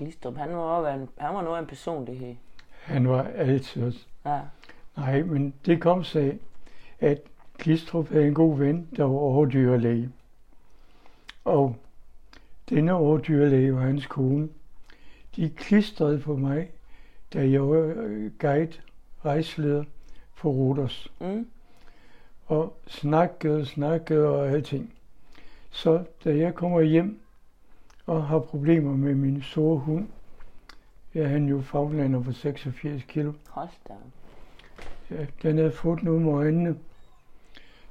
Glistrup, 0.00 0.36
han 0.36 0.48
var, 0.50 0.56
også 0.56 0.88
en, 0.88 1.08
han 1.18 1.34
var 1.34 1.42
noget 1.42 1.56
af 1.56 1.60
en 1.60 1.66
personlighed. 1.66 2.34
Han 2.82 3.08
var 3.08 3.22
altid. 3.22 3.92
Ja, 4.26 4.40
Nej, 4.96 5.22
men 5.22 5.54
det 5.66 5.80
kom 5.80 6.04
sig 6.04 6.22
af, 6.22 6.38
at 7.00 7.18
Glistrup 7.58 8.08
havde 8.08 8.26
en 8.26 8.34
god 8.34 8.58
ven, 8.58 8.88
der 8.96 9.04
var 9.04 9.18
overdyrlæge. 9.18 10.10
Og 11.44 11.76
denne 12.68 12.92
overdyrlæge 12.92 13.74
var 13.74 13.80
hans 13.80 14.06
kone. 14.06 14.48
De 15.36 15.50
klistrede 15.50 16.18
på 16.18 16.36
mig, 16.36 16.70
da 17.34 17.50
jeg 17.50 17.68
var 17.68 17.92
øh, 17.96 18.30
guide, 18.38 18.72
rejseleder 19.24 19.84
for 20.34 20.50
Rodos. 20.50 21.12
mm. 21.20 21.46
Og 22.46 22.76
snakkede 22.86 23.60
og 23.60 23.66
snakkede 23.66 24.28
og 24.28 24.48
alting. 24.48 24.94
Så 25.70 26.04
da 26.24 26.36
jeg 26.36 26.54
kommer 26.54 26.80
hjem 26.80 27.20
og 28.10 28.26
har 28.26 28.38
problemer 28.38 28.96
med 28.96 29.14
min 29.14 29.42
store 29.42 29.78
hund, 29.78 30.08
jeg 31.14 31.28
han 31.28 31.46
jo 31.46 31.60
faglander 31.60 32.22
på 32.22 32.32
86 32.32 33.02
kilo. 33.04 33.32
Hold 33.48 33.68
da. 33.88 33.94
Ja, 35.10 35.26
den 35.42 35.58
havde 35.58 35.72
fået 35.72 36.02
noget 36.02 36.22
med 36.22 36.32
øjnene. 36.32 36.78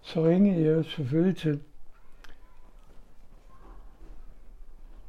Så 0.01 0.25
ringede 0.25 0.65
jeg 0.65 0.85
selvfølgelig 0.85 1.37
til, 1.37 1.61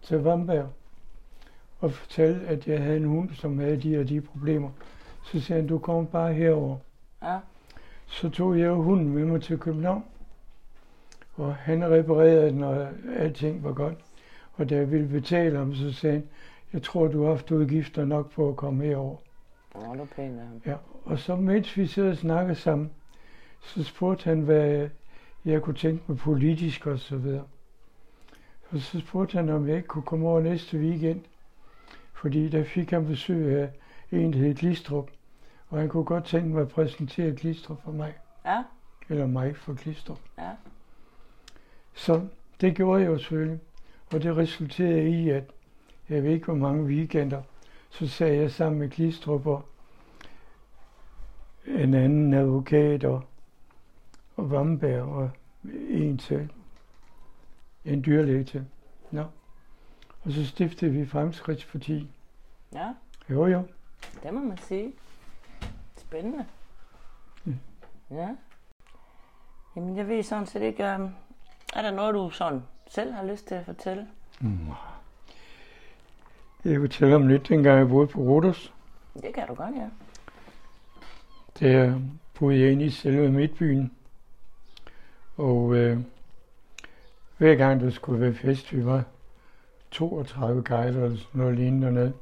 til 0.03 0.19
Vamberg 0.19 0.69
og 1.81 1.93
fortalte, 1.93 2.47
at 2.47 2.67
jeg 2.67 2.83
havde 2.83 2.97
en 2.97 3.05
hund, 3.05 3.31
som 3.35 3.59
havde 3.59 3.83
de 3.83 3.99
og 3.99 4.09
de 4.09 4.21
problemer. 4.21 4.71
Så 5.25 5.41
sagde 5.41 5.63
han, 5.63 5.69
du 5.69 5.79
kommer 5.79 6.05
bare 6.05 6.35
herover. 6.35 6.77
Ja. 7.23 7.39
Så 8.07 8.29
tog 8.29 8.59
jeg 8.59 8.71
hunden 8.71 9.09
med 9.09 9.25
mig 9.25 9.43
til 9.43 9.59
København, 9.59 10.05
og 11.35 11.55
han 11.55 11.91
reparerede 11.91 12.51
den, 12.51 12.63
og 12.63 12.89
alting 13.17 13.65
var 13.65 13.73
godt. 13.73 13.99
Og 14.53 14.71
da 14.71 14.77
jeg 14.77 14.91
ville 14.91 15.09
betale 15.09 15.59
ham, 15.59 15.75
så 15.75 15.93
sagde 15.93 16.15
han, 16.17 16.29
jeg 16.73 16.83
tror, 16.83 17.09
du 17.09 17.23
har 17.23 17.31
haft 17.31 17.51
udgifter 17.51 18.05
nok 18.05 18.31
på 18.31 18.49
at 18.49 18.57
komme 18.57 18.85
herover. 18.85 19.17
Åh, 19.75 19.97
er 19.99 20.07
pænt 20.17 20.39
af 20.39 20.47
ham. 20.47 20.63
Ja, 20.67 20.77
og 21.05 21.19
så 21.19 21.37
mens 21.37 21.77
vi 21.77 21.87
sidder 21.87 22.11
og 22.11 22.17
snakker 22.17 22.55
sammen, 22.55 22.91
så 23.63 23.85
spurgte 23.85 24.25
han, 24.25 24.41
hvad 24.41 24.89
jeg 25.45 25.63
kunne 25.63 25.77
tænke 25.77 26.05
mig 26.07 26.19
politisk 26.19 26.87
og 26.87 26.99
så 26.99 27.17
videre. 27.17 27.45
Og 28.71 28.79
så 28.79 29.01
spurgte 29.01 29.37
han, 29.37 29.49
om 29.49 29.69
jeg 29.69 29.77
ikke 29.77 29.89
kunne 29.89 30.03
komme 30.03 30.29
over 30.29 30.41
næste 30.41 30.79
weekend. 30.79 31.21
Fordi 32.13 32.49
der 32.49 32.65
fik 32.65 32.91
han 32.91 33.07
besøg 33.07 33.61
af 33.61 33.71
en, 34.11 34.33
der 34.33 34.39
hed 34.39 34.55
Glistrup. 34.55 35.11
Og 35.69 35.79
han 35.79 35.89
kunne 35.89 36.05
godt 36.05 36.25
tænke 36.25 36.49
mig 36.49 36.63
at 36.63 36.69
præsentere 36.69 37.37
Glistrup 37.37 37.83
for 37.83 37.93
mig. 37.93 38.15
Ja, 38.47 38.65
Eller 39.09 39.27
mig 39.27 39.57
for 39.57 39.75
Glistrup. 39.83 40.19
ja. 40.39 40.51
Så 41.95 42.27
det 42.61 42.77
gjorde 42.77 43.03
jeg 43.03 43.11
jo 43.11 43.19
selvfølgelig. 43.19 43.61
Og 44.13 44.23
det 44.23 44.37
resulterede 44.37 45.11
i, 45.11 45.31
at 45.31 45.45
jeg 46.09 46.23
ved 46.23 46.31
ikke 46.31 46.45
hvor 46.45 46.55
mange 46.55 46.85
weekender, 46.85 47.43
så 47.91 48.09
sagde 48.09 48.37
jeg 48.37 48.51
sammen 48.51 48.79
med 48.79 48.91
Glistrup 48.91 49.47
og 49.47 49.65
en 51.67 51.95
anden 51.95 52.35
advokat 52.35 53.05
og, 53.05 53.23
og 54.37 54.51
Vamberg 54.51 55.03
og 55.03 55.31
en 55.89 56.19
til, 56.19 56.53
en 57.85 58.05
dyrlæge 58.05 58.45
til. 58.45 58.67
Nå. 59.11 59.25
Og 60.23 60.33
så 60.33 60.47
stiftede 60.47 60.91
vi 60.91 61.07
Fremskridtsparti. 61.07 62.11
Ja, 62.73 62.95
Jo, 63.31 63.47
jo. 63.47 63.63
det 64.23 64.35
må 64.35 64.41
man 64.41 64.59
sige. 64.59 64.93
Spændende. 65.97 66.47
Mm. 67.45 67.59
Ja. 68.11 68.37
Jamen, 69.77 69.97
jeg 69.97 70.09
ved 70.09 70.23
sådan 70.23 70.47
set 70.47 70.63
ikke, 70.63 70.85
um, 70.85 71.15
er 71.75 71.83
der 71.83 71.91
noget, 71.91 72.15
du 72.15 72.31
sådan 72.31 72.63
selv 72.91 73.13
har 73.13 73.25
lyst 73.25 73.47
til 73.47 73.55
at 73.55 73.65
fortælle? 73.65 74.07
Mm. 74.41 74.69
Jeg 76.65 76.73
vil 76.73 76.81
fortælle 76.81 77.15
om 77.15 77.27
lidt, 77.29 77.49
dengang 77.49 77.79
jeg 77.79 77.89
boede 77.89 78.07
på 78.07 78.21
Rodos. 78.21 78.73
Det 79.15 79.35
kan 79.35 79.47
du 79.49 79.55
godt, 79.55 79.75
ja. 79.77 79.89
Der 81.61 82.01
boede 82.35 82.61
jeg 82.61 82.73
inde 82.73 82.85
i 82.85 82.91
selve 82.91 83.33
midtbyen. 83.33 83.93
Og 85.37 85.75
øh, 85.75 85.99
hver 87.39 87.55
gang 87.55 87.81
der 87.81 87.91
skulle 87.91 88.21
være 88.21 88.35
fest, 88.35 88.77
vi 88.77 88.87
var 88.87 89.05
32 89.91 90.63
guider 90.63 91.05
eller 91.05 91.17
sådan 91.17 91.41
noget 91.41 91.57
lignende 91.57 91.87
dernede. 91.87 92.13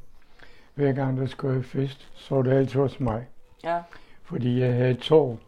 Hver 0.74 0.92
gang 0.92 1.18
der 1.18 1.26
skulle 1.26 1.54
være 1.54 1.64
fest, 1.64 2.10
så 2.14 2.34
var 2.34 2.42
det 2.42 2.52
altid 2.52 2.80
hos 2.80 3.00
mig. 3.00 3.26
Ja, 3.64 3.82
Fordi 4.22 4.60
jeg 4.60 4.72
havde 4.74 4.90
et 4.90 4.98
torv 4.98 5.38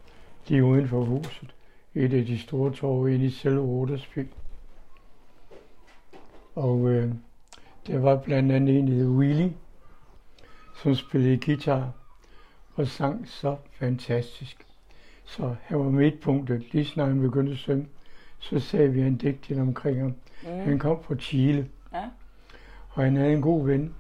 lige 0.47 0.65
uden 0.65 0.89
for 0.89 1.05
huset. 1.05 1.55
Et 1.95 2.13
af 2.13 2.27
de 2.27 2.39
store 2.39 2.73
torv 2.73 3.09
inde 3.09 3.25
i 3.25 3.31
selve 3.31 3.61
Rodersby. 3.61 4.27
Og 6.55 6.89
øh, 6.89 7.13
der 7.87 7.99
var 7.99 8.17
blandt 8.17 8.53
andet 8.53 8.79
en, 8.79 8.87
der 8.87 8.95
hed 8.95 9.09
Willy, 9.09 9.49
som 10.83 10.95
spillede 10.95 11.41
guitar 11.47 11.93
og 12.75 12.87
sang 12.87 13.29
så 13.29 13.57
fantastisk. 13.73 14.67
Så 15.25 15.57
han 15.63 15.79
var 15.79 15.91
midtpunktet. 15.91 16.73
Lige 16.73 16.85
snart 16.85 17.09
han 17.09 17.21
begyndte 17.21 17.53
at 17.53 17.59
synge, 17.59 17.89
så 18.39 18.59
sagde 18.59 18.93
vi 18.93 19.01
en 19.01 19.17
digt 19.17 19.59
omkring 19.59 20.01
ham. 20.01 20.15
Han 20.43 20.73
mm. 20.73 20.79
kom 20.79 21.03
fra 21.03 21.15
Chile, 21.15 21.69
ja. 21.93 22.11
og 22.91 23.05
han 23.05 23.17
havde 23.17 23.33
en 23.33 23.43
god 23.43 23.67
ven, 23.67 23.95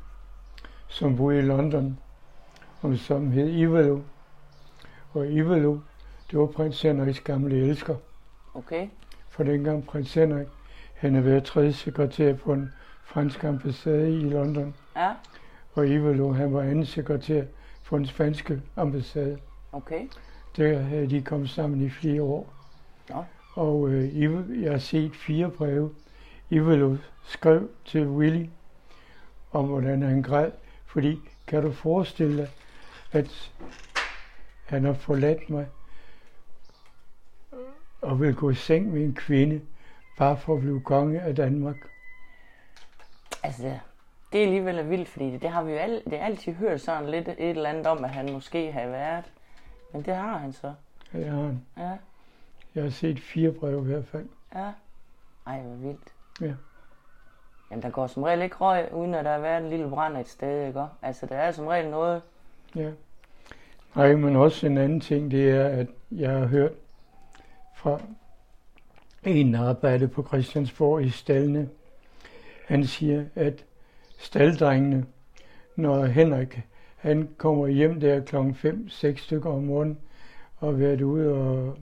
som 0.88 1.16
boede 1.16 1.38
i 1.38 1.42
London, 1.42 1.98
og 2.80 2.96
som 2.96 3.30
hed 3.30 3.48
Ivalo. 3.48 4.01
Og 5.12 5.32
Ivalo, 5.32 5.78
det 6.30 6.38
var 6.38 6.46
prins 6.46 6.82
Henriks 6.82 7.20
gamle 7.20 7.57
elsker. 7.57 7.96
okay. 8.55 8.88
For 9.28 9.44
dengang 9.44 9.86
prins 9.86 10.14
Henrik, 10.14 10.46
han 11.01 11.14
havde 11.14 11.26
været 11.26 11.44
tredje 11.44 11.72
sekretær 11.72 12.34
på 12.34 12.53
en 12.53 12.72
fransk 13.05 13.44
ambassade 13.44 14.18
i 14.18 14.20
London. 14.20 14.74
Ja, 14.96 15.12
Og 15.74 15.88
Ivalo, 15.88 16.32
han 16.32 16.55
var 16.55 16.61
anden 16.62 16.86
sekretær 16.86 17.44
på 17.84 17.96
en 17.96 18.07
spanske 18.07 18.62
ambassade. 18.76 19.38
okay. 19.72 20.09
Der 20.57 20.78
havde 20.78 21.11
de 21.11 21.22
kommet 21.22 21.51
sammen 21.51 21.80
i 21.80 21.90
flere 21.90 22.22
år. 22.22 22.53
Nå. 23.09 23.24
Og 23.55 23.88
øh, 23.88 24.62
jeg 24.62 24.70
har 24.70 24.78
set 24.78 25.16
fire 25.16 25.51
breve. 25.51 25.94
Ivalo 26.51 26.96
skrev 27.24 27.70
til 27.84 28.09
Willy 28.09 28.46
om, 29.53 29.66
hvordan 29.66 30.03
han 30.03 30.22
græd. 30.22 30.51
Fordi, 30.86 31.18
kan 31.46 31.62
du 31.62 31.72
forestille 31.72 32.36
dig, 32.36 32.48
at 33.12 33.53
han 34.66 34.84
har 34.84 34.92
forladt 34.92 35.51
mig 35.51 35.66
og 38.01 38.20
vil 38.20 38.34
gå 38.34 38.51
i 38.51 38.55
seng 38.55 38.92
med 38.92 39.05
en 39.05 39.14
kvinde, 39.14 39.61
bare 40.18 40.36
for 40.36 40.54
at 40.54 40.61
blive 40.61 40.80
konge 40.80 41.20
af 41.20 41.34
Danmark. 41.36 41.76
Altså, 43.42 43.62
det 44.32 44.40
er 44.40 44.44
alligevel 44.44 44.90
vildt, 44.90 45.08
fordi 45.08 45.30
det, 45.30 45.42
det 45.42 45.50
har 45.50 45.62
vi 45.62 45.72
jo 45.72 45.78
al, 45.78 46.02
det 46.04 46.20
er 46.20 46.24
altid 46.24 46.52
hørt 46.52 46.80
sådan 46.80 47.08
lidt 47.11 47.28
et 47.28 47.36
eller 47.38 47.70
andet 47.70 47.86
om, 47.86 48.04
at 48.04 48.11
han 48.11 48.32
måske 48.32 48.72
har 48.72 48.86
været. 48.86 49.24
Men 49.92 50.02
det 50.02 50.14
har 50.14 50.38
han 50.38 50.52
så. 50.52 50.74
Ja, 51.14 51.18
Jeg 51.18 51.32
har, 51.32 51.56
Ja, 51.76 51.90
jeg 52.74 52.82
har 52.82 52.90
set 52.90 53.20
fire 53.20 53.52
breve 53.52 53.82
i 53.82 53.84
hvert 53.84 54.06
fald. 54.06 54.28
ja. 54.54 54.70
Ej, 55.46 55.61
hvor 55.61 55.74
vildt. 55.76 56.12
Ja. 56.40 56.52
Jamen, 57.70 57.82
der 57.82 57.90
går 57.90 58.06
som 58.06 58.22
regel 58.22 58.42
ikke 58.42 58.56
røg, 58.56 58.88
uden 58.94 59.14
at 59.14 59.24
der 59.24 59.32
har 59.32 59.38
været 59.38 59.62
en 59.64 59.70
lille 59.70 59.90
brand 59.90 60.16
et 60.16 60.28
sted, 60.28 60.66
ikke? 60.66 60.84
Altså, 61.02 61.26
der 61.26 61.36
er 61.36 61.52
som 61.52 61.66
regel 61.66 61.90
noget... 61.90 62.22
Ja. 62.74 62.90
Nej, 63.94 64.14
men 64.14 64.36
også 64.36 64.66
en 64.66 64.78
anden 64.78 65.00
ting, 65.00 65.30
det 65.30 65.50
er, 65.50 65.68
at 65.68 65.86
jeg 66.11 66.30
har 66.30 66.46
hørt 66.46 66.72
fra 67.74 68.00
arbejdede 69.54 70.08
på 70.08 70.26
Christiansborg 70.26 71.02
i 71.02 71.10
stallene. 71.10 71.68
Han 72.66 72.84
siger, 72.84 73.24
at 73.34 73.64
stalddrengene, 74.18 75.04
når 75.76 76.04
Henrik 76.04 76.60
han 76.96 77.28
kommer 77.36 77.66
hjem 77.66 78.00
der 78.00 78.20
klokken 78.20 78.56
5-6 78.90 79.16
stykker 79.16 79.50
om 79.50 79.62
morgenen 79.62 79.98
og 80.56 80.80
været 80.80 81.00
ude 81.00 81.32
og, 81.32 81.76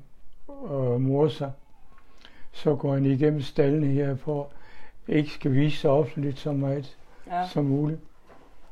og 0.49 1.01
mor 1.01 1.29
sig, 1.29 1.53
så 2.53 2.75
går 2.75 2.95
han 2.95 3.07
igennem 3.07 3.41
stallene 3.41 3.87
her 3.87 4.17
for 4.17 4.51
ikke 5.09 5.31
skal 5.31 5.53
vise 5.53 5.77
sig 5.77 5.91
offentligt 5.91 6.39
så 6.39 6.53
meget 6.53 6.99
Ja, 7.31 7.47
som 7.47 7.65
muligt. 7.65 8.01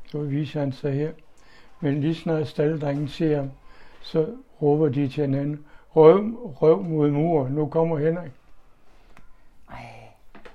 Så 0.05 0.19
viser 0.19 0.59
han 0.59 0.71
sig 0.71 0.93
her. 0.93 1.11
Men 1.79 2.01
lige 2.01 2.15
snart 2.15 2.47
stalddrengen 2.47 3.07
ser 3.07 3.37
ham, 3.37 3.51
så 4.01 4.27
råber 4.61 4.89
de 4.89 5.07
til 5.07 5.25
hinanden, 5.25 5.65
røv, 5.95 6.19
røv 6.61 6.83
mod 6.83 7.11
mur, 7.11 7.47
nu 7.49 7.67
kommer 7.67 7.97
Henrik. 7.97 8.31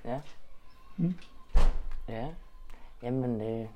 Ja. 0.04 0.20
Mm. 0.96 1.14
Ja. 2.08 2.26
Jamen, 3.02 3.40
øh, 3.40 3.66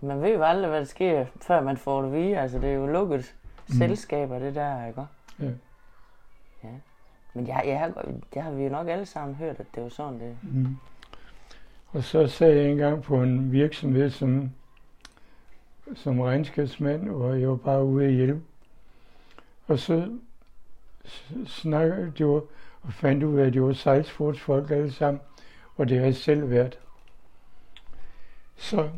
man 0.00 0.22
ved 0.22 0.34
jo 0.34 0.42
aldrig, 0.42 0.68
hvad 0.68 0.78
der 0.78 0.84
sker, 0.86 1.26
før 1.42 1.60
man 1.60 1.76
får 1.76 2.02
det 2.02 2.12
vide. 2.12 2.38
Altså, 2.38 2.58
det 2.58 2.68
er 2.70 2.74
jo 2.74 2.86
lukket 2.86 3.34
Mm. 3.68 3.74
selskaber, 3.74 4.38
det 4.38 4.54
der, 4.54 4.86
ikke? 4.86 5.06
Ja. 5.40 5.44
Ja. 6.64 6.68
Men 7.34 7.46
jeg, 7.46 7.62
jeg 7.66 7.78
har, 7.78 8.04
det 8.34 8.42
har 8.42 8.50
vi 8.50 8.62
jo 8.62 8.68
nok 8.68 8.88
alle 8.88 9.06
sammen 9.06 9.34
hørt, 9.36 9.60
at 9.60 9.66
det 9.74 9.82
var 9.82 9.88
sådan, 9.88 10.20
det... 10.20 10.36
Mm. 10.42 10.76
Og 11.92 12.04
så 12.04 12.26
sagde 12.26 12.56
jeg 12.56 12.70
engang 12.70 13.02
på 13.02 13.22
en 13.22 13.52
virksomhed 13.52 14.10
som, 14.10 14.50
som 15.94 16.20
regnskabsmand, 16.20 17.08
hvor 17.08 17.32
jeg 17.32 17.48
var 17.48 17.56
bare 17.56 17.84
ude 17.84 18.06
at 18.06 18.12
hjælpe. 18.12 18.42
Og 19.66 19.78
så 19.78 20.12
snakkede 21.46 22.12
var, 22.26 22.42
og 22.82 22.92
fandt 22.92 23.24
ud 23.24 23.38
af, 23.38 23.46
at 23.46 23.52
det 23.52 23.62
var 23.62 23.72
sejlsportsfolk 23.72 24.70
alle 24.70 24.92
sammen, 24.92 25.20
og 25.76 25.88
det 25.88 25.98
har 25.98 26.04
jeg 26.04 26.14
selv 26.14 26.50
været. 26.50 26.78
Så 28.56 28.88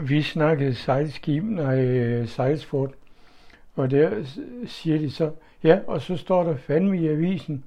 vi 0.00 0.22
snakkede 0.22 0.74
sejlskib, 0.74 1.44
nej, 1.44 1.80
øh, 1.80 2.28
sejlsport, 2.28 2.90
og 3.74 3.90
der 3.90 4.24
siger 4.66 4.98
de 4.98 5.10
så, 5.10 5.30
ja, 5.62 5.80
og 5.86 6.00
så 6.02 6.16
står 6.16 6.44
der 6.44 6.56
fandme 6.56 7.00
i 7.00 7.08
avisen, 7.08 7.64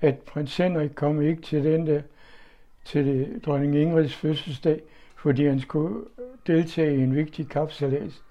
at 0.00 0.18
prins 0.18 0.56
Henrik 0.56 0.90
kom 0.94 1.22
ikke 1.22 1.42
til 1.42 1.64
den 1.64 1.86
der 1.86 2.02
til 2.84 3.06
det, 3.06 3.44
dronning 3.46 3.76
Ingrids 3.76 4.14
fødselsdag, 4.14 4.80
fordi 5.16 5.46
han 5.46 5.60
skulle 5.60 6.04
deltage 6.46 6.96
i 6.96 7.00
en 7.00 7.16
vigtig 7.16 7.48
kapsalæs. 7.48 8.22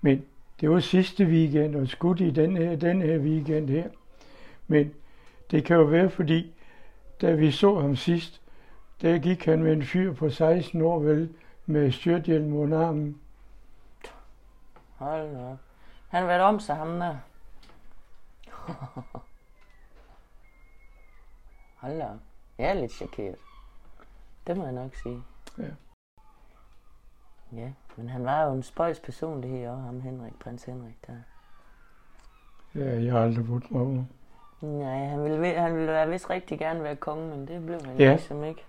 Men 0.00 0.24
det 0.60 0.70
var 0.70 0.80
sidste 0.80 1.24
weekend, 1.24 1.76
og 1.76 1.88
skudt 1.88 2.20
i 2.20 2.30
den 2.30 2.56
her, 2.56 2.76
den 2.76 3.02
her 3.02 3.18
weekend 3.18 3.70
her. 3.70 3.88
Men 4.66 4.92
Det 5.50 5.64
kan 5.64 5.76
jo 5.76 5.82
være, 5.82 6.10
fordi 6.10 6.52
da 7.20 7.32
vi 7.32 7.50
så 7.50 7.80
ham 7.80 7.96
sidst, 7.96 8.41
der 9.02 9.18
gik 9.18 9.44
han 9.44 9.62
med 9.62 9.72
en 9.72 9.84
fyr 9.84 10.14
på 10.14 10.30
16 10.30 10.82
år 10.82 10.98
vel, 10.98 11.34
med 11.66 11.92
styrthjelm 11.92 12.54
under 12.54 12.86
armen. 12.86 13.20
Hold 14.96 15.36
op. 15.36 15.58
Han 16.08 16.22
har 16.28 16.40
om 16.40 16.60
sig, 16.60 16.76
ham 16.76 16.88
der. 16.88 17.16
Hold 21.80 21.98
da. 21.98 22.08
Jeg 22.58 22.70
er 22.70 22.74
lidt 22.74 22.92
chokeret. 22.92 23.36
Det 24.46 24.56
må 24.56 24.64
jeg 24.64 24.72
nok 24.72 24.94
sige. 24.94 25.22
Ja. 25.58 25.70
Ja, 27.52 27.72
men 27.96 28.08
han 28.08 28.24
var 28.24 28.44
jo 28.44 28.52
en 28.52 28.62
spøjs 28.62 29.00
personlighed 29.00 29.68
også, 29.68 29.82
ham 29.82 30.00
Henrik, 30.00 30.34
prins 30.40 30.64
Henrik 30.64 31.06
der. 31.06 31.16
Ja, 32.74 33.02
jeg 33.02 33.12
har 33.12 33.22
aldrig 33.22 33.46
brugt 33.46 33.70
mig 33.70 33.82
over. 33.82 34.04
Nej, 34.60 35.06
han 35.06 35.24
ville, 35.24 35.54
han 35.54 35.74
ville 35.74 35.92
være 35.92 36.08
vist 36.08 36.30
rigtig 36.30 36.58
gerne 36.58 36.82
være 36.82 36.96
konge, 36.96 37.28
men 37.28 37.48
det 37.48 37.66
blev 37.66 37.84
han 37.84 37.96
ja. 37.96 38.10
ligesom 38.10 38.44
ikke. 38.44 38.64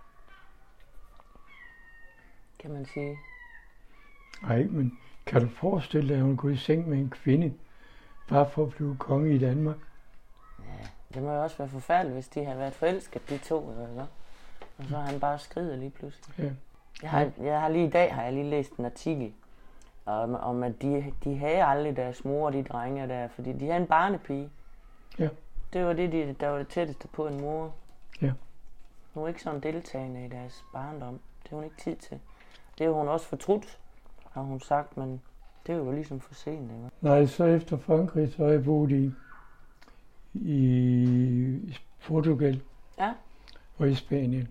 Kan 2.64 2.74
man 2.74 2.86
sige. 2.86 3.20
Nej, 4.42 4.64
men 4.64 5.00
kan 5.26 5.42
du 5.42 5.48
forestille 5.48 6.10
dig, 6.10 6.18
at 6.18 6.24
hun 6.24 6.38
kunne 6.38 6.54
i 6.54 6.58
seng 6.58 6.90
med 6.90 6.98
en 6.98 7.10
kvinde, 7.10 7.54
bare 8.30 8.50
for 8.50 8.64
at 8.64 8.70
blive 8.70 8.96
konge 9.00 9.36
i 9.36 9.38
Danmark? 9.38 9.76
Ja, 10.60 10.88
det 11.14 11.24
må 11.24 11.32
jo 11.32 11.44
også 11.44 11.58
være 11.58 11.70
forfærdeligt, 11.70 12.14
hvis 12.14 12.28
de 12.28 12.46
har 12.46 12.56
været 12.56 12.74
forelsket, 12.74 13.30
de 13.30 13.38
to, 13.38 13.70
eller 13.70 13.88
hvad? 13.88 14.06
Og 14.78 14.86
så 14.86 14.98
har 14.98 15.06
han 15.06 15.20
bare 15.20 15.40
skrider 15.40 15.76
lige 15.76 15.90
pludselig. 15.90 16.36
Ja. 16.38 16.52
Jeg 17.02 17.10
har, 17.10 17.32
jeg 17.42 17.62
har 17.62 17.70
lige 17.70 17.88
i 17.88 17.90
dag 17.90 18.16
har 18.16 18.24
jeg 18.24 18.34
lige 18.34 18.50
læst 18.50 18.74
en 18.74 18.86
artikel 18.86 19.34
om, 20.06 20.36
om 20.36 20.64
at 20.64 20.82
de, 20.82 21.14
de 21.24 21.38
havde 21.38 21.64
aldrig 21.64 21.96
deres 21.96 22.26
mor, 22.26 22.50
de 22.50 22.64
drenge 22.64 23.08
der, 23.08 23.28
fordi 23.28 23.54
de 23.54 23.66
havde 23.66 23.82
en 23.82 23.88
barnepige. 23.88 24.50
Ja. 25.20 25.30
Det 25.74 25.86
var 25.86 25.94
det, 25.94 26.12
de, 26.12 26.36
der 26.40 26.48
var 26.48 26.58
det 26.58 26.68
tætteste 26.68 27.08
på 27.08 27.28
en 27.28 27.42
mor. 27.42 27.74
Ja. 28.22 28.32
Hun 29.14 29.24
var 29.24 29.30
ikke 29.30 29.42
sådan 29.42 29.60
deltagende 29.60 30.26
i 30.26 30.30
deres 30.30 30.64
barndom. 30.74 31.20
Det 31.44 31.50
har 31.50 31.56
hun 31.58 31.64
ikke 31.64 31.78
tid 31.78 31.96
til. 31.96 32.20
Det 32.78 32.86
har 32.86 32.94
hun 32.94 33.08
også 33.08 33.26
fortrudt, 33.28 33.80
har 34.32 34.42
hun 34.42 34.60
sagt, 34.60 34.98
men 34.98 35.22
det 35.68 35.74
er 35.74 35.78
jo 35.78 35.92
ligesom 35.92 36.20
for 36.20 36.34
sent. 36.34 36.72
Ikke? 36.72 36.90
Nej, 37.02 37.26
så 37.26 37.46
efter 37.46 37.78
Frankrig, 37.78 38.34
så 38.34 38.44
har 38.46 38.52
jeg 38.52 38.64
boet 38.64 38.92
i, 38.92 39.12
i 40.34 41.78
Portugal 42.08 42.62
Ja. 43.00 43.14
og 43.78 43.90
i 43.90 43.96
Spanien. 43.96 44.48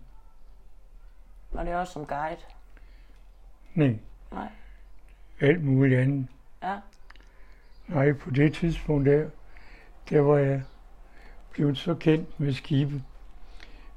Og 1.53 1.65
det 1.65 1.73
er 1.73 1.77
også 1.79 1.93
som 1.93 2.07
guide. 2.07 2.41
Nej, 3.75 3.97
Nej. 4.33 4.49
alt 5.41 5.65
muligt 5.65 6.01
andet. 6.01 6.27
Ja. 6.63 6.79
Nej, 7.89 8.13
på 8.13 8.31
det 8.31 8.55
tidspunkt 8.55 9.07
der, 9.07 9.29
der 10.11 10.21
var 10.21 10.37
jeg 10.39 10.63
blevet 11.51 11.79
så 11.79 11.95
kendt 11.95 12.41
med 12.41 12.53
skibe. 12.53 13.03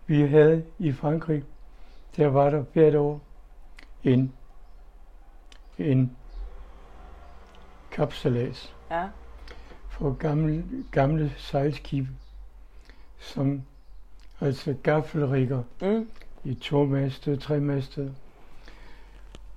Vi 0.07 0.21
havde 0.21 0.65
i 0.79 0.91
Frankrig, 0.91 1.43
der 2.17 2.27
var 2.27 2.49
der 2.49 2.61
hvert 2.73 2.95
år 2.95 3.21
en, 4.05 4.31
en 5.79 6.11
kapsalas 7.91 8.73
Ja. 8.91 9.03
for 9.89 10.11
gamle, 10.13 10.63
gamle 10.91 11.31
sejlskibe, 11.37 12.07
som 13.19 13.61
altså 14.41 14.75
gaffelrigger 14.83 15.63
Mm. 15.81 16.07
i 16.43 16.53
tomastet, 16.53 17.39
tremastet. 17.39 18.15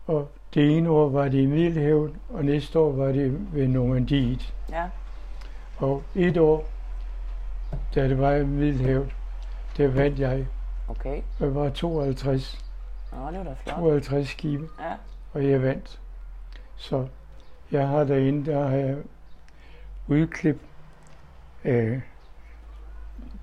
Og 0.06 0.30
det 0.54 0.76
ene 0.76 0.90
år 0.90 1.08
var 1.08 1.28
det 1.28 1.38
i 1.38 1.46
Middelhavet, 1.46 2.14
og 2.28 2.44
næste 2.44 2.78
år 2.78 2.92
var 2.92 3.06
det 3.12 3.54
ved 3.54 3.68
Normandiet. 3.68 4.54
Ja. 4.70 4.84
Og 5.76 6.02
et 6.14 6.36
år, 6.36 6.64
da 7.94 8.08
det 8.08 8.18
var 8.18 8.32
i 8.32 8.44
Middelhavet, 8.44 9.12
der 9.76 9.88
vandt 9.88 10.18
jeg. 10.18 10.46
Okay. 10.88 11.22
Der 11.38 11.50
var 11.50 11.70
52, 11.70 12.58
Nå, 13.12 13.26
det 13.30 13.38
var 13.38 13.44
da 13.44 13.54
flot. 13.62 13.74
52 13.76 14.28
skibe, 14.28 14.68
Ja. 14.80 14.92
og 15.32 15.48
jeg 15.50 15.62
vandt. 15.62 16.00
Så 16.76 17.06
jeg 17.72 17.88
har 17.88 18.04
derinde, 18.04 18.50
der 18.50 18.68
har 18.68 18.76
jeg 18.76 18.96
udklip 20.08 20.60
af, 21.64 22.02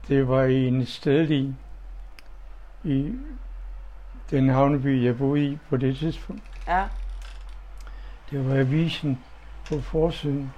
det 0.07 0.27
var 0.27 0.43
i 0.43 0.67
en 0.67 0.85
stedlig 0.85 1.55
i 2.83 3.13
den 4.31 4.49
havneby, 4.49 5.03
jeg 5.05 5.17
boede 5.17 5.45
i 5.45 5.57
på 5.69 5.77
det 5.77 5.97
tidspunkt. 5.97 6.43
Ja. 6.67 6.83
Det 8.31 8.49
var 8.49 8.55
avisen 8.55 9.19
på 9.69 9.81
forsiden. 9.81 10.53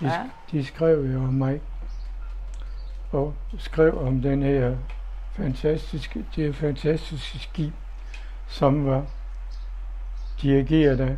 De, 0.00 0.06
Ja. 0.06 0.20
de 0.52 0.64
skrev 0.64 1.04
jo 1.12 1.18
om 1.18 1.34
mig. 1.34 1.60
Og 3.12 3.34
skrev 3.58 3.98
om 4.06 4.22
den 4.22 4.42
her 4.42 4.76
fantastiske, 5.32 6.26
det 6.36 6.44
her 6.44 6.52
fantastiske 6.52 7.38
skib, 7.38 7.72
som 8.48 8.86
var 8.86 9.06
dirigeret 10.42 11.00
af. 11.00 11.16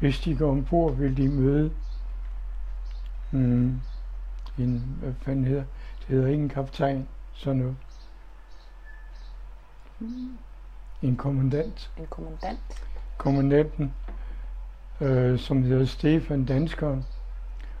Hvis 0.00 0.20
de 0.20 0.36
går 0.36 0.50
ombord, 0.50 0.94
vil 0.96 1.16
de 1.16 1.28
møde 1.28 1.72
mm, 3.30 3.80
en, 4.58 4.96
hvad 5.00 5.12
fanden 5.22 5.44
hedder, 5.44 5.64
det 5.98 6.06
hedder 6.08 6.28
ikke 6.28 6.42
en 6.42 6.48
kaptajn, 6.48 7.08
sådan 7.32 7.58
noget. 7.58 7.76
En 11.02 11.16
kommandant 11.16 11.90
En 11.98 12.06
kommandant. 12.06 12.84
kommandanten, 13.18 13.94
øh, 15.00 15.38
som 15.38 15.62
hedder 15.62 15.84
Stefan 15.84 16.44
Danskeren, 16.44 17.04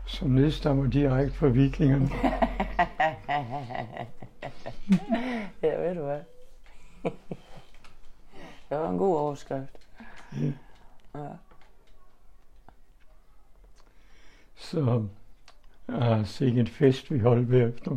som 0.06 0.28
nedstammer 0.30 0.90
direkte 0.90 1.38
fra 1.38 1.46
vikingerne. 1.48 2.08
ja, 5.62 5.76
ved 5.76 5.94
du 5.94 6.02
hvad? 6.02 6.20
det 8.70 8.78
var 8.78 8.90
en 8.90 8.98
god 8.98 9.16
overskrift. 9.16 9.78
Ja. 10.40 10.52
Ja. 11.14 11.28
Så 14.56 15.06
ah, 15.88 16.26
sikke 16.26 16.60
en 16.60 16.66
fest, 16.66 17.10
vi 17.10 17.18
holdt 17.18 17.48
bagefter. 17.48 17.90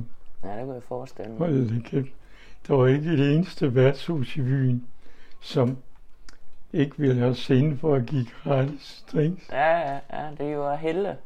ja, 0.44 0.50
det 0.58 0.64
kunne 0.64 0.74
jeg 0.74 0.84
forestille 0.84 1.30
mig. 1.32 1.38
Hold 1.40 1.70
da 1.84 1.90
kæft. 1.90 2.10
Der 2.68 2.74
var 2.74 2.88
ikke 2.88 3.18
det 3.18 3.36
eneste 3.36 3.76
værtshus 3.76 4.36
i 4.38 4.42
byen, 4.42 4.88
som 5.42 5.78
ikke 6.74 6.98
ville 6.98 7.16
have 7.22 7.36
scene 7.36 7.78
for 7.78 7.96
at 7.96 8.06
give 8.06 8.26
gratis 8.44 9.06
drinks. 9.14 9.50
Ja, 9.50 9.78
ja, 9.80 10.00
ja, 10.14 10.32
det 10.38 10.54
jo 10.54 10.76
helte 10.76 11.18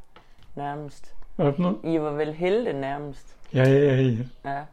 nærmest. 0.55 1.15
Hvad 1.35 1.53
for 1.53 1.61
noget? 1.61 1.77
I 1.83 1.99
var 1.99 2.11
vel 2.11 2.33
helte 2.33 2.73
nærmest. 2.73 3.37
Ja, 3.53 3.63
ja, 3.69 3.95
ja. 4.01 4.17
Ja, 4.45 4.63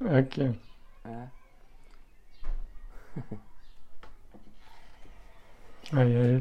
Okay. 0.00 0.52
ja. 1.04 1.10
Ja. 5.92 6.40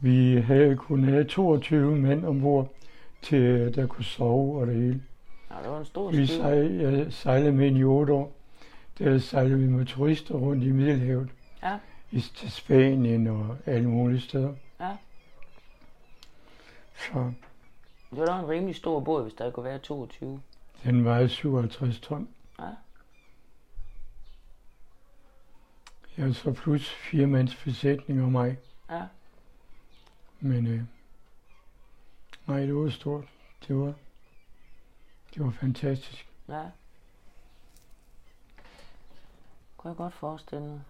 Vi 0.00 0.36
havde 0.36 0.76
kun 0.76 1.04
have 1.04 1.24
22 1.24 1.96
mænd 1.96 2.24
ombord, 2.24 2.68
til 3.22 3.74
der 3.74 3.86
kunne 3.86 4.04
sove 4.04 4.60
og 4.60 4.66
det 4.66 4.74
hele. 4.74 5.02
ja 5.50 5.62
det 5.62 5.70
var 5.70 5.78
en 5.78 5.84
stor 5.84 6.10
Vi 6.10 6.26
sejlede, 6.26 6.98
jeg 6.98 7.12
sejlede 7.12 7.52
med 7.52 7.76
i 7.76 7.84
otte 7.84 8.12
år. 8.12 8.32
Der 8.98 9.18
sejlede 9.18 9.58
vi 9.58 9.66
med 9.66 9.86
turister 9.86 10.34
rundt 10.34 10.64
i 10.64 10.70
Middelhavet. 10.70 11.28
Ja. 11.62 11.78
I, 12.10 12.20
til 12.20 12.50
Spanien 12.52 13.26
og 13.26 13.56
alle 13.66 13.88
mulige 13.88 14.20
steder. 14.20 14.54
Ja. 14.80 14.96
Så 16.94 17.32
Det 18.10 18.18
var 18.18 18.26
da 18.26 18.38
en 18.38 18.48
rimelig 18.48 18.76
stor 18.76 19.00
båd, 19.00 19.22
hvis 19.22 19.34
der 19.34 19.50
kunne 19.50 19.64
være 19.64 19.78
22. 19.78 20.40
den 20.84 21.04
vejede 21.04 21.28
57 21.28 22.00
ton. 22.00 22.28
Ja. 22.58 22.64
Har 26.20 26.32
så 26.32 26.52
plus 26.52 26.90
fire 26.90 27.26
mands 27.26 27.56
besætning 27.64 28.22
og 28.22 28.32
mig. 28.32 28.58
Ja. 28.90 29.02
Men 30.40 30.66
øh, 30.66 30.80
nej, 32.46 32.60
det 32.60 32.74
var 32.74 32.88
stort. 32.90 33.24
Det 33.68 33.76
var, 33.76 33.92
det 35.34 35.44
var 35.44 35.50
fantastisk. 35.50 36.28
Ja. 36.48 36.62
Kunne 39.76 39.88
jeg 39.88 39.96
godt 39.96 40.14
forestille 40.14 40.62
mig. 40.66 40.80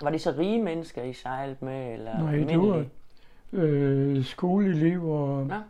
Var 0.00 0.10
de 0.10 0.18
så 0.18 0.30
rige 0.38 0.62
mennesker, 0.62 1.02
I 1.02 1.12
sejlede 1.12 1.64
med, 1.64 1.92
eller 1.92 2.18
Nej, 2.18 2.36
det 2.36 2.58
var 2.58 2.86
øh, 3.52 4.24
skoleelever 4.24 5.18
og 5.18 5.46
Nå. 5.46 5.62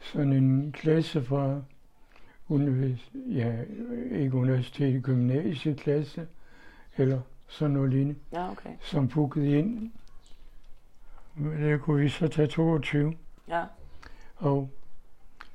sådan 0.00 0.32
en 0.32 0.72
klasse 0.72 1.24
fra 1.24 1.62
univers- 2.50 3.16
ja, 3.28 3.64
ikke 4.10 4.34
universitet, 4.36 5.02
gymnasieklasse, 5.02 6.28
eller 6.96 7.20
sådan 7.48 7.70
noget 7.70 7.90
lignende, 7.90 8.18
Ja, 8.32 8.50
okay. 8.50 8.70
som 8.80 9.08
bookede 9.08 9.58
ind. 9.58 9.92
Men 11.34 11.62
Der 11.62 11.78
kunne 11.78 12.02
vi 12.02 12.08
så 12.08 12.28
tage 12.28 12.48
22, 12.48 13.14
Ja, 13.48 13.64
og 14.36 14.70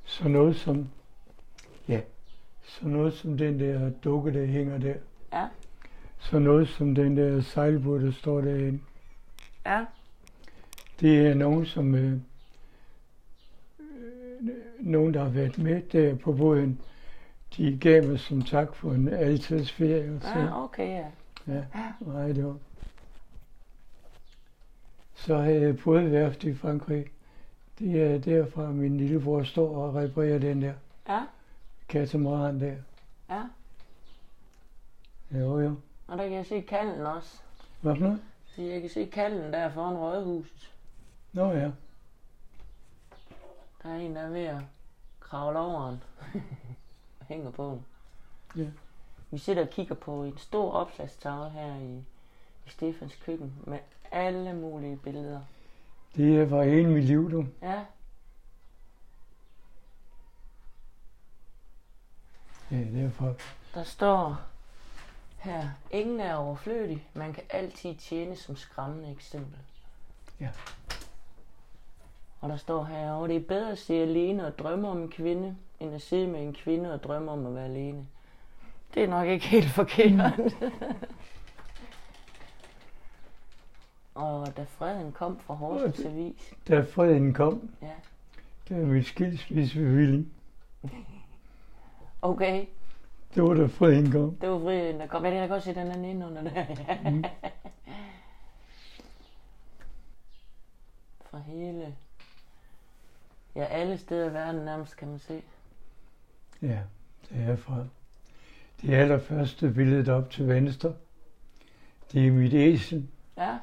så 0.06 0.28
noget 0.28 0.56
som, 0.56 0.90
ja, 1.88 2.02
så 2.64 2.88
noget 2.88 3.14
som 3.14 3.38
den 3.38 3.60
der 3.60 3.90
dukke, 3.90 4.34
der 4.34 4.46
hænger 4.46 4.78
der. 4.78 4.94
Ja. 5.34 5.48
Så 6.20 6.40
noget 6.40 6.68
som 6.68 6.96
den 6.96 7.18
der 7.18 7.42
sejlbåd, 7.42 8.00
der 8.00 8.12
står 8.12 8.42
derinde. 8.42 8.80
ja, 9.66 9.86
Det 11.00 11.28
er 11.28 11.34
nogen, 11.34 11.66
som 11.66 11.96
øh, 11.96 12.20
nogen, 14.80 15.14
der 15.14 15.24
har 15.24 15.30
været 15.30 15.58
med 15.58 15.82
der 15.82 16.16
på 16.16 16.34
båden, 16.34 16.82
de 17.58 17.78
gav 17.82 18.08
mig 18.08 18.20
som 18.20 18.42
tak 18.42 18.76
for 18.76 18.92
en 18.92 19.08
altidsferie. 19.08 20.20
Så, 20.22 20.40
Ja, 20.40 20.64
okay, 20.64 20.88
ja. 20.88 21.06
Ja, 21.48 21.64
nej, 22.00 22.28
det 22.28 22.46
var. 22.46 22.58
Så 25.16 25.38
havde 25.38 25.62
jeg 25.62 25.78
bådværft 25.78 26.44
i 26.44 26.56
Frankrig. 26.56 27.06
Det 27.80 28.02
er 28.04 28.18
derfra, 28.20 28.72
min 28.72 28.98
lillebror 28.98 29.44
står 29.44 29.78
og 29.78 29.96
reparerer 29.96 30.40
den 30.40 30.62
der 30.62 30.74
Ja, 31.08 31.26
katamaran 31.90 32.60
der. 32.62 32.76
ja. 33.30 33.44
Jo, 35.40 35.60
jo. 35.60 35.76
Og 36.08 36.18
der 36.18 36.24
kan 36.24 36.34
jeg 36.34 36.46
se 36.46 36.62
kalden 36.62 37.06
også. 37.06 37.42
Hvad 37.82 37.96
for 37.96 38.02
noget? 38.04 38.22
Jeg 38.58 38.82
kan 38.82 38.90
se 38.90 39.06
kalden 39.06 39.54
der 39.54 39.70
foran 39.72 39.98
rådhuset. 39.98 40.74
Nå 41.34 41.52
ja. 41.52 41.72
Der 43.84 43.90
er 43.90 43.96
en, 43.98 44.16
der 44.16 44.22
er 44.22 44.30
ved 44.30 44.42
at 44.46 44.62
kravle 45.20 45.60
over 45.60 45.88
den. 45.90 46.02
Hænger 47.30 47.52
på 47.52 47.70
den. 47.70 47.86
Ja. 48.64 48.70
Vi 49.36 49.40
sidder 49.40 49.62
og 49.62 49.70
kigger 49.70 49.96
på 49.96 50.24
en 50.24 50.38
stor 50.38 50.72
opslagstavle 50.72 51.50
her 51.50 51.76
i, 51.76 52.04
i 52.66 52.70
Stefans 52.70 53.16
køkken 53.16 53.54
med 53.64 53.80
alle 54.12 54.54
mulige 54.54 54.98
billeder. 54.98 55.42
Det 56.16 56.52
var 56.52 56.64
en 56.64 56.94
mit 56.94 57.04
liv, 57.04 57.32
du. 57.32 57.46
Ja, 57.62 57.86
Ja, 62.72 62.78
derfor. 62.78 63.36
der 63.74 63.84
står 63.84 64.38
her, 65.38 65.70
ingen 65.92 66.20
er 66.20 66.36
overflødig, 66.36 67.08
man 67.14 67.34
kan 67.34 67.44
altid 67.50 67.96
tjene 67.96 68.36
som 68.36 68.56
skræmmende 68.56 69.12
eksempel. 69.12 69.60
Ja. 70.40 70.50
Og 72.42 72.50
der 72.50 72.58
står 72.58 72.84
her, 72.84 73.12
og 73.12 73.30
det 73.30 73.36
er 73.36 73.48
bedre 73.48 73.72
at 73.72 73.78
se 73.78 73.94
alene 73.94 74.48
og 74.48 74.58
drømme 74.60 74.88
om 74.90 75.02
en 75.02 75.12
kvinde, 75.12 75.58
end 75.80 75.94
at 75.96 76.02
sidde 76.02 76.28
med 76.28 76.42
en 76.42 76.54
kvinde 76.54 76.94
og 76.94 77.04
drømme 77.04 77.32
om 77.32 77.46
at 77.46 77.56
være 77.56 77.66
alene. 77.66 78.08
Det 78.96 79.04
er 79.04 79.08
nok 79.08 79.28
ikke 79.28 79.46
helt 79.48 79.70
forkert. 79.70 80.40
og 84.16 84.58
da 84.58 84.64
freden 84.64 85.12
kom 85.12 85.40
fra 85.40 85.54
Horsens 85.54 86.06
Avis, 86.06 86.54
Da 86.68 86.82
freden 86.82 87.34
kom, 87.34 87.70
ja, 87.82 87.92
det 88.70 88.82
var 88.82 88.86
mit 88.88 89.06
skilsmissebevilling. 89.06 90.32
okay, 92.22 92.66
Det 93.36 93.44
var 93.44 93.54
da 93.54 93.66
freden 93.66 94.12
kom. 94.12 94.36
det 94.36 94.50
var 94.50 94.60
friden, 94.60 95.00
der 95.00 95.08
kom. 95.08 95.22
Men 95.22 95.34
jeg 95.34 95.40
kan 95.42 95.50
godt 95.50 95.64
se, 95.64 95.76
den 95.76 95.88
er 95.92 96.10
inde 96.10 96.26
under 96.28 96.44
der. 96.44 96.66
Mm. 97.12 97.24
Fra 101.32 101.38
hele, 101.38 101.96
ja, 103.56 103.64
alle 103.66 103.98
steder 103.98 104.30
i 104.30 104.34
verden 104.34 104.66
nærmest, 104.66 104.98
kan 104.98 105.08
man 105.08 105.20
se. 105.20 105.42
Ja, 106.62 106.80
det 107.30 107.50
er 107.50 107.56
fra. 107.56 107.86
Det 108.86 108.94
allerførste 108.94 109.72
billede 109.72 110.12
op 110.14 110.30
til 110.30 110.48
venstre, 110.48 110.94
det 112.12 112.28
er 112.28 112.32
mit 112.32 112.54
æsel, 112.54 113.08
Ja, 113.38 113.58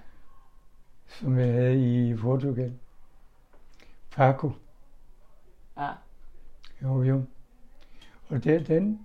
som 1.07 1.39
jeg 1.39 1.53
havde 1.53 2.09
i 2.11 2.15
Portugal. 2.17 2.73
Paco. 4.11 4.51
ja, 5.77 5.89
Jo, 6.83 7.03
jo. 7.03 7.23
Og 8.29 8.45
der, 8.45 8.59
den 8.59 9.01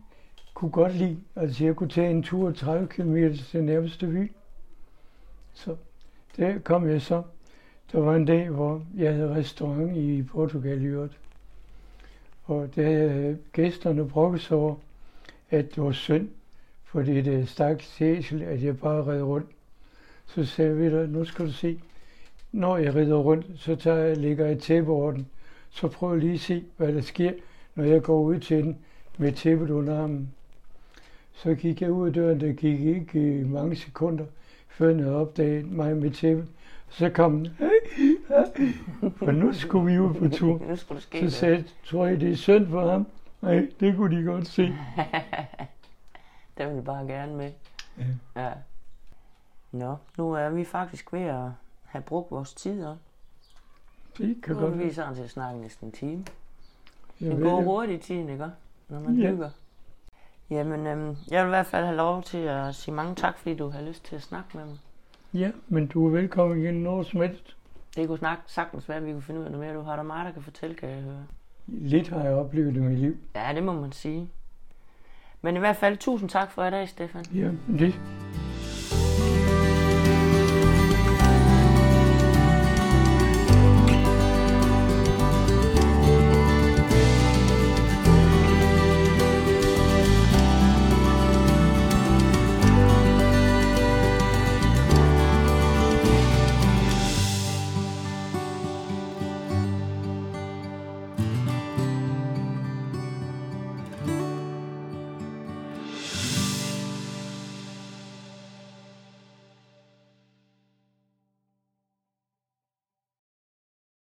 kunne 0.54 0.72
godt 0.72 0.96
lide, 0.96 1.20
altså 1.36 1.66
jeg 1.66 1.76
kunne 1.76 1.90
tage 1.90 2.12
en 2.12 2.24
tur 2.24 2.52
30 2.52 2.88
km 2.88 3.16
til 3.34 3.64
nærmeste 3.64 4.08
by. 4.08 4.32
Så 5.54 5.76
der 6.38 6.60
kom 6.60 6.90
jeg 6.90 7.02
så. 7.02 7.24
Der 7.92 8.00
var 8.00 8.16
en 8.16 8.26
dag, 8.26 8.50
hvor 8.50 8.86
jeg 8.96 9.14
havde 9.14 9.36
restaurant 9.36 9.98
i 9.98 10.24
Portugal 10.24 10.82
i 10.82 10.86
øvrigt. 10.86 11.20
Og 12.44 12.76
der 12.76 12.84
havde 12.84 13.38
gæsterne 13.54 14.10
brokket 14.10 14.42
sig 14.42 14.58
over, 14.58 14.76
at 15.50 15.76
det 15.76 15.84
var 15.84 15.92
synd 15.92 16.30
for 16.84 17.02
det 17.02 17.50
stakkels 17.50 18.02
æsel, 18.02 18.42
at 18.42 18.64
jeg 18.64 18.80
bare 18.80 19.06
red 19.06 19.22
rundt. 19.22 19.48
Så 20.26 20.46
sagde 20.46 20.78
ved 20.78 20.92
du, 20.92 21.12
nu 21.12 21.26
skal 21.26 21.46
du 21.46 21.52
se, 21.52 21.80
når 22.52 22.78
jeg 22.78 22.96
rider 22.96 23.16
rundt, 23.16 23.46
så 23.56 23.76
tager 23.76 23.98
jeg, 23.98 24.18
lægger 24.18 24.46
jeg 24.46 24.60
tæppe 24.60 24.92
over 24.92 25.12
den. 25.12 25.28
Så 25.70 25.88
prøv 25.88 26.16
lige 26.16 26.34
at 26.34 26.40
se, 26.40 26.64
hvad 26.78 26.94
der 26.94 27.02
sker, 27.02 27.32
når 27.76 27.84
jeg 27.84 28.04
går 28.04 28.22
ud 28.22 28.40
til 28.40 28.64
den 28.64 28.78
med 29.18 29.32
tæppet 29.32 29.70
under 29.70 30.04
armen. 30.04 30.30
Så 31.34 31.56
gik 31.56 31.82
jeg 31.82 31.92
ud 31.92 32.08
af 32.08 32.14
døren, 32.14 32.42
der 32.42 32.54
gik 32.54 32.80
ikke 32.80 33.20
øh, 33.20 33.52
mange 33.52 33.76
sekunder, 33.76 34.26
før 34.68 34.90
jeg 34.90 34.98
havde 34.98 35.16
opdaget 35.16 35.72
mig 35.72 35.98
med 35.98 36.12
tæppet. 36.12 36.48
Så 36.90 37.10
kom 37.10 37.38
den, 37.38 37.48
for 39.18 39.32
nu 39.32 39.54
skulle 39.54 39.94
vi 39.94 40.00
ud 40.00 40.14
på 40.14 40.30
tur. 40.30 40.62
Så 41.20 41.30
sagde 41.30 41.56
jeg, 41.56 41.64
tror 41.86 42.06
jeg, 42.06 42.22
det 42.22 42.32
er 42.32 42.36
synd 42.36 42.68
for 42.68 42.90
ham? 42.92 43.08
Nej, 43.42 43.68
det 43.80 43.96
kunne 43.96 44.18
de 44.18 44.24
godt 44.26 44.48
se. 44.48 44.64
Den 46.58 46.76
vil 46.76 46.82
bare 46.82 47.06
gerne 47.08 47.36
med. 47.36 47.52
Ja. 47.98 48.04
Ja. 48.42 48.52
Nå, 49.72 49.96
nu 50.18 50.32
er 50.34 50.50
vi 50.50 50.64
faktisk 50.66 51.14
ved 51.14 51.22
at 51.22 51.50
have 51.86 52.02
brugt 52.02 52.32
vores 52.32 52.54
tid 52.54 52.86
op. 52.86 52.98
Det 54.18 54.38
kan 54.44 54.56
Nu 54.56 54.62
godt 54.62 54.74
er 54.74 54.78
vi 54.78 54.94
sådan 54.94 55.16
til 55.16 55.24
at 55.24 55.30
snakke 55.30 55.60
næsten 55.62 55.88
en 55.88 55.92
time. 55.92 56.26
Jeg 57.22 57.32
Det 57.32 57.44
går 57.44 57.62
hurtigt 57.62 58.04
i 58.04 58.08
tiden, 58.08 58.30
ikke? 58.30 58.52
Når 58.90 59.00
man 59.00 59.16
Ja. 59.16 59.30
hygger. 59.30 59.50
Jamen, 60.50 60.88
øhm, 60.88 61.18
jeg 61.32 61.44
vil 61.44 61.48
i 61.48 61.56
hvert 61.56 61.66
fald 61.66 61.86
have 61.86 61.98
lov 61.98 62.24
til 62.24 62.38
at 62.38 62.76
sige 62.76 62.94
mange 62.94 63.16
tak, 63.16 63.38
fordi 63.38 63.56
du 63.56 63.70
har 63.70 63.82
lyst 63.82 64.04
til 64.06 64.16
at 64.16 64.22
snakke 64.22 64.58
med 64.58 64.66
mig. 64.66 64.78
Ja, 65.34 65.52
men 65.68 65.88
du 65.88 66.06
er 66.08 66.10
velkommen 66.12 66.60
igen 66.60 66.84
når 66.84 67.04
som 67.04 67.22
helst. 67.22 67.56
Det 67.96 68.08
kunne 68.08 68.18
snak, 68.18 68.38
sagtens 68.48 68.90
være, 68.90 68.98
at 68.98 69.06
vi 69.06 69.12
kunne 69.12 69.22
finde 69.22 69.40
ud 69.40 69.46
af 69.46 69.52
noget 69.52 69.68
mere. 69.68 69.76
Du 69.78 69.82
har 69.82 69.96
der 69.96 70.04
meget, 70.04 70.26
der 70.26 70.32
kan 70.32 70.42
fortælle, 70.42 70.76
kan 70.76 70.90
jeg 70.90 71.02
høre. 71.02 71.26
Lidt 71.68 72.10
har 72.10 72.24
jeg 72.24 72.34
oplevet 72.34 72.76
i 72.76 72.80
mit 72.80 73.00
liv. 73.00 73.18
Ja, 73.36 73.54
det 73.56 73.64
må 73.64 73.74
man 73.74 73.92
sige. 73.92 74.30
Men 75.42 75.56
i 75.56 75.60
hvert 75.60 75.76
fald, 75.76 75.98
tusind 75.98 76.30
tak 76.30 76.52
for 76.52 76.66
i 76.66 76.72
dag, 76.72 76.90
Stefan. 76.90 77.26
Ja, 77.34 77.52
det 77.80 78.00